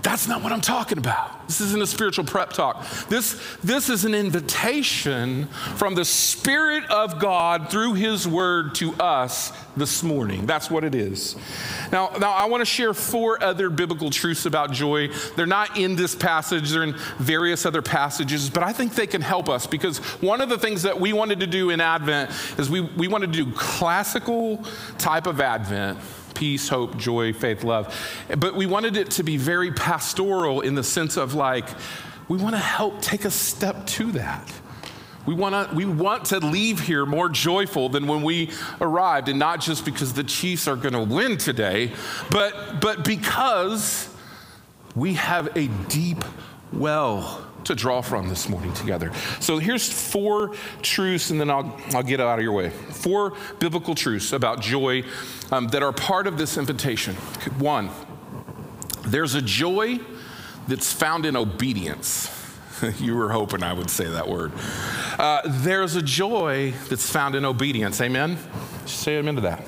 that's 0.03 0.27
not 0.27 0.41
what 0.41 0.51
I'm 0.51 0.61
talking 0.61 0.97
about. 0.97 1.47
This 1.47 1.61
isn't 1.61 1.81
a 1.81 1.87
spiritual 1.87 2.25
prep 2.25 2.53
talk. 2.53 2.87
This, 3.07 3.39
this 3.63 3.89
is 3.89 4.05
an 4.05 4.15
invitation 4.15 5.47
from 5.75 5.95
the 5.95 6.05
Spirit 6.05 6.85
of 6.89 7.19
God 7.19 7.69
through 7.69 7.93
His 7.93 8.27
Word 8.27 8.75
to 8.75 8.93
us 8.93 9.51
this 9.75 10.01
morning. 10.01 10.45
That's 10.45 10.71
what 10.71 10.83
it 10.83 10.95
is. 10.95 11.35
Now, 11.91 12.11
now 12.19 12.31
I 12.31 12.45
want 12.45 12.61
to 12.61 12.65
share 12.65 12.93
four 12.93 13.41
other 13.43 13.69
biblical 13.69 14.09
truths 14.09 14.45
about 14.45 14.71
joy. 14.71 15.09
They're 15.35 15.45
not 15.45 15.77
in 15.77 15.95
this 15.95 16.15
passage, 16.15 16.71
they're 16.71 16.83
in 16.83 16.95
various 17.17 17.65
other 17.65 17.81
passages, 17.81 18.49
but 18.49 18.63
I 18.63 18.73
think 18.73 18.95
they 18.95 19.07
can 19.07 19.21
help 19.21 19.49
us 19.49 19.67
because 19.67 19.99
one 20.21 20.41
of 20.41 20.49
the 20.49 20.57
things 20.57 20.83
that 20.83 20.99
we 20.99 21.13
wanted 21.13 21.39
to 21.41 21.47
do 21.47 21.69
in 21.69 21.81
Advent 21.81 22.31
is 22.57 22.69
we, 22.69 22.81
we 22.81 23.07
wanted 23.07 23.33
to 23.33 23.45
do 23.45 23.51
classical 23.53 24.63
type 24.97 25.27
of 25.27 25.41
Advent 25.41 25.99
peace, 26.41 26.69
hope, 26.69 26.97
joy, 26.97 27.31
faith, 27.31 27.63
love. 27.63 27.95
But 28.35 28.55
we 28.55 28.65
wanted 28.65 28.97
it 28.97 29.11
to 29.11 29.23
be 29.23 29.37
very 29.37 29.71
pastoral 29.71 30.61
in 30.61 30.73
the 30.73 30.83
sense 30.83 31.15
of 31.15 31.35
like, 31.35 31.69
we 32.27 32.39
want 32.39 32.55
to 32.55 32.59
help 32.59 32.99
take 32.99 33.25
a 33.25 33.29
step 33.29 33.85
to 33.85 34.11
that. 34.13 34.51
We 35.27 35.35
want, 35.35 35.69
to, 35.69 35.75
we 35.75 35.85
want 35.85 36.25
to 36.25 36.39
leave 36.39 36.79
here 36.79 37.05
more 37.05 37.29
joyful 37.29 37.89
than 37.89 38.07
when 38.07 38.23
we 38.23 38.49
arrived, 38.79 39.29
and 39.29 39.37
not 39.37 39.61
just 39.61 39.85
because 39.85 40.13
the 40.13 40.23
Chiefs 40.23 40.67
are 40.67 40.75
going 40.75 40.95
to 40.95 41.03
win 41.03 41.37
today, 41.37 41.91
but, 42.31 42.81
but 42.81 43.05
because 43.05 44.09
we 44.95 45.13
have 45.13 45.55
a 45.55 45.67
deep 45.89 46.25
well 46.73 47.47
to 47.65 47.75
draw 47.75 48.01
from 48.01 48.29
this 48.29 48.49
morning 48.49 48.73
together. 48.73 49.11
So 49.39 49.57
here's 49.57 49.91
four 49.91 50.53
truths, 50.81 51.29
and 51.29 51.39
then 51.39 51.49
I'll, 51.49 51.77
I'll 51.93 52.03
get 52.03 52.19
out 52.19 52.39
of 52.39 52.43
your 52.43 52.53
way. 52.53 52.69
Four 52.69 53.33
biblical 53.59 53.95
truths 53.95 54.33
about 54.33 54.61
joy 54.61 55.03
um, 55.51 55.67
that 55.69 55.83
are 55.83 55.91
part 55.93 56.27
of 56.27 56.37
this 56.37 56.57
invitation. 56.57 57.15
One, 57.59 57.89
there's 59.05 59.35
a 59.35 59.41
joy 59.41 59.99
that's 60.67 60.91
found 60.91 61.25
in 61.25 61.35
obedience. 61.35 62.29
you 62.99 63.15
were 63.15 63.31
hoping 63.31 63.63
I 63.63 63.73
would 63.73 63.89
say 63.89 64.05
that 64.05 64.27
word. 64.27 64.51
Uh, 65.17 65.41
there's 65.45 65.95
a 65.95 66.01
joy 66.01 66.73
that's 66.89 67.09
found 67.09 67.35
in 67.35 67.45
obedience. 67.45 68.01
Amen? 68.01 68.37
Say 68.85 69.17
amen 69.17 69.35
to 69.35 69.41
that. 69.41 69.65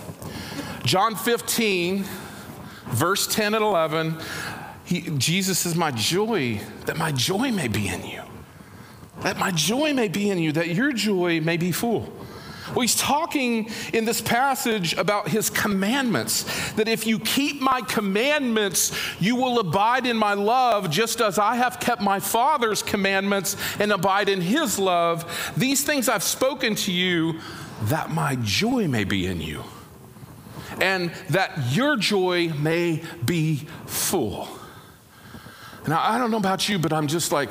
John 0.83 1.15
15, 1.15 2.05
verse 2.87 3.27
10 3.27 3.53
and 3.53 3.63
11. 3.63 4.17
He, 4.85 5.01
Jesus 5.17 5.65
is 5.65 5.75
my 5.75 5.91
joy, 5.91 6.59
that 6.85 6.97
my 6.97 7.11
joy 7.11 7.51
may 7.51 7.67
be 7.67 7.87
in 7.87 8.05
you. 8.05 8.21
That 9.21 9.37
my 9.37 9.51
joy 9.51 9.93
may 9.93 10.07
be 10.07 10.29
in 10.29 10.39
you, 10.39 10.51
that 10.53 10.69
your 10.69 10.91
joy 10.91 11.39
may 11.39 11.57
be 11.57 11.71
full. 11.71 12.11
Well, 12.69 12.81
he's 12.81 12.95
talking 12.95 13.69
in 13.93 14.05
this 14.05 14.21
passage 14.21 14.93
about 14.93 15.27
his 15.27 15.49
commandments. 15.49 16.71
That 16.73 16.87
if 16.87 17.05
you 17.05 17.19
keep 17.19 17.61
my 17.61 17.81
commandments, 17.81 18.97
you 19.19 19.35
will 19.35 19.59
abide 19.59 20.07
in 20.07 20.17
my 20.17 20.33
love, 20.33 20.89
just 20.89 21.21
as 21.21 21.37
I 21.37 21.55
have 21.55 21.79
kept 21.79 22.01
my 22.01 22.19
Father's 22.19 22.81
commandments 22.81 23.57
and 23.79 23.91
abide 23.91 24.27
in 24.29 24.41
his 24.41 24.79
love. 24.79 25.53
These 25.55 25.83
things 25.83 26.09
I've 26.09 26.23
spoken 26.23 26.75
to 26.75 26.91
you, 26.91 27.39
that 27.83 28.11
my 28.11 28.37
joy 28.41 28.87
may 28.87 29.03
be 29.03 29.27
in 29.27 29.41
you, 29.41 29.63
and 30.81 31.11
that 31.29 31.71
your 31.71 31.95
joy 31.97 32.49
may 32.49 33.03
be 33.25 33.67
full. 33.85 34.47
Now, 35.87 36.01
I 36.01 36.17
don't 36.17 36.31
know 36.31 36.37
about 36.37 36.69
you, 36.69 36.79
but 36.79 36.93
I'm 36.93 37.07
just 37.07 37.31
like, 37.31 37.49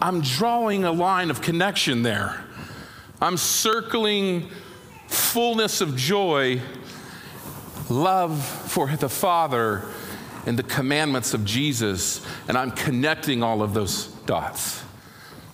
I'm 0.00 0.20
drawing 0.20 0.84
a 0.84 0.92
line 0.92 1.30
of 1.30 1.42
connection 1.42 2.02
there. 2.02 2.44
I'm 3.20 3.36
circling 3.36 4.48
fullness 5.08 5.80
of 5.80 5.96
joy, 5.96 6.60
love 7.90 8.44
for 8.44 8.88
the 8.88 9.08
Father, 9.08 9.82
and 10.46 10.58
the 10.58 10.62
commandments 10.62 11.34
of 11.34 11.44
Jesus. 11.44 12.24
And 12.48 12.56
I'm 12.56 12.70
connecting 12.70 13.42
all 13.42 13.62
of 13.62 13.74
those 13.74 14.06
dots. 14.26 14.83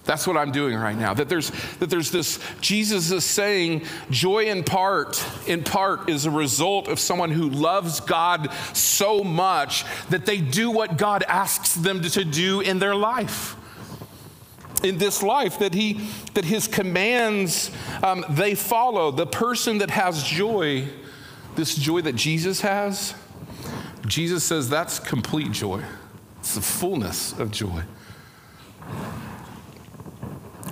That's 0.05 0.27
what 0.27 0.37
I'm 0.37 0.51
doing 0.51 0.77
right 0.77 0.97
now. 0.97 1.15
That 1.15 1.29
there's, 1.29 1.51
that 1.79 1.91
there's 1.91 2.11
this, 2.11 2.41
Jesus 2.61 3.11
is 3.11 3.25
saying, 3.25 3.83
joy 4.11 4.47
in 4.47 4.65
part, 4.65 5.25
in 5.47 5.63
part, 5.63 6.09
is 6.09 6.27
a 6.27 6.31
result 6.31 6.89
of 6.89 6.99
someone 6.99 7.31
who 7.31 7.49
loves 7.51 8.01
God 8.01 8.53
so 8.73 9.23
much 9.23 9.85
that 10.09 10.27
they 10.27 10.39
do 10.39 10.71
what 10.71 10.97
God 10.97 11.23
asks 11.29 11.75
them 11.75 12.01
to 12.01 12.25
do 12.25 12.61
in 12.61 12.79
their 12.79 12.95
life. 12.97 13.57
In 14.83 14.97
this 14.97 15.23
life, 15.23 15.59
that 15.59 15.75
he, 15.75 16.09
that 16.33 16.47
his 16.47 16.67
commands 16.67 17.71
um, 18.03 18.25
they 18.31 18.55
follow. 18.55 19.11
The 19.11 19.27
person 19.27 19.79
that 19.79 19.91
has 19.91 20.25
joy, 20.25 20.89
this 21.55 21.75
joy 21.75 22.01
that 22.01 22.17
Jesus 22.17 22.63
has, 22.63 23.15
Jesus 24.07 24.43
says 24.43 24.71
that's 24.71 24.99
complete 24.99 25.53
joy. 25.53 25.83
It's 26.39 26.55
the 26.55 26.63
fullness 26.63 27.39
of 27.39 27.51
joy. 27.51 27.83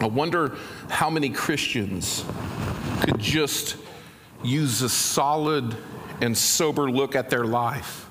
I 0.00 0.06
wonder 0.06 0.56
how 0.88 1.10
many 1.10 1.30
Christians 1.30 2.24
could 3.00 3.18
just 3.18 3.76
use 4.44 4.82
a 4.82 4.88
solid 4.88 5.76
and 6.20 6.36
sober 6.36 6.90
look 6.90 7.16
at 7.16 7.30
their 7.30 7.44
life 7.44 8.08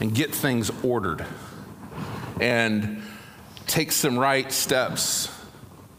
and 0.00 0.14
get 0.14 0.34
things 0.34 0.70
ordered 0.82 1.24
and 2.40 3.02
take 3.66 3.92
some 3.92 4.18
right 4.18 4.50
steps 4.52 5.28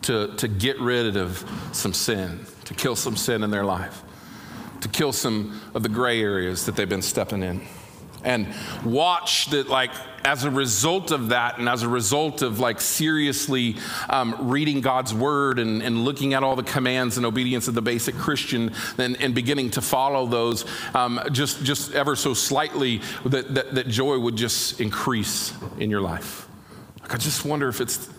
to, 0.04 0.36
to 0.36 0.48
get 0.48 0.80
rid 0.80 1.18
of 1.18 1.44
some 1.72 1.94
sin, 1.94 2.46
to 2.66 2.74
kill 2.74 2.96
some 2.96 3.16
sin 3.16 3.44
in 3.44 3.52
their 3.52 3.66
life, 3.66 4.04
to 4.82 4.90
kill 4.90 5.14
some 5.14 5.60
of 5.74 5.84
the 5.84 5.90
gray 5.90 6.22
areas 6.22 6.66
that 6.66 6.76
they've 6.76 6.90
been 6.90 7.02
stepping 7.02 7.44
in 7.44 7.62
and 8.24 8.48
watch 8.84 9.48
that 9.48 9.68
like 9.68 9.92
as 10.26 10.46
a 10.46 10.52
result 10.52 11.12
of 11.12 11.30
that 11.30 11.58
and 11.58 11.68
as 11.68 11.84
a 11.84 11.88
result 11.88 12.42
of 12.42 12.60
like 12.60 12.80
seriously 12.80 13.76
um, 14.10 14.36
reading 14.40 14.82
god's 14.82 15.14
word 15.14 15.60
and, 15.60 15.82
and, 15.82 16.04
looking 16.04 16.34
at 16.34 16.44
all 16.44 16.56
the 16.56 16.64
commands 16.64 17.18
and 17.18 17.26
obedience 17.26 17.68
of 17.68 17.74
the 17.74 17.82
basic 17.82 18.16
christian 18.16 18.72
and, 18.98 19.22
and 19.22 19.36
beginning 19.36 19.70
to 19.70 19.82
follow 19.82 20.26
those 20.26 20.66
um, 20.94 21.20
just 21.32 21.64
just 21.64 21.94
ever 21.94 22.16
so 22.16 22.34
slightly 22.34 23.02
that, 23.26 23.54
that, 23.54 23.76
that 23.76 23.88
joy 23.88 24.18
would 24.18 24.36
just 24.36 24.80
increase 24.80 25.54
in 25.78 25.90
your 25.90 26.02
life. 26.02 26.48
Like 27.02 27.16
i 27.16 27.18
just 27.18 27.46
wonder 27.46 27.68
if 27.68 27.82
it's 27.82 28.10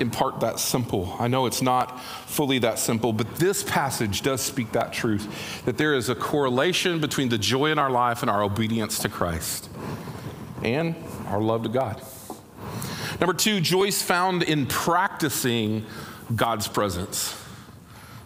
in 0.00 0.10
part 0.10 0.40
that 0.40 0.58
simple. 0.58 1.16
I 1.18 1.28
know 1.28 1.46
it's 1.46 1.62
not 1.62 2.00
fully 2.26 2.58
that 2.60 2.78
simple, 2.78 3.12
but 3.12 3.36
this 3.36 3.62
passage 3.62 4.22
does 4.22 4.40
speak 4.40 4.72
that 4.72 4.92
truth 4.92 5.62
that 5.64 5.78
there 5.78 5.94
is 5.94 6.08
a 6.08 6.14
correlation 6.14 7.00
between 7.00 7.28
the 7.28 7.38
joy 7.38 7.70
in 7.70 7.78
our 7.78 7.90
life 7.90 8.22
and 8.22 8.30
our 8.30 8.42
obedience 8.42 8.98
to 9.00 9.08
Christ 9.08 9.68
and 10.62 10.94
our 11.28 11.40
love 11.40 11.62
to 11.64 11.68
God. 11.68 12.02
Number 13.20 13.34
two, 13.34 13.60
joy 13.60 13.84
is 13.84 14.02
found 14.02 14.42
in 14.42 14.66
practicing 14.66 15.86
God's 16.34 16.66
presence. 16.66 17.38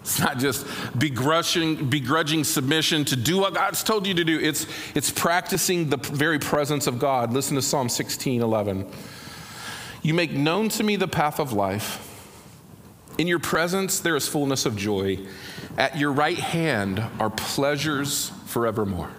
It's 0.01 0.21
not 0.21 0.39
just 0.39 0.65
begrudging, 0.97 1.91
begrudging 1.91 2.45
submission 2.45 3.05
to 3.07 3.17
do 3.17 3.39
what 3.39 3.55
God's 3.55 3.83
told 3.83 4.07
you 4.07 4.15
to 4.15 4.25
do. 4.25 4.39
It's, 4.39 4.67
it's 4.95 5.11
practicing 5.11 5.91
the 5.91 5.97
very 5.97 6.39
presence 6.39 6.87
of 6.87 7.01
God. 7.01 7.33
Listen 7.33 7.57
to 7.57 7.63
Psalm 7.63 7.89
16 7.89 8.41
11. 8.41 8.89
You 10.07 10.15
make 10.15 10.31
known 10.31 10.69
to 10.69 10.85
me 10.85 10.95
the 10.95 11.09
path 11.09 11.41
of 11.41 11.53
life. 11.53 12.01
In 13.19 13.27
your 13.27 13.41
presence, 13.41 13.99
there 13.99 14.15
is 14.15 14.29
fullness 14.29 14.65
of 14.65 14.77
joy. 14.77 15.19
At 15.77 15.99
your 15.99 16.13
right 16.13 16.39
hand 16.39 17.03
are 17.19 17.29
pleasures 17.29 18.31
forevermore. 18.45 19.11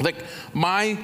Like, 0.00 0.24
my 0.54 0.96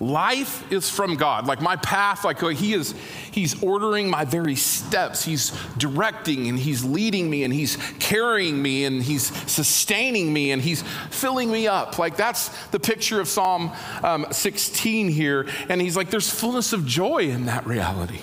life 0.00 0.70
is 0.70 0.90
from 0.90 1.16
God. 1.16 1.46
Like 1.46 1.60
my 1.60 1.76
path, 1.76 2.24
like 2.24 2.40
he 2.40 2.74
is, 2.74 2.94
he's 3.30 3.62
ordering 3.62 4.10
my 4.10 4.24
very 4.24 4.56
steps. 4.56 5.24
He's 5.24 5.50
directing 5.78 6.48
and 6.48 6.58
he's 6.58 6.84
leading 6.84 7.30
me 7.30 7.44
and 7.44 7.52
he's 7.52 7.76
carrying 7.98 8.60
me 8.60 8.84
and 8.84 9.02
he's 9.02 9.24
sustaining 9.50 10.32
me 10.32 10.50
and 10.50 10.60
he's 10.60 10.82
filling 11.10 11.50
me 11.50 11.66
up. 11.66 11.98
Like 11.98 12.16
that's 12.16 12.48
the 12.68 12.80
picture 12.80 13.20
of 13.20 13.28
Psalm 13.28 13.72
um, 14.02 14.26
16 14.30 15.08
here. 15.08 15.46
And 15.68 15.80
he's 15.80 15.96
like, 15.96 16.10
there's 16.10 16.30
fullness 16.30 16.72
of 16.72 16.84
joy 16.84 17.28
in 17.28 17.46
that 17.46 17.66
reality. 17.66 18.20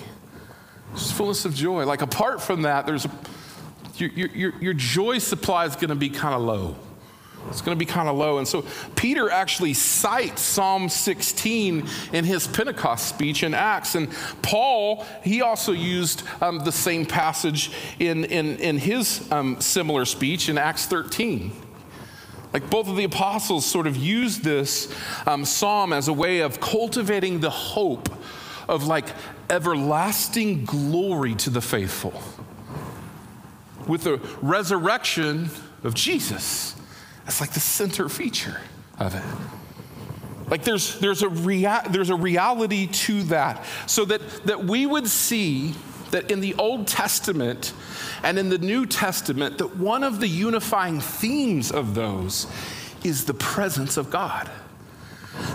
There's 0.90 1.10
fullness 1.10 1.44
of 1.44 1.54
joy. 1.54 1.86
Like 1.86 2.02
apart 2.02 2.40
from 2.40 2.62
that, 2.62 2.86
there's 2.86 3.04
a, 3.04 3.10
your, 3.96 4.10
your, 4.10 4.62
your 4.62 4.74
joy 4.74 5.18
supply 5.18 5.66
is 5.66 5.74
going 5.74 5.88
to 5.88 5.96
be 5.96 6.08
kind 6.08 6.34
of 6.34 6.42
low. 6.42 6.76
It's 7.48 7.60
going 7.60 7.76
to 7.76 7.78
be 7.78 7.86
kind 7.86 8.08
of 8.08 8.16
low. 8.16 8.38
And 8.38 8.48
so 8.48 8.64
Peter 8.96 9.30
actually 9.30 9.74
cites 9.74 10.42
Psalm 10.42 10.88
16 10.88 11.86
in 12.12 12.24
his 12.24 12.46
Pentecost 12.46 13.08
speech 13.08 13.42
in 13.42 13.54
Acts. 13.54 13.94
And 13.94 14.08
Paul, 14.42 15.04
he 15.22 15.42
also 15.42 15.72
used 15.72 16.22
um, 16.40 16.60
the 16.60 16.72
same 16.72 17.06
passage 17.06 17.70
in, 17.98 18.24
in, 18.24 18.56
in 18.56 18.78
his 18.78 19.30
um, 19.30 19.60
similar 19.60 20.04
speech 20.04 20.48
in 20.48 20.58
Acts 20.58 20.86
13. 20.86 21.52
Like 22.52 22.70
both 22.70 22.88
of 22.88 22.96
the 22.96 23.04
apostles 23.04 23.66
sort 23.66 23.86
of 23.86 23.96
used 23.96 24.44
this 24.44 24.94
um, 25.26 25.44
psalm 25.44 25.92
as 25.92 26.08
a 26.08 26.12
way 26.12 26.40
of 26.40 26.60
cultivating 26.60 27.40
the 27.40 27.50
hope 27.50 28.08
of 28.68 28.86
like 28.86 29.06
everlasting 29.50 30.64
glory 30.64 31.34
to 31.34 31.50
the 31.50 31.60
faithful 31.60 32.22
with 33.86 34.04
the 34.04 34.18
resurrection 34.40 35.50
of 35.82 35.94
Jesus. 35.94 36.74
That's 37.24 37.40
like 37.40 37.52
the 37.52 37.60
center 37.60 38.08
feature 38.08 38.60
of 38.98 39.14
it. 39.14 39.22
Like 40.50 40.64
there's, 40.64 40.98
there's, 41.00 41.22
a 41.22 41.28
rea- 41.28 41.80
there's 41.88 42.10
a 42.10 42.16
reality 42.16 42.86
to 42.86 43.22
that. 43.24 43.64
So 43.86 44.04
that, 44.04 44.20
that 44.46 44.64
we 44.64 44.84
would 44.84 45.08
see 45.08 45.74
that 46.10 46.30
in 46.30 46.40
the 46.40 46.54
Old 46.54 46.86
Testament 46.86 47.72
and 48.22 48.38
in 48.38 48.50
the 48.50 48.58
New 48.58 48.86
Testament, 48.86 49.58
that 49.58 49.76
one 49.76 50.04
of 50.04 50.20
the 50.20 50.28
unifying 50.28 51.00
themes 51.00 51.72
of 51.72 51.94
those 51.94 52.46
is 53.02 53.24
the 53.24 53.34
presence 53.34 53.96
of 53.96 54.10
God. 54.10 54.50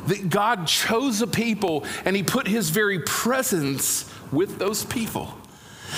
That 0.07 0.29
God 0.29 0.67
chose 0.67 1.21
a 1.21 1.27
people 1.27 1.85
and 2.03 2.15
he 2.15 2.23
put 2.23 2.47
his 2.47 2.71
very 2.71 2.99
presence 2.99 4.11
with 4.31 4.57
those 4.57 4.85
people. 4.85 5.33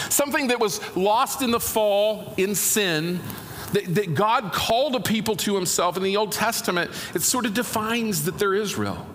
Something 0.09 0.47
that 0.47 0.59
was 0.59 0.79
lost 0.95 1.41
in 1.41 1.51
the 1.51 1.59
fall, 1.59 2.33
in 2.37 2.55
sin, 2.55 3.19
that, 3.73 3.95
that 3.95 4.13
God 4.13 4.53
called 4.53 4.95
a 4.95 4.99
people 4.99 5.35
to 5.37 5.55
himself 5.55 5.97
in 5.97 6.03
the 6.03 6.17
Old 6.17 6.31
Testament, 6.31 6.91
it 7.13 7.21
sort 7.21 7.45
of 7.45 7.53
defines 7.53 8.25
that 8.25 8.37
they're 8.37 8.55
Israel 8.55 9.07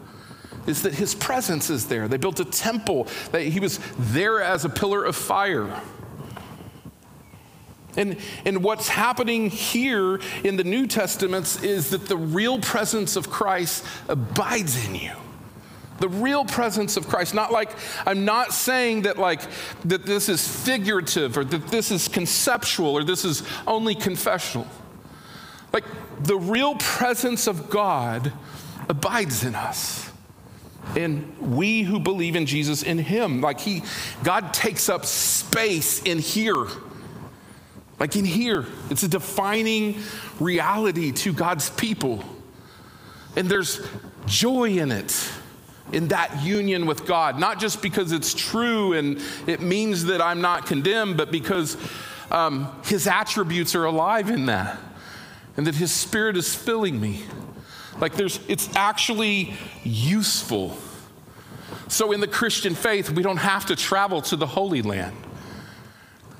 is 0.67 0.83
that 0.83 0.95
his 0.95 1.15
presence 1.15 1.71
is 1.71 1.87
there. 1.87 2.09
They 2.09 2.17
built 2.17 2.41
a 2.41 2.45
temple, 2.45 3.07
that 3.31 3.43
he 3.43 3.61
was 3.61 3.79
there 3.99 4.43
as 4.43 4.65
a 4.65 4.69
pillar 4.69 5.05
of 5.05 5.15
fire. 5.15 5.81
And, 7.97 8.19
and 8.45 8.63
what's 8.63 8.89
happening 8.89 9.49
here 9.49 10.21
in 10.45 10.57
the 10.57 10.65
New 10.65 10.87
Testaments 10.87 11.63
is 11.63 11.91
that 11.91 12.07
the 12.07 12.17
real 12.17 12.59
presence 12.59 13.17
of 13.17 13.31
Christ 13.31 13.85
abides 14.09 14.87
in 14.87 14.97
you 14.97 15.13
the 15.99 16.09
real 16.09 16.45
presence 16.45 16.97
of 16.97 17.09
christ. 17.09 17.35
Not 17.35 17.53
like 17.53 17.71
i'm 18.07 18.25
not 18.25 18.53
saying 18.53 19.03
that 19.03 19.19
like 19.19 19.41
that 19.85 20.05
this 20.05 20.29
is 20.29 20.47
figurative 20.47 21.37
or 21.37 21.45
that 21.45 21.69
this 21.69 21.91
is 21.91 22.09
conceptual 22.09 22.97
or 22.97 23.05
this 23.05 23.25
is 23.25 23.43
only 23.67 23.95
confessional. 23.95 24.67
Like 25.73 25.85
the 26.23 26.37
real 26.37 26.77
presence 26.77 27.47
of 27.47 27.71
god 27.71 28.33
abides 28.89 29.45
in 29.45 29.55
us. 29.55 30.11
And 30.95 31.37
we 31.41 31.83
who 31.83 31.99
believe 31.99 32.37
in 32.37 32.47
jesus 32.47 32.83
in 32.83 32.99
him. 32.99 33.41
Like 33.41 33.61
he 33.61 33.83
god 34.23 34.55
takes 34.55 34.89
up 34.89 35.05
space 35.05 36.03
in 36.03 36.19
here. 36.19 36.67
Like 37.99 38.15
in 38.15 38.25
here. 38.25 38.67
It's 38.91 39.03
a 39.03 39.09
defining 39.09 39.99
reality 40.39 41.13
to 41.13 41.33
god's 41.33 41.71
people. 41.71 42.23
And 43.37 43.49
there's 43.49 43.87
joy 44.27 44.79
in 44.79 44.91
it 44.91 45.31
in 45.93 46.09
that 46.09 46.43
union 46.43 46.87
with 46.87 47.07
God, 47.07 47.39
not 47.39 47.61
just 47.61 47.83
because 47.83 48.13
it's 48.13 48.35
true 48.35 48.93
and 48.93 49.21
it 49.47 49.61
means 49.61 50.05
that 50.07 50.21
I'm 50.21 50.41
not 50.41 50.67
condemned, 50.67 51.17
but 51.17 51.31
because 51.31 51.77
um, 52.31 52.73
His 52.85 53.07
attributes 53.07 53.75
are 53.75 53.85
alive 53.85 54.31
in 54.31 54.47
that 54.47 54.79
and 55.57 55.67
that 55.67 55.75
His 55.75 55.93
Spirit 55.93 56.37
is 56.37 56.55
filling 56.55 57.01
me. 57.01 57.23
Like 58.01 58.15
there's, 58.15 58.41
it's 58.49 58.75
actually 58.77 59.55
useful. 59.85 60.77
So 61.89 62.13
in 62.13 62.21
the 62.21 62.29
Christian 62.29 62.75
faith, 62.75 63.11
we 63.11 63.23
don't 63.23 63.37
have 63.39 63.67
to 63.67 63.77
travel 63.77 64.21
to 64.23 64.37
the 64.37 64.47
Holy 64.47 64.83
Land 64.83 65.17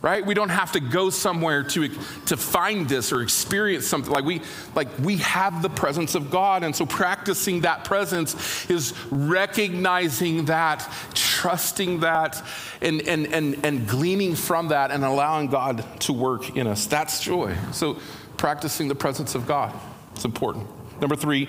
right 0.03 0.25
we 0.25 0.35
don't 0.35 0.51
have 0.51 0.73
to 0.73 0.81
go 0.81 1.11
somewhere 1.11 1.63
to, 1.63 1.89
to 2.27 2.37
find 2.37 2.89
this 2.89 3.13
or 3.13 3.23
experience 3.23 3.87
something 3.87 4.13
like 4.13 4.25
we 4.25 4.41
like 4.75 4.89
we 4.99 5.17
have 5.17 5.63
the 5.63 5.71
presence 5.71 6.15
of 6.15 6.31
god 6.31 6.63
and 6.63 6.75
so 6.75 6.85
practicing 6.87 7.63
that 7.63 7.85
presence 7.85 8.69
is 8.71 8.93
recognizing 9.11 10.45
that 10.45 10.87
trusting 11.15 12.01
that 12.01 12.43
and 12.81 13.01
and 13.03 13.27
and, 13.33 13.65
and 13.65 13.89
gleaning 13.89 14.35
from 14.35 14.69
that 14.69 14.91
and 14.91 15.05
allowing 15.05 15.47
god 15.47 15.85
to 16.01 16.13
work 16.13 16.57
in 16.57 16.67
us 16.67 16.87
that's 16.87 17.21
joy 17.21 17.57
so 17.73 17.97
practicing 18.37 18.89
the 18.89 18.95
presence 18.95 19.35
of 19.35 19.47
God. 19.47 19.73
It's 20.15 20.25
important. 20.25 20.67
Number 21.01 21.17
three, 21.17 21.49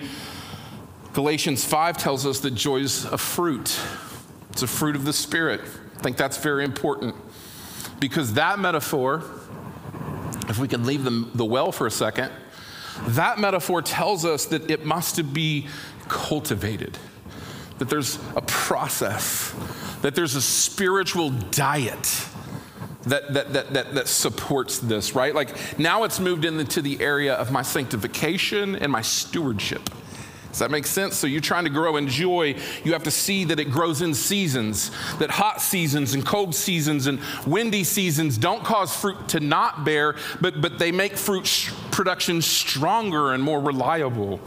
Galatians 1.14 1.66
5 1.66 1.98
tells 1.98 2.26
us 2.26 2.40
that 2.42 2.52
joy 2.52 2.78
is 2.78 3.06
a 3.06 3.18
fruit. 3.18 3.80
It's 4.52 4.64
a 4.64 4.68
fruit 4.68 4.96
of 4.96 5.06
the 5.06 5.14
Spirit. 5.14 5.62
I 5.96 6.00
think 6.00 6.18
that's 6.18 6.38
very 6.38 6.64
important 6.64 7.16
because 8.00 8.34
that 8.34 8.60
metaphor, 8.60 9.24
if 10.48 10.60
we 10.60 10.68
can 10.68 10.86
leave 10.86 11.04
the, 11.04 11.28
the 11.34 11.46
well 11.46 11.72
for 11.72 11.88
a 11.88 11.92
second, 11.92 12.32
that 13.10 13.40
metaphor 13.40 13.82
tells 13.82 14.26
us 14.26 14.46
that 14.46 14.70
it 14.70 14.86
must 14.86 15.34
be 15.34 15.68
cultivated, 16.08 16.98
that 17.78 17.90
there's 17.90 18.20
a 18.36 18.42
process, 18.42 19.54
that 20.02 20.16
there's 20.16 20.36
a 20.36 20.42
spiritual 20.42 21.30
diet 21.30 22.28
that, 23.04 23.34
that, 23.34 23.54
that, 23.54 23.74
that, 23.74 23.96
that 23.96 24.08
supports 24.08 24.80
this, 24.80 25.16
right? 25.16 25.34
Like 25.34 25.80
now 25.80 26.04
it's 26.04 26.20
moved 26.20 26.46
into 26.46 26.82
the 26.82 27.00
area 27.02 27.34
of 27.36 27.52
my 27.52 27.62
sanctification 27.62 28.76
and 28.76 28.92
my 28.92 29.02
stewardship. 29.02 29.90
Does 30.58 30.62
that 30.62 30.72
make 30.72 30.88
sense? 30.88 31.16
So 31.16 31.28
you're 31.28 31.40
trying 31.40 31.66
to 31.66 31.70
grow 31.70 31.98
in 31.98 32.08
joy, 32.08 32.56
you 32.84 32.94
have 32.94 33.04
to 33.04 33.12
see 33.12 33.44
that 33.44 33.60
it 33.60 33.70
grows 33.70 34.02
in 34.02 34.16
seasons, 34.16 34.90
that 35.20 35.30
hot 35.30 35.62
seasons 35.62 36.16
and 36.16 36.26
cold 36.26 36.56
seasons 36.56 37.06
and 37.06 37.20
windy 37.46 37.84
seasons 37.84 38.40
don't 38.40 38.64
cause 38.64 38.96
fruit 38.96 39.28
to 39.30 39.40
not 39.40 39.86
bear, 39.86 40.16
but, 40.42 40.60
but 40.60 40.80
they 40.80 40.92
make 40.92 41.16
fruit 41.16 41.46
sh- 41.46 41.72
production 41.92 42.42
stronger 42.42 43.34
and 43.34 43.44
more 43.44 43.62
reliable, 43.62 44.40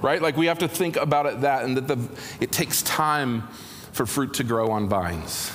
right? 0.00 0.22
Like 0.22 0.36
we 0.36 0.46
have 0.46 0.60
to 0.60 0.68
think 0.68 0.94
about 0.94 1.26
it 1.26 1.40
that 1.40 1.64
and 1.64 1.76
that 1.76 1.88
the, 1.88 2.08
it 2.40 2.52
takes 2.52 2.80
time 2.82 3.42
for 3.90 4.06
fruit 4.06 4.34
to 4.34 4.44
grow 4.44 4.70
on 4.70 4.88
vines. 4.88 5.50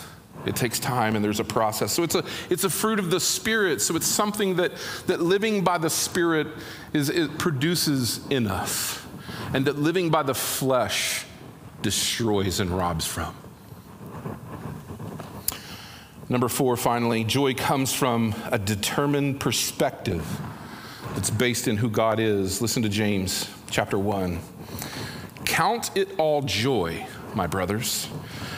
It 0.45 0.57
takes 0.57 0.79
time 0.79 1.15
and 1.15 1.23
there's 1.23 1.39
a 1.39 1.45
process. 1.45 1.93
So 1.93 2.03
it's 2.03 2.15
a, 2.15 2.25
it's 2.49 2.65
a 2.65 2.69
fruit 2.69 2.99
of 2.99 3.09
the 3.09 3.21
Spirit. 3.21 3.79
So 3.79 3.95
it's 3.95 4.05
something 4.05 4.57
that, 4.57 4.73
that 5.07 5.21
living 5.21 5.63
by 5.63 5.77
the 5.77 5.89
Spirit 5.89 6.47
is, 6.91 7.07
it 7.07 7.37
produces 7.37 8.19
in 8.27 8.47
us 8.47 9.02
and 9.53 9.65
that 9.65 9.77
living 9.77 10.09
by 10.09 10.23
the 10.23 10.33
flesh 10.33 11.25
destroys 11.81 12.59
and 12.59 12.71
robs 12.71 13.05
from. 13.05 13.35
Number 16.29 16.47
four, 16.47 16.75
finally, 16.75 17.23
joy 17.23 17.53
comes 17.53 17.93
from 17.93 18.33
a 18.51 18.57
determined 18.57 19.39
perspective 19.39 20.25
that's 21.13 21.29
based 21.29 21.67
in 21.67 21.77
who 21.77 21.89
God 21.89 22.19
is. 22.19 22.61
Listen 22.61 22.81
to 22.81 22.89
James 22.89 23.47
chapter 23.69 23.99
1. 23.99 24.39
Count 25.45 25.91
it 25.95 26.17
all 26.17 26.41
joy, 26.41 27.05
my 27.35 27.45
brothers, 27.45 28.05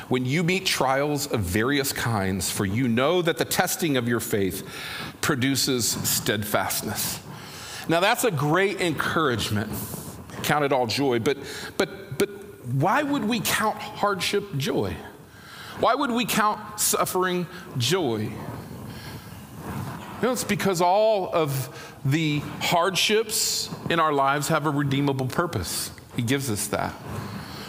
when 0.08 0.24
you 0.24 0.44
meet 0.44 0.66
trials 0.66 1.28
of 1.28 1.42
various 1.42 1.92
kinds, 1.92 2.50
for 2.50 2.66
you 2.66 2.88
know 2.88 3.22
that 3.22 3.38
the 3.38 3.46
testing 3.46 3.98
of 3.98 4.08
your 4.08 4.20
faith 4.20 4.66
produces 5.20 5.88
steadfastness. 5.88 7.20
Now, 7.90 8.00
that's 8.00 8.24
a 8.24 8.32
great 8.32 8.80
encouragement 8.80 9.70
count 10.46 10.64
it 10.64 10.72
all 10.72 10.88
joy. 10.88 11.20
But, 11.20 11.38
but, 11.78 12.18
but 12.18 12.30
why 12.68 13.04
would 13.04 13.26
we 13.26 13.40
count 13.40 13.78
hardship 13.78 14.44
joy? 14.58 14.96
Why 15.80 15.94
would 15.94 16.12
we 16.12 16.26
count 16.26 16.80
suffering 16.80 17.48
joy? 17.78 18.30
You 20.22 20.22
know, 20.22 20.32
it's 20.32 20.46
because 20.46 20.82
all 20.82 21.30
of 21.34 21.98
the 22.06 22.40
hardships 22.62 23.70
in 23.90 24.00
our 24.00 24.14
lives 24.14 24.48
have 24.48 24.66
a 24.66 24.70
redeemable 24.70 25.28
purpose. 25.28 25.92
He 26.16 26.22
gives 26.22 26.50
us 26.50 26.68
that. 26.68 26.94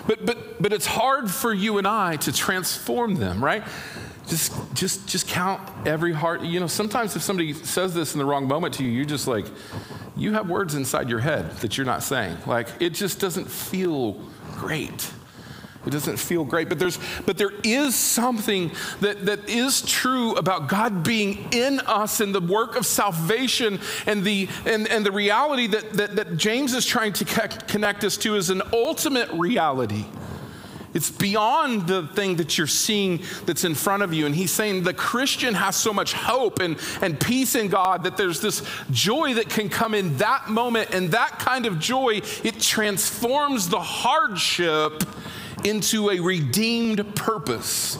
But, 0.06 0.24
but, 0.24 0.62
but 0.62 0.72
it's 0.72 0.86
hard 0.86 1.30
for 1.30 1.52
you 1.52 1.78
and 1.78 1.86
I 1.86 2.16
to 2.16 2.32
transform 2.32 3.16
them, 3.16 3.44
right? 3.44 3.64
Just, 4.26 4.52
just, 4.74 5.06
just 5.06 5.28
count 5.28 5.62
every 5.86 6.12
heart. 6.12 6.42
You 6.42 6.58
know, 6.58 6.66
sometimes 6.66 7.14
if 7.14 7.22
somebody 7.22 7.52
says 7.52 7.94
this 7.94 8.14
in 8.14 8.18
the 8.18 8.24
wrong 8.24 8.48
moment 8.48 8.74
to 8.74 8.84
you, 8.84 8.90
you're 8.90 9.04
just 9.04 9.28
like, 9.28 9.46
you 10.16 10.32
have 10.32 10.48
words 10.48 10.74
inside 10.74 11.08
your 11.08 11.20
head 11.20 11.50
that 11.58 11.76
you're 11.76 11.86
not 11.86 12.02
saying. 12.02 12.36
Like, 12.46 12.68
it 12.80 12.90
just 12.90 13.20
doesn't 13.20 13.48
feel 13.48 14.20
great. 14.54 15.12
It 15.86 15.90
doesn't 15.90 16.16
feel 16.16 16.44
great, 16.44 16.68
but 16.68 16.80
there's 16.80 16.98
but 17.26 17.38
there 17.38 17.52
is 17.62 17.94
something 17.94 18.72
that, 19.00 19.26
that 19.26 19.48
is 19.48 19.82
true 19.82 20.34
about 20.34 20.68
God 20.68 21.04
being 21.04 21.48
in 21.52 21.78
us 21.80 22.18
and 22.20 22.34
the 22.34 22.40
work 22.40 22.74
of 22.74 22.84
salvation 22.84 23.78
and 24.04 24.24
the 24.24 24.48
and, 24.66 24.88
and 24.88 25.06
the 25.06 25.12
reality 25.12 25.68
that, 25.68 25.92
that, 25.92 26.16
that 26.16 26.36
James 26.36 26.74
is 26.74 26.84
trying 26.84 27.12
to 27.12 27.24
connect 27.68 28.02
us 28.02 28.16
to 28.18 28.34
is 28.34 28.50
an 28.50 28.62
ultimate 28.72 29.30
reality. 29.30 30.06
It's 30.96 31.10
beyond 31.10 31.86
the 31.86 32.06
thing 32.06 32.36
that 32.36 32.56
you're 32.56 32.66
seeing 32.66 33.20
that's 33.44 33.64
in 33.64 33.74
front 33.74 34.02
of 34.02 34.14
you. 34.14 34.24
And 34.24 34.34
he's 34.34 34.50
saying 34.50 34.82
the 34.82 34.94
Christian 34.94 35.52
has 35.52 35.76
so 35.76 35.92
much 35.92 36.14
hope 36.14 36.58
and, 36.60 36.78
and 37.02 37.20
peace 37.20 37.54
in 37.54 37.68
God 37.68 38.04
that 38.04 38.16
there's 38.16 38.40
this 38.40 38.62
joy 38.90 39.34
that 39.34 39.50
can 39.50 39.68
come 39.68 39.92
in 39.92 40.16
that 40.16 40.48
moment. 40.48 40.94
And 40.94 41.10
that 41.10 41.38
kind 41.38 41.66
of 41.66 41.78
joy, 41.78 42.22
it 42.42 42.60
transforms 42.60 43.68
the 43.68 43.78
hardship 43.78 45.04
into 45.64 46.08
a 46.08 46.18
redeemed 46.18 47.14
purpose. 47.14 47.98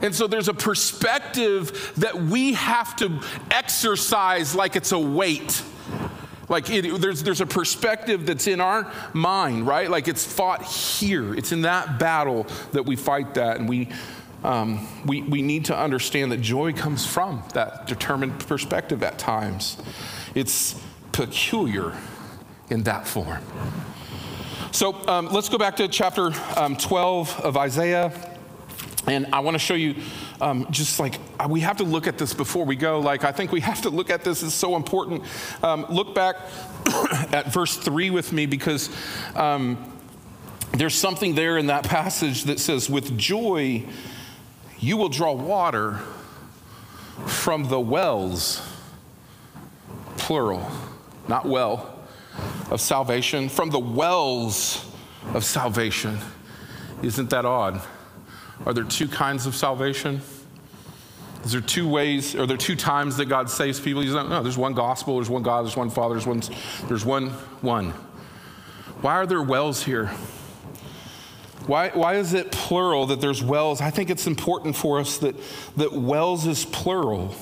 And 0.00 0.14
so 0.14 0.28
there's 0.28 0.48
a 0.48 0.54
perspective 0.54 1.94
that 1.96 2.14
we 2.14 2.52
have 2.52 2.94
to 2.96 3.20
exercise 3.50 4.54
like 4.54 4.76
it's 4.76 4.92
a 4.92 4.98
weight. 5.00 5.64
Like 6.54 6.70
it, 6.70 7.00
there's, 7.00 7.24
there's 7.24 7.40
a 7.40 7.46
perspective 7.46 8.26
that's 8.26 8.46
in 8.46 8.60
our 8.60 8.88
mind, 9.12 9.66
right? 9.66 9.90
Like 9.90 10.06
it's 10.06 10.24
fought 10.24 10.62
here. 10.62 11.34
It's 11.34 11.50
in 11.50 11.62
that 11.62 11.98
battle 11.98 12.46
that 12.70 12.86
we 12.86 12.94
fight 12.94 13.34
that. 13.34 13.56
And 13.56 13.68
we, 13.68 13.88
um, 14.44 14.86
we, 15.04 15.22
we 15.22 15.42
need 15.42 15.64
to 15.64 15.76
understand 15.76 16.30
that 16.30 16.40
joy 16.40 16.72
comes 16.72 17.04
from 17.04 17.42
that 17.54 17.88
determined 17.88 18.38
perspective 18.46 19.02
at 19.02 19.18
times. 19.18 19.78
It's 20.36 20.80
peculiar 21.10 21.92
in 22.70 22.84
that 22.84 23.08
form. 23.08 23.42
So 24.70 24.92
um, 25.08 25.26
let's 25.32 25.48
go 25.48 25.58
back 25.58 25.74
to 25.78 25.88
chapter 25.88 26.30
um, 26.56 26.76
12 26.76 27.40
of 27.40 27.56
Isaiah. 27.56 28.12
And 29.08 29.26
I 29.32 29.40
want 29.40 29.56
to 29.56 29.58
show 29.58 29.74
you 29.74 29.96
um, 30.44 30.66
just 30.70 31.00
like 31.00 31.18
uh, 31.40 31.48
we 31.48 31.60
have 31.60 31.78
to 31.78 31.84
look 31.84 32.06
at 32.06 32.18
this 32.18 32.34
before 32.34 32.66
we 32.66 32.76
go. 32.76 33.00
Like, 33.00 33.24
I 33.24 33.32
think 33.32 33.50
we 33.50 33.60
have 33.60 33.80
to 33.82 33.90
look 33.90 34.10
at 34.10 34.24
this, 34.24 34.42
it's 34.42 34.54
so 34.54 34.76
important. 34.76 35.22
Um, 35.62 35.86
look 35.88 36.14
back 36.14 36.36
at 37.32 37.50
verse 37.50 37.76
3 37.76 38.10
with 38.10 38.30
me 38.30 38.44
because 38.44 38.90
um, 39.34 39.78
there's 40.72 40.94
something 40.94 41.34
there 41.34 41.56
in 41.56 41.68
that 41.68 41.84
passage 41.84 42.44
that 42.44 42.60
says, 42.60 42.90
With 42.90 43.16
joy, 43.16 43.84
you 44.78 44.98
will 44.98 45.08
draw 45.08 45.32
water 45.32 46.00
from 47.26 47.68
the 47.68 47.80
wells, 47.80 48.60
plural, 50.18 50.70
not 51.26 51.46
well, 51.46 51.98
of 52.70 52.82
salvation, 52.82 53.48
from 53.48 53.70
the 53.70 53.78
wells 53.78 54.84
of 55.32 55.42
salvation. 55.42 56.18
Isn't 57.02 57.30
that 57.30 57.46
odd? 57.46 57.80
Are 58.66 58.74
there 58.74 58.84
two 58.84 59.08
kinds 59.08 59.46
of 59.46 59.56
salvation? 59.56 60.20
Is 61.44 61.52
there 61.52 61.60
two 61.60 61.86
ways, 61.86 62.34
are 62.34 62.46
there 62.46 62.56
two 62.56 62.74
times 62.74 63.18
that 63.18 63.26
God 63.26 63.50
saves 63.50 63.78
people? 63.78 64.00
He's 64.00 64.12
like, 64.12 64.28
no, 64.28 64.42
there's 64.42 64.56
one 64.56 64.72
gospel, 64.72 65.16
there's 65.16 65.28
one 65.28 65.42
God, 65.42 65.64
there's 65.64 65.76
one 65.76 65.90
Father, 65.90 66.14
there's 66.14 66.26
one, 66.26 66.42
there's 66.88 67.04
one, 67.04 67.28
one. 67.60 67.90
Why 69.02 69.14
are 69.14 69.26
there 69.26 69.42
wells 69.42 69.82
here? 69.82 70.06
Why, 71.66 71.90
why 71.90 72.16
is 72.16 72.32
it 72.32 72.50
plural 72.50 73.06
that 73.06 73.20
there's 73.20 73.42
wells? 73.42 73.80
I 73.82 73.90
think 73.90 74.08
it's 74.08 74.26
important 74.26 74.74
for 74.74 74.98
us 75.00 75.18
that, 75.18 75.34
that 75.76 75.92
wells 75.92 76.46
is 76.46 76.64
plural. 76.64 77.34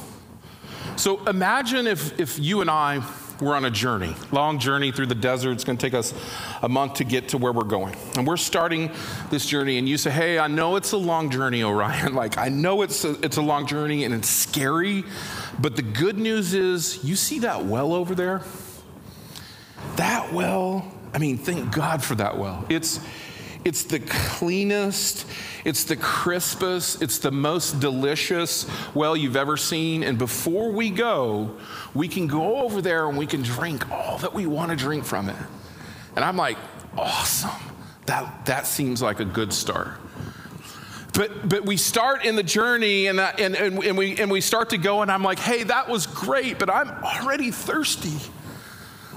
So 0.97 1.25
imagine 1.27 1.87
if, 1.87 2.19
if 2.19 2.39
you 2.39 2.61
and 2.61 2.71
I 2.71 3.01
we're 3.43 3.57
on 3.57 3.65
a 3.65 3.71
journey, 3.71 4.15
long 4.31 4.59
journey 4.59 4.93
through 4.93 5.07
the 5.07 5.15
desert. 5.15 5.53
It's 5.53 5.65
going 5.65 5.77
to 5.77 5.87
take 5.87 5.95
us 5.95 6.15
a 6.63 6.69
month 6.69 6.95
to 6.95 7.05
get 7.05 7.29
to 7.31 7.39
where 7.39 7.53
we're 7.53 7.65
going. 7.65 7.97
And 8.17 8.27
we're 8.27 8.37
starting 8.37 8.91
this 9.31 9.47
journey, 9.47 9.79
and 9.79 9.89
you 9.89 9.99
say, 9.99 10.11
Hey, 10.11 10.39
I 10.39 10.47
know 10.47 10.77
it's 10.77 10.93
a 10.93 10.97
long 10.97 11.31
journey, 11.31 11.63
Orion. 11.65 12.15
Like, 12.15 12.39
I 12.39 12.49
know 12.49 12.83
it's 12.83 13.05
a, 13.05 13.21
it's 13.25 13.37
a 13.37 13.43
long 13.43 13.67
journey 13.67 14.05
and 14.05 14.15
it's 14.15 14.29
scary, 14.29 15.05
but 15.59 15.77
the 15.77 15.83
good 15.83 16.19
news 16.19 16.55
is 16.55 17.05
you 17.05 17.17
see 17.17 17.41
that 17.41 17.65
well 17.65 17.93
over 17.93 18.15
there? 18.15 18.43
That 19.97 20.33
well, 20.33 20.91
I 21.13 21.19
mean, 21.19 21.37
thank 21.37 21.75
God 21.75 22.03
for 22.03 22.15
that 22.15 22.39
well. 22.39 22.65
It's, 22.69 23.01
it's 23.65 23.85
the 23.85 24.01
cleanest, 24.01 25.27
it's 25.65 25.85
the 25.85 25.97
crispest, 25.97 27.03
it's 27.03 27.19
the 27.19 27.31
most 27.31 27.81
delicious 27.81 28.69
well 28.95 29.17
you've 29.17 29.37
ever 29.37 29.57
seen. 29.57 30.03
And 30.03 30.19
before 30.19 30.73
we 30.73 30.91
go, 30.91 31.57
we 31.95 32.09
can 32.09 32.27
go 32.27 32.57
over 32.63 32.83
there 32.83 33.09
and 33.09 33.17
we 33.17 33.27
can 33.27 33.43
drink 33.43 33.91
all 33.91 34.19
that 34.19 34.35
we 34.35 34.47
want 34.47 34.71
to 34.71 34.77
drink 34.77 35.05
from 35.05 35.29
it. 35.29 35.37
And 36.17 36.25
I'm 36.25 36.37
like, 36.37 36.59
awesome. 36.97 37.51
That, 38.07 38.47
that 38.47 38.67
seems 38.67 39.01
like 39.01 39.21
a 39.21 39.25
good 39.25 39.53
start. 39.53 39.93
But, 41.15 41.49
but 41.49 41.65
we 41.65 41.77
start 41.77 42.25
in 42.25 42.37
the 42.37 42.43
journey 42.43 43.07
and, 43.07 43.21
uh, 43.21 43.33
and, 43.39 43.55
and, 43.55 43.85
and, 43.85 43.99
we, 43.99 44.17
and 44.19 44.31
we 44.31 44.41
start 44.41 44.71
to 44.71 44.79
go, 44.79 45.03
and 45.03 45.11
I'm 45.11 45.23
like, 45.23 45.39
hey, 45.39 45.63
that 45.65 45.89
was 45.89 46.07
great, 46.07 46.59
but 46.59 46.71
I'm 46.71 46.89
already 46.89 47.51
thirsty. 47.51 48.19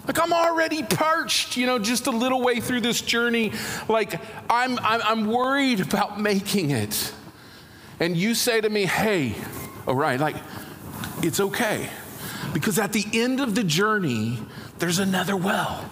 Like 0.08 0.20
I'm 0.20 0.34
already 0.34 0.84
parched, 0.84 1.58
you 1.58 1.66
know, 1.66 1.80
just 1.80 2.08
a 2.08 2.12
little 2.12 2.42
way 2.42 2.60
through 2.60 2.82
this 2.82 3.02
journey. 3.02 3.52
Like 3.90 4.22
I'm, 4.50 4.78
I'm, 4.80 5.02
I'm 5.04 5.26
worried 5.26 5.80
about 5.80 6.20
making 6.20 6.72
it. 6.72 7.14
And 8.00 8.16
you 8.16 8.36
say 8.36 8.62
to 8.62 8.70
me, 8.70 8.86
hey, 8.86 9.36
all 9.88 9.96
right, 9.96 10.20
like 10.20 10.36
it's 11.24 11.40
okay. 11.40 11.90
Because 12.54 12.78
at 12.80 12.94
the 12.94 13.06
end 13.14 13.40
of 13.40 13.56
the 13.56 13.64
journey, 13.64 14.40
there's 14.80 15.00
another 15.00 15.36
well. 15.36 15.90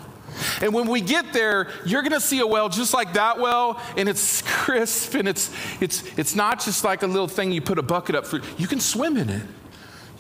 And 0.62 0.74
when 0.74 0.88
we 0.88 1.02
get 1.02 1.34
there, 1.34 1.70
you're 1.86 2.02
going 2.02 2.14
to 2.14 2.22
see 2.22 2.40
a 2.40 2.48
well 2.48 2.70
just 2.70 2.94
like 2.94 3.14
that 3.14 3.40
well, 3.40 3.82
and 3.98 4.10
it's 4.10 4.42
crisp, 4.46 5.14
and 5.16 5.28
it's, 5.28 5.52
it's, 5.80 6.04
it's 6.18 6.36
not 6.36 6.60
just 6.64 6.84
like 6.84 7.04
a 7.04 7.08
little 7.08 7.28
thing 7.28 7.52
you 7.52 7.62
put 7.62 7.78
a 7.78 7.84
bucket 7.84 8.16
up 8.16 8.26
for. 8.26 8.42
You 8.58 8.68
can 8.68 8.80
swim 8.80 9.18
in 9.18 9.30
it. 9.30 9.44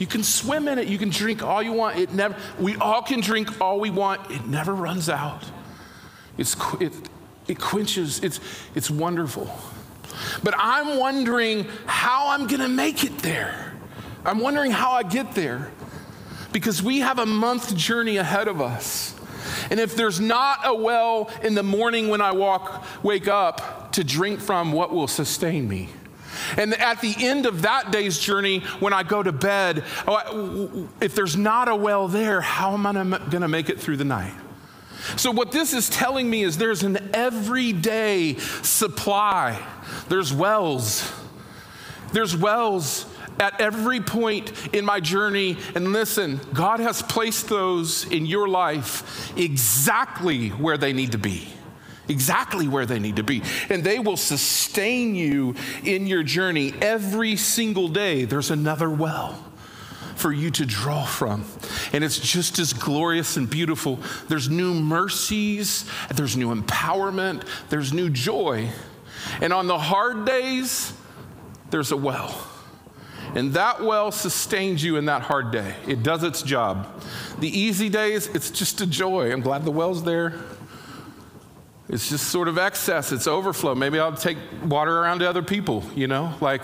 You 0.04 0.08
can 0.08 0.22
swim 0.22 0.68
in 0.68 0.80
it. 0.80 0.90
You 0.90 0.98
can 0.98 1.12
drink 1.12 1.42
all 1.44 1.64
you 1.64 1.72
want. 1.72 1.98
It 1.98 2.14
never, 2.14 2.36
we 2.60 2.76
all 2.76 3.02
can 3.02 3.22
drink 3.22 3.62
all 3.62 3.80
we 3.80 3.90
want. 3.90 4.30
It 4.30 4.46
never 4.46 4.76
runs 4.76 5.08
out. 5.08 5.46
It's, 6.38 6.58
it, 6.82 6.92
it 7.48 7.58
quenches. 7.58 8.22
It's, 8.22 8.42
it's 8.76 8.92
wonderful. 8.92 9.50
But 10.44 10.56
I'm 10.58 11.00
wondering 11.00 11.68
how 11.86 12.32
I'm 12.32 12.48
going 12.48 12.60
to 12.60 12.68
make 12.68 13.06
it 13.06 13.20
there. 13.20 13.76
I'm 14.26 14.40
wondering 14.40 14.72
how 14.72 14.92
I 14.92 15.04
get 15.04 15.36
there 15.36 15.72
because 16.52 16.84
we 16.84 17.00
have 17.00 17.18
a 17.18 17.26
month 17.26 17.74
journey 17.74 18.18
ahead 18.18 18.50
of 18.50 18.60
us. 18.60 19.16
And 19.72 19.80
if 19.80 19.96
there's 19.96 20.20
not 20.20 20.60
a 20.66 20.76
well 20.76 21.32
in 21.44 21.56
the 21.56 21.64
morning 21.64 22.10
when 22.10 22.20
I 22.20 22.34
walk, 22.34 22.86
wake 23.04 23.30
up 23.30 23.94
to 23.94 24.04
drink 24.04 24.42
from, 24.42 24.74
what 24.74 24.92
will 24.92 25.08
sustain 25.08 25.70
me? 25.70 25.92
And 26.58 26.74
at 26.74 27.02
the 27.02 27.16
end 27.18 27.46
of 27.46 27.64
that 27.64 27.92
day's 27.92 28.20
journey, 28.20 28.60
when 28.80 28.94
I 28.94 29.04
go 29.04 29.22
to 29.24 29.32
bed, 29.32 29.84
oh, 30.08 30.90
if 31.02 31.16
there's 31.16 31.38
not 31.38 31.68
a 31.70 31.76
well 31.76 32.08
there, 32.08 32.42
how 32.42 32.74
am 32.74 32.86
I 32.86 32.94
going 32.94 33.42
to 33.42 33.48
make 33.48 33.70
it 33.70 33.80
through 33.80 33.98
the 33.98 34.06
night? 34.06 34.34
So, 35.18 35.32
what 35.32 35.52
this 35.52 35.74
is 35.74 35.90
telling 35.90 36.30
me 36.30 36.44
is 36.44 36.58
there's 36.58 36.84
an 36.84 37.10
everyday 37.14 38.38
supply. 38.38 39.62
There's 40.08 40.34
wells. 40.34 41.12
There's 42.14 42.38
wells 42.38 43.06
at 43.40 43.60
every 43.60 44.00
point 44.00 44.52
in 44.74 44.86
my 44.86 45.00
journey. 45.00 45.58
And 45.76 45.92
listen, 45.92 46.40
God 46.54 46.80
has 46.80 47.02
placed 47.02 47.50
those 47.50 48.10
in 48.12 48.26
your 48.26 48.48
life 48.48 49.38
exactly 49.38 50.50
where 50.50 50.78
they 50.78 50.94
need 50.94 51.12
to 51.12 51.18
be. 51.18 51.50
Exactly 52.08 52.68
where 52.68 52.86
they 52.86 53.00
need 53.00 53.16
to 53.16 53.24
be. 53.24 53.42
And 53.70 53.84
they 53.84 54.00
will 54.00 54.18
sustain 54.18 55.16
you 55.16 55.56
in 55.84 56.06
your 56.06 56.24
journey 56.24 56.74
every 56.82 57.38
single 57.38 57.88
day. 57.88 58.26
There's 58.26 58.52
another 58.52 58.90
well 58.90 59.44
for 60.16 60.32
you 60.32 60.52
to 60.52 60.66
draw 60.66 61.06
from. 61.06 61.46
And 61.92 62.04
it's 62.04 62.20
just 62.20 62.60
as 62.60 62.74
glorious 62.74 63.38
and 63.38 63.50
beautiful. 63.50 64.00
There's 64.28 64.50
new 64.50 64.74
mercies, 64.74 65.90
there's 66.14 66.38
new 66.38 66.54
empowerment, 66.54 67.48
there's 67.70 67.94
new 67.94 68.10
joy. 68.10 68.70
And 69.42 69.54
on 69.54 69.68
the 69.68 69.78
hard 69.78 70.26
days, 70.26 70.94
there's 71.72 71.92
a 71.92 71.98
well. 71.98 72.48
And 73.36 73.54
that 73.54 73.82
well 73.82 74.12
sustains 74.12 74.84
you 74.84 74.98
in 74.98 75.06
that 75.06 75.24
hard 75.24 75.52
day. 75.52 75.76
It 75.88 76.04
does 76.04 76.24
its 76.24 76.44
job. 76.44 77.02
The 77.40 77.48
easy 77.48 77.90
days, 77.90 78.28
it's 78.28 78.52
just 78.52 78.82
a 78.82 78.86
joy. 78.86 79.32
I'm 79.32 79.42
glad 79.42 79.66
the 79.66 79.72
well's 79.72 80.04
there. 80.04 80.36
It's 81.90 82.10
just 82.10 82.30
sort 82.30 82.48
of 82.48 82.58
excess, 82.58 83.12
it's 83.12 83.28
overflow. 83.28 83.76
Maybe 83.76 84.00
I'll 84.00 84.16
take 84.16 84.38
water 84.66 85.00
around 85.00 85.20
to 85.20 85.30
other 85.30 85.44
people, 85.44 85.84
you 85.96 86.08
know? 86.08 86.34
Like, 86.40 86.64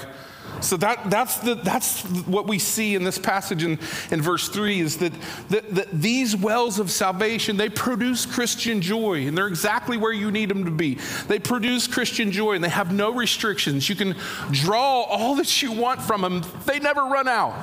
so 0.61 0.75
that, 0.77 1.09
that's, 1.09 1.37
the, 1.37 1.55
that's 1.55 2.03
what 2.25 2.47
we 2.47 2.59
see 2.59 2.95
in 2.95 3.03
this 3.03 3.17
passage 3.17 3.63
in, 3.63 3.79
in 4.11 4.21
verse 4.21 4.49
3 4.49 4.79
is 4.79 4.97
that, 4.97 5.13
that, 5.49 5.75
that 5.75 5.91
these 5.91 6.35
wells 6.35 6.79
of 6.79 6.91
salvation, 6.91 7.55
they 7.55 7.69
produce 7.69 8.25
Christian 8.25 8.81
joy, 8.81 9.27
and 9.27 9.37
they're 9.37 9.47
exactly 9.47 9.97
where 9.97 10.11
you 10.11 10.31
need 10.31 10.49
them 10.49 10.65
to 10.65 10.71
be. 10.71 10.95
They 11.27 11.39
produce 11.39 11.87
Christian 11.87 12.31
joy, 12.31 12.53
and 12.53 12.63
they 12.63 12.69
have 12.69 12.93
no 12.93 13.11
restrictions. 13.11 13.89
You 13.89 13.95
can 13.95 14.15
draw 14.51 15.03
all 15.03 15.35
that 15.35 15.61
you 15.61 15.71
want 15.71 16.01
from 16.01 16.21
them, 16.21 16.43
they 16.65 16.79
never 16.79 17.03
run 17.03 17.27
out. 17.27 17.53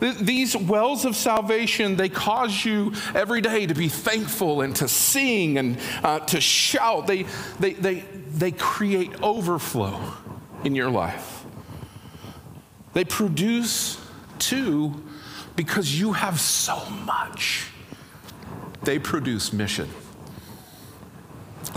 These 0.00 0.56
wells 0.56 1.04
of 1.04 1.16
salvation, 1.16 1.96
they 1.96 2.08
cause 2.08 2.64
you 2.64 2.92
every 3.14 3.40
day 3.40 3.66
to 3.66 3.74
be 3.74 3.88
thankful 3.88 4.60
and 4.60 4.74
to 4.76 4.88
sing 4.88 5.58
and 5.58 5.78
uh, 6.04 6.20
to 6.20 6.40
shout. 6.40 7.06
They, 7.06 7.24
they, 7.58 7.72
they, 7.72 7.94
they 8.32 8.52
create 8.52 9.22
overflow 9.22 10.00
in 10.64 10.74
your 10.74 10.90
life. 10.90 11.44
They 12.92 13.04
produce 13.04 14.00
too 14.38 15.02
because 15.56 15.98
you 15.98 16.12
have 16.12 16.38
so 16.40 16.88
much. 17.04 17.66
They 18.82 18.98
produce 18.98 19.52
mission. 19.52 19.88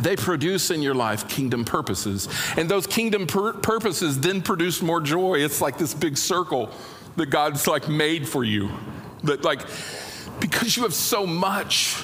They 0.02 0.16
produce 0.16 0.72
in 0.72 0.82
your 0.82 0.94
life 0.94 1.28
kingdom 1.28 1.66
purposes. 1.66 2.30
And 2.58 2.70
those 2.70 2.88
kingdom 2.88 3.28
pur- 3.28 3.54
purposes 3.54 4.20
then 4.20 4.42
produce 4.42 4.82
more 4.82 5.02
joy. 5.02 5.40
It's 5.40 5.62
like 5.62 5.78
this 5.78 5.94
big 5.94 6.18
circle 6.18 6.72
that 7.18 7.30
God's 7.30 7.68
like 7.68 7.88
made 7.90 8.28
for 8.28 8.44
you. 8.44 8.70
That, 9.24 9.44
like, 9.44 9.62
because 10.40 10.76
you 10.76 10.84
have 10.84 10.94
so 10.94 11.28
much, 11.28 12.04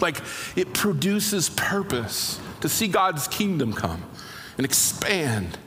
like, 0.00 0.20
it 0.56 0.74
produces 0.74 1.48
purpose 1.50 2.38
to 2.60 2.68
see 2.68 2.88
God's 2.88 3.28
kingdom 3.28 3.72
come 3.72 4.02
and 4.56 4.64
expand 4.64 5.58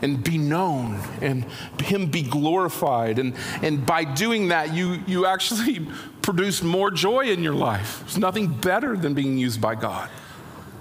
and 0.00 0.22
be 0.22 0.38
known 0.38 1.00
and 1.20 1.44
him 1.82 2.06
be 2.06 2.22
glorified. 2.22 3.18
And, 3.18 3.34
and 3.62 3.84
by 3.84 4.04
doing 4.04 4.48
that 4.48 4.72
you, 4.72 5.00
you 5.06 5.26
actually 5.26 5.86
produce 6.22 6.62
more 6.62 6.90
joy 6.90 7.26
in 7.26 7.42
your 7.42 7.54
life. 7.54 8.00
There's 8.00 8.18
nothing 8.18 8.48
better 8.48 8.96
than 8.96 9.14
being 9.14 9.36
used 9.38 9.60
by 9.60 9.74
god. 9.74 10.08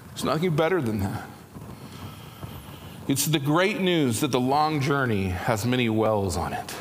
There's 0.10 0.24
nothing 0.24 0.56
better 0.56 0.82
than 0.82 1.00
that. 1.00 1.28
It's 3.08 3.26
the 3.26 3.40
great 3.40 3.80
news 3.80 4.20
that 4.20 4.32
the 4.32 4.40
long 4.40 4.82
journey 4.82 5.30
has 5.30 5.66
many 5.66 5.90
wells 5.90 6.36
on 6.38 6.54
it 6.54 6.76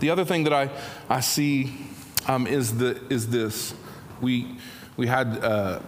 the 0.00 0.10
other 0.10 0.24
thing 0.24 0.44
that 0.44 0.52
i, 0.52 0.70
I 1.08 1.20
see 1.20 1.72
um, 2.28 2.46
is, 2.46 2.76
the, 2.76 3.00
is 3.08 3.28
this 3.28 3.74
we, 4.20 4.56
we 4.96 5.06
had 5.06 5.38
uh, 5.42 5.80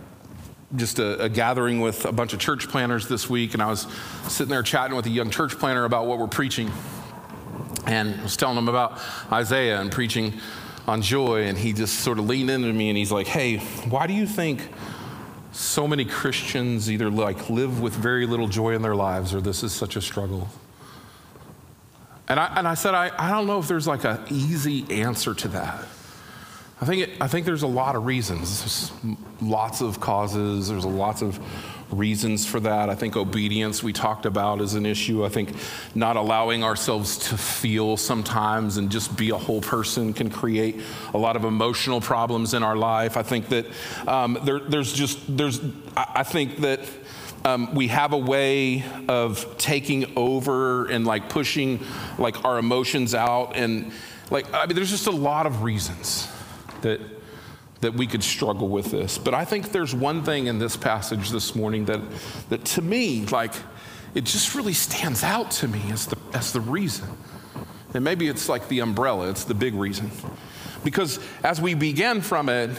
just 0.76 0.98
a, 0.98 1.24
a, 1.24 1.28
gathering 1.28 1.80
with 1.80 2.04
a 2.04 2.12
bunch 2.12 2.32
of 2.32 2.38
church 2.38 2.68
planners 2.68 3.08
this 3.08 3.28
week, 3.28 3.54
and 3.54 3.62
I 3.62 3.66
was 3.66 3.86
sitting 4.28 4.50
there 4.50 4.62
chatting 4.62 4.96
with 4.96 5.06
a 5.06 5.10
young 5.10 5.30
church 5.30 5.58
planner 5.58 5.84
about 5.84 6.06
what 6.06 6.18
we're 6.18 6.26
preaching. 6.26 6.70
And 7.86 8.20
I 8.20 8.22
was 8.22 8.36
telling 8.36 8.58
him 8.58 8.68
about 8.68 9.00
Isaiah 9.32 9.80
and 9.80 9.90
preaching 9.90 10.34
on 10.86 11.00
joy, 11.00 11.44
and 11.44 11.56
he 11.56 11.72
just 11.72 12.00
sort 12.00 12.18
of 12.18 12.26
leaned 12.26 12.50
into 12.50 12.72
me 12.72 12.88
and 12.88 12.98
he's 12.98 13.12
like, 13.12 13.26
Hey, 13.26 13.58
why 13.88 14.06
do 14.06 14.12
you 14.12 14.26
think 14.26 14.68
so 15.52 15.88
many 15.88 16.04
Christians 16.04 16.90
either 16.90 17.10
like 17.10 17.48
live 17.48 17.80
with 17.80 17.94
very 17.94 18.26
little 18.26 18.48
joy 18.48 18.74
in 18.74 18.82
their 18.82 18.94
lives 18.94 19.34
or 19.34 19.40
this 19.40 19.62
is 19.62 19.72
such 19.72 19.96
a 19.96 20.00
struggle? 20.00 20.48
And 22.28 22.38
I, 22.38 22.52
and 22.56 22.68
I 22.68 22.74
said, 22.74 22.94
I, 22.94 23.10
I 23.18 23.30
don't 23.30 23.46
know 23.46 23.58
if 23.58 23.68
there's 23.68 23.86
like 23.86 24.04
an 24.04 24.22
easy 24.30 24.84
answer 25.02 25.34
to 25.34 25.48
that. 25.48 25.84
I 26.80 26.84
think, 26.84 27.02
it, 27.02 27.10
I 27.20 27.26
think 27.26 27.44
there's 27.44 27.64
a 27.64 27.68
lot 27.68 27.96
of 27.96 28.06
reasons. 28.06 28.60
There's 28.60 29.16
lots 29.40 29.80
of 29.80 29.98
causes. 29.98 30.68
There's 30.68 30.84
lots 30.84 31.22
of 31.22 31.40
reasons 31.92 32.46
for 32.46 32.60
that. 32.60 32.90
I 32.90 32.94
think 32.94 33.16
obedience 33.16 33.82
we 33.82 33.92
talked 33.92 34.26
about 34.26 34.60
is 34.60 34.74
an 34.74 34.86
issue. 34.86 35.24
I 35.24 35.28
think 35.28 35.54
not 35.94 36.16
allowing 36.16 36.62
ourselves 36.62 37.16
to 37.30 37.38
feel 37.38 37.96
sometimes 37.96 38.76
and 38.76 38.90
just 38.90 39.16
be 39.16 39.30
a 39.30 39.36
whole 39.36 39.62
person 39.62 40.12
can 40.12 40.30
create 40.30 40.80
a 41.14 41.18
lot 41.18 41.34
of 41.34 41.44
emotional 41.44 42.00
problems 42.00 42.54
in 42.54 42.62
our 42.62 42.76
life. 42.76 43.16
I 43.16 43.22
think 43.22 43.48
that 43.48 43.66
um, 44.06 44.38
there, 44.44 44.60
there's 44.60 44.92
just 44.92 45.18
there's 45.36 45.60
I 45.96 46.22
think 46.22 46.58
that. 46.58 46.80
Um, 47.44 47.74
we 47.74 47.88
have 47.88 48.12
a 48.12 48.18
way 48.18 48.84
of 49.08 49.56
taking 49.58 50.12
over 50.16 50.86
and 50.86 51.06
like 51.06 51.28
pushing 51.28 51.80
like 52.18 52.44
our 52.44 52.58
emotions 52.58 53.14
out 53.14 53.52
and 53.54 53.92
like 54.30 54.52
i 54.52 54.66
mean 54.66 54.74
there's 54.74 54.90
just 54.90 55.06
a 55.06 55.12
lot 55.12 55.46
of 55.46 55.62
reasons 55.62 56.28
that, 56.82 57.00
that 57.80 57.94
we 57.94 58.06
could 58.06 58.22
struggle 58.22 58.68
with 58.68 58.90
this. 58.90 59.18
But 59.18 59.34
I 59.34 59.44
think 59.44 59.72
there's 59.72 59.94
one 59.94 60.22
thing 60.22 60.46
in 60.46 60.58
this 60.58 60.76
passage 60.76 61.30
this 61.30 61.54
morning 61.54 61.84
that, 61.86 62.00
that 62.48 62.64
to 62.66 62.82
me, 62.82 63.24
like, 63.26 63.54
it 64.14 64.24
just 64.24 64.54
really 64.54 64.72
stands 64.72 65.22
out 65.22 65.50
to 65.52 65.68
me 65.68 65.82
as 65.90 66.06
the, 66.06 66.18
as 66.32 66.52
the 66.52 66.60
reason. 66.60 67.08
And 67.94 68.04
maybe 68.04 68.28
it's 68.28 68.48
like 68.48 68.68
the 68.68 68.80
umbrella, 68.80 69.30
it's 69.30 69.44
the 69.44 69.54
big 69.54 69.74
reason. 69.74 70.10
Because 70.84 71.18
as 71.42 71.60
we 71.60 71.74
begin 71.74 72.20
from 72.20 72.48
it, 72.48 72.70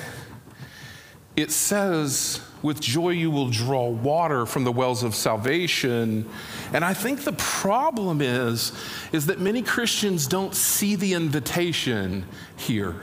it 1.35 1.51
says, 1.51 2.41
with 2.61 2.79
joy 2.79 3.09
you 3.09 3.31
will 3.31 3.49
draw 3.49 3.87
water 3.87 4.45
from 4.45 4.63
the 4.63 4.71
wells 4.71 5.03
of 5.03 5.15
salvation. 5.15 6.29
And 6.73 6.83
I 6.83 6.93
think 6.93 7.23
the 7.23 7.33
problem 7.33 8.21
is, 8.21 8.73
is 9.11 9.27
that 9.27 9.39
many 9.39 9.61
Christians 9.61 10.27
don't 10.27 10.53
see 10.53 10.95
the 10.95 11.13
invitation 11.13 12.25
here 12.57 12.95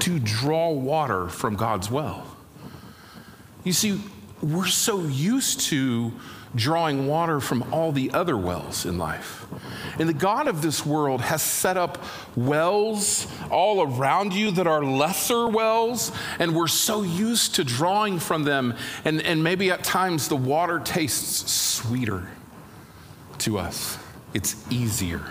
to 0.00 0.18
draw 0.18 0.70
water 0.70 1.28
from 1.28 1.56
God's 1.56 1.90
well. 1.90 2.26
You 3.64 3.72
see, 3.72 4.00
we're 4.42 4.66
so 4.66 5.00
used 5.00 5.60
to 5.62 6.12
drawing 6.54 7.06
water 7.06 7.40
from 7.40 7.62
all 7.72 7.92
the 7.92 8.10
other 8.12 8.36
wells 8.36 8.86
in 8.86 8.98
life. 8.98 9.46
And 9.98 10.08
the 10.08 10.14
God 10.14 10.48
of 10.48 10.62
this 10.62 10.84
world 10.84 11.20
has 11.20 11.42
set 11.42 11.76
up 11.76 12.02
wells 12.36 13.26
all 13.50 13.82
around 13.82 14.32
you 14.32 14.50
that 14.52 14.66
are 14.66 14.82
lesser 14.84 15.48
wells, 15.48 16.12
and 16.38 16.54
we're 16.54 16.68
so 16.68 17.02
used 17.02 17.56
to 17.56 17.64
drawing 17.64 18.18
from 18.18 18.44
them. 18.44 18.74
And, 19.04 19.20
and 19.22 19.42
maybe 19.42 19.70
at 19.70 19.84
times 19.84 20.28
the 20.28 20.36
water 20.36 20.80
tastes 20.80 21.52
sweeter 21.52 22.28
to 23.38 23.58
us, 23.58 23.98
it's 24.34 24.56
easier. 24.70 25.22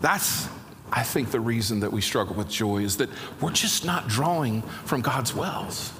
That's 0.00 0.48
I 0.92 1.02
think 1.04 1.30
the 1.30 1.40
reason 1.40 1.80
that 1.80 1.90
we 1.90 2.02
struggle 2.02 2.36
with 2.36 2.50
joy 2.50 2.82
is 2.82 2.98
that 2.98 3.08
we're 3.40 3.52
just 3.52 3.86
not 3.86 4.08
drawing 4.08 4.60
from 4.84 5.00
God's 5.00 5.34
wells. 5.34 5.90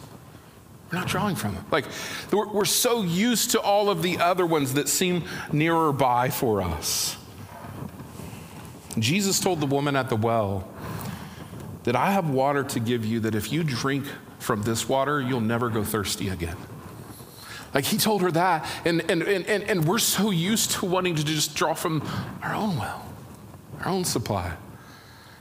We're 0.93 0.99
not 0.99 1.09
drawing 1.09 1.37
from 1.37 1.55
them. 1.55 1.65
Like, 1.71 1.87
we're, 2.31 2.49
we're 2.49 2.65
so 2.67 3.03
used 3.03 3.53
to 3.53 3.61
all 3.61 3.89
of 3.89 4.03
the 4.03 4.19
other 4.19 4.45
ones 4.45 4.75
that 4.75 4.89
seem 4.89 5.25
nearer 5.51 5.91
by 5.91 6.29
for 6.29 6.61
us. 6.61 7.17
Jesus 8.99 9.41
told 9.41 9.61
the 9.61 9.67
woman 9.67 9.97
at 9.97 10.11
the 10.11 10.17
well 10.17 10.69
that 11.85 11.97
I 11.97 12.13
have 12.13 12.29
water 12.29 12.63
to 12.63 12.79
give 12.79 13.07
you 13.07 13.21
that 13.21 13.35
if 13.35 13.51
you 13.51 13.65
drink 13.65 14.05
from 14.39 14.63
this 14.63 14.87
water, 14.87 15.19
you'll 15.19 15.41
never 15.41 15.71
go 15.71 15.83
thirsty 15.83 16.29
again. 16.29 16.59
Like 17.73 17.85
he 17.85 17.97
told 17.97 18.21
her 18.21 18.31
that, 18.33 18.67
and, 18.85 19.01
and, 19.11 19.23
and, 19.23 19.47
and, 19.47 19.87
we're 19.87 19.99
so 19.99 20.31
used 20.31 20.73
to 20.73 20.85
wanting 20.85 21.15
to 21.15 21.25
just 21.25 21.55
draw 21.55 21.73
from 21.73 22.07
our 22.43 22.55
own 22.55 22.77
well, 22.77 23.09
our 23.81 23.89
own 23.89 24.05
supply. 24.05 24.53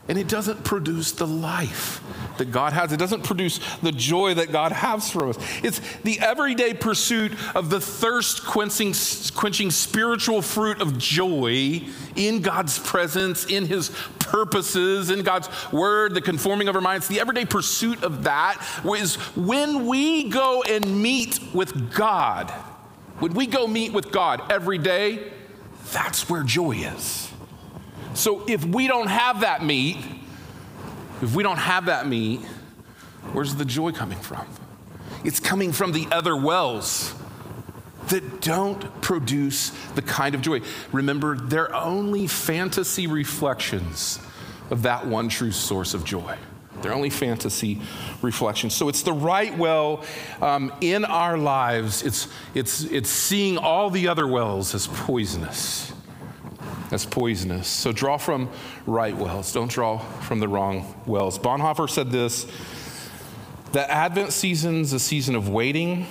And 0.07 0.17
it 0.17 0.29
doesn't 0.29 0.63
produce 0.63 1.11
the 1.11 1.27
life 1.27 2.01
that 2.37 2.51
God 2.51 2.73
has. 2.73 2.91
It 2.91 2.97
doesn't 2.97 3.23
produce 3.23 3.59
the 3.77 3.91
joy 3.91 4.33
that 4.35 4.51
God 4.51 4.71
has 4.71 5.09
for 5.09 5.29
us. 5.29 5.37
It's 5.63 5.79
the 6.03 6.19
everyday 6.19 6.73
pursuit 6.73 7.33
of 7.55 7.69
the 7.69 7.79
thirst 7.79 8.45
quenching, 8.45 8.93
quenching 9.35 9.71
spiritual 9.71 10.41
fruit 10.41 10.81
of 10.81 10.97
joy 10.97 11.81
in 12.15 12.41
God's 12.41 12.79
presence, 12.79 13.45
in 13.45 13.65
His 13.65 13.89
purposes, 14.19 15.09
in 15.09 15.23
God's 15.23 15.49
word, 15.71 16.13
the 16.13 16.21
conforming 16.21 16.67
of 16.67 16.75
our 16.75 16.81
minds. 16.81 17.07
The 17.07 17.19
everyday 17.19 17.45
pursuit 17.45 18.03
of 18.03 18.23
that 18.23 18.63
is 18.85 19.15
when 19.35 19.87
we 19.87 20.29
go 20.29 20.63
and 20.63 21.01
meet 21.01 21.39
with 21.53 21.93
God, 21.93 22.49
when 23.19 23.33
we 23.33 23.45
go 23.45 23.67
meet 23.67 23.93
with 23.93 24.11
God 24.11 24.51
every 24.51 24.77
day, 24.77 25.31
that's 25.91 26.29
where 26.29 26.43
joy 26.43 26.71
is. 26.71 27.31
So 28.13 28.43
if 28.47 28.65
we 28.65 28.87
don't 28.87 29.07
have 29.07 29.41
that 29.41 29.63
meat, 29.63 29.97
if 31.21 31.35
we 31.35 31.43
don't 31.43 31.57
have 31.57 31.85
that 31.85 32.07
meat, 32.07 32.41
where's 33.33 33.55
the 33.55 33.65
joy 33.65 33.91
coming 33.91 34.19
from? 34.19 34.45
It's 35.23 35.39
coming 35.39 35.71
from 35.71 35.91
the 35.91 36.07
other 36.11 36.35
wells 36.35 37.13
that 38.07 38.41
don't 38.41 39.01
produce 39.01 39.69
the 39.95 40.01
kind 40.01 40.35
of 40.35 40.41
joy. 40.41 40.61
Remember, 40.91 41.37
they're 41.37 41.73
only 41.75 42.27
fantasy 42.27 43.07
reflections 43.07 44.19
of 44.69 44.83
that 44.83 45.05
one 45.05 45.29
true 45.29 45.51
source 45.51 45.93
of 45.93 46.03
joy. 46.03 46.37
They're 46.81 46.93
only 46.93 47.11
fantasy 47.11 47.79
reflections. 48.21 48.73
So 48.73 48.89
it's 48.89 49.03
the 49.03 49.13
right 49.13 49.55
well 49.55 50.03
um, 50.41 50.73
in 50.81 51.05
our 51.05 51.37
lives. 51.37 52.01
It's, 52.01 52.27
it's, 52.55 52.83
it's 52.85 53.09
seeing 53.09 53.57
all 53.57 53.91
the 53.91 54.07
other 54.07 54.27
wells 54.27 54.73
as 54.73 54.87
poisonous 54.87 55.90
as 56.91 57.05
poisonous. 57.05 57.67
So 57.67 57.91
draw 57.91 58.17
from 58.17 58.49
right 58.85 59.15
wells, 59.15 59.51
don't 59.53 59.71
draw 59.71 59.97
from 59.97 60.39
the 60.39 60.47
wrong 60.47 60.95
wells. 61.05 61.39
Bonhoeffer 61.39 61.89
said 61.89 62.11
this 62.11 62.45
the 63.71 63.89
Advent 63.89 64.33
season's 64.33 64.91
a 64.91 64.99
season 64.99 65.35
of 65.35 65.47
waiting. 65.47 66.05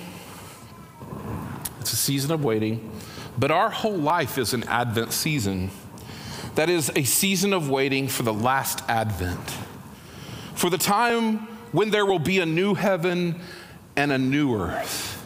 It's 1.79 1.93
a 1.93 1.97
season 1.97 2.31
of 2.31 2.43
waiting, 2.43 2.91
but 3.37 3.51
our 3.51 3.69
whole 3.69 3.97
life 3.97 4.37
is 4.37 4.53
an 4.53 4.63
Advent 4.63 5.13
season. 5.13 5.69
That 6.55 6.69
is 6.69 6.91
a 6.95 7.03
season 7.03 7.53
of 7.53 7.69
waiting 7.69 8.07
for 8.07 8.23
the 8.23 8.33
last 8.33 8.83
Advent, 8.89 9.57
for 10.55 10.69
the 10.69 10.77
time 10.77 11.47
when 11.71 11.91
there 11.91 12.05
will 12.05 12.19
be 12.19 12.39
a 12.39 12.45
new 12.45 12.73
heaven 12.73 13.39
and 13.95 14.11
a 14.11 14.17
new 14.17 14.55
earth. 14.55 15.25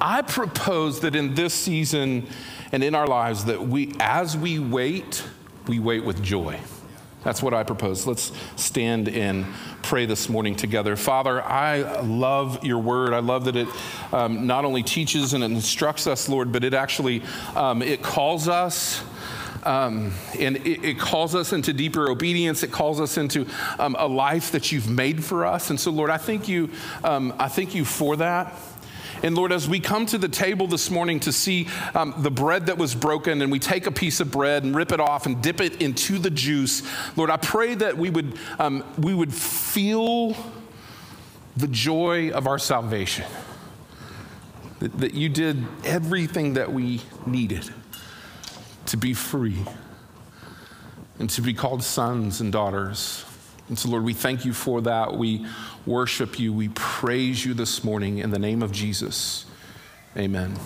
I 0.00 0.22
propose 0.22 1.00
that 1.00 1.16
in 1.16 1.34
this 1.34 1.54
season, 1.54 2.28
and 2.72 2.84
in 2.84 2.94
our 2.94 3.06
lives 3.06 3.46
that 3.46 3.66
we, 3.66 3.94
as 4.00 4.36
we 4.36 4.58
wait, 4.58 5.24
we 5.66 5.78
wait 5.78 6.04
with 6.04 6.22
joy. 6.22 6.58
That's 7.24 7.42
what 7.42 7.52
I 7.52 7.64
propose. 7.64 8.06
Let's 8.06 8.32
stand 8.56 9.08
and 9.08 9.44
pray 9.82 10.06
this 10.06 10.28
morning 10.28 10.54
together. 10.54 10.94
Father, 10.96 11.42
I 11.42 12.00
love 12.00 12.64
your 12.64 12.78
word. 12.78 13.12
I 13.12 13.18
love 13.18 13.46
that 13.46 13.56
it 13.56 13.68
um, 14.12 14.46
not 14.46 14.64
only 14.64 14.82
teaches 14.82 15.34
and 15.34 15.42
instructs 15.42 16.06
us, 16.06 16.28
Lord, 16.28 16.52
but 16.52 16.62
it 16.62 16.74
actually 16.74 17.22
um, 17.56 17.82
it 17.82 18.02
calls 18.02 18.48
us. 18.48 19.02
Um, 19.64 20.12
and 20.38 20.56
it, 20.58 20.84
it, 20.84 20.98
calls 20.98 21.34
us 21.34 21.52
into 21.52 21.72
deeper 21.72 22.08
obedience. 22.08 22.62
It 22.62 22.70
calls 22.70 23.00
us 23.00 23.18
into 23.18 23.46
um, 23.80 23.96
a 23.98 24.06
life 24.06 24.52
that 24.52 24.70
you've 24.70 24.88
made 24.88 25.22
for 25.22 25.44
us. 25.44 25.70
And 25.70 25.80
so, 25.80 25.90
Lord, 25.90 26.10
I 26.10 26.16
thank 26.16 26.48
you. 26.48 26.70
Um, 27.02 27.34
I 27.38 27.48
thank 27.48 27.74
you 27.74 27.84
for 27.84 28.16
that. 28.16 28.54
And 29.22 29.34
Lord, 29.34 29.52
as 29.52 29.68
we 29.68 29.80
come 29.80 30.06
to 30.06 30.18
the 30.18 30.28
table 30.28 30.66
this 30.66 30.90
morning 30.90 31.20
to 31.20 31.32
see 31.32 31.68
um, 31.94 32.14
the 32.18 32.30
bread 32.30 32.66
that 32.66 32.78
was 32.78 32.94
broken, 32.94 33.42
and 33.42 33.50
we 33.50 33.58
take 33.58 33.86
a 33.86 33.90
piece 33.90 34.20
of 34.20 34.30
bread 34.30 34.64
and 34.64 34.74
rip 34.74 34.92
it 34.92 35.00
off 35.00 35.26
and 35.26 35.42
dip 35.42 35.60
it 35.60 35.82
into 35.82 36.18
the 36.18 36.30
juice, 36.30 36.82
Lord, 37.16 37.30
I 37.30 37.36
pray 37.36 37.74
that 37.74 37.98
we 37.98 38.10
would, 38.10 38.38
um, 38.58 38.84
we 38.96 39.14
would 39.14 39.34
feel 39.34 40.36
the 41.56 41.68
joy 41.68 42.30
of 42.30 42.46
our 42.46 42.58
salvation. 42.58 43.26
That, 44.78 44.96
that 44.98 45.14
you 45.14 45.28
did 45.28 45.66
everything 45.84 46.54
that 46.54 46.72
we 46.72 47.00
needed 47.26 47.68
to 48.86 48.96
be 48.96 49.12
free 49.12 49.64
and 51.18 51.28
to 51.30 51.42
be 51.42 51.52
called 51.52 51.82
sons 51.82 52.40
and 52.40 52.52
daughters. 52.52 53.24
And 53.68 53.78
so, 53.78 53.90
Lord, 53.90 54.04
we 54.04 54.14
thank 54.14 54.44
you 54.44 54.52
for 54.52 54.80
that. 54.82 55.14
We 55.14 55.46
worship 55.86 56.38
you. 56.38 56.52
We 56.52 56.68
praise 56.70 57.44
you 57.44 57.54
this 57.54 57.84
morning 57.84 58.18
in 58.18 58.30
the 58.30 58.38
name 58.38 58.62
of 58.62 58.72
Jesus. 58.72 59.44
Amen. 60.16 60.58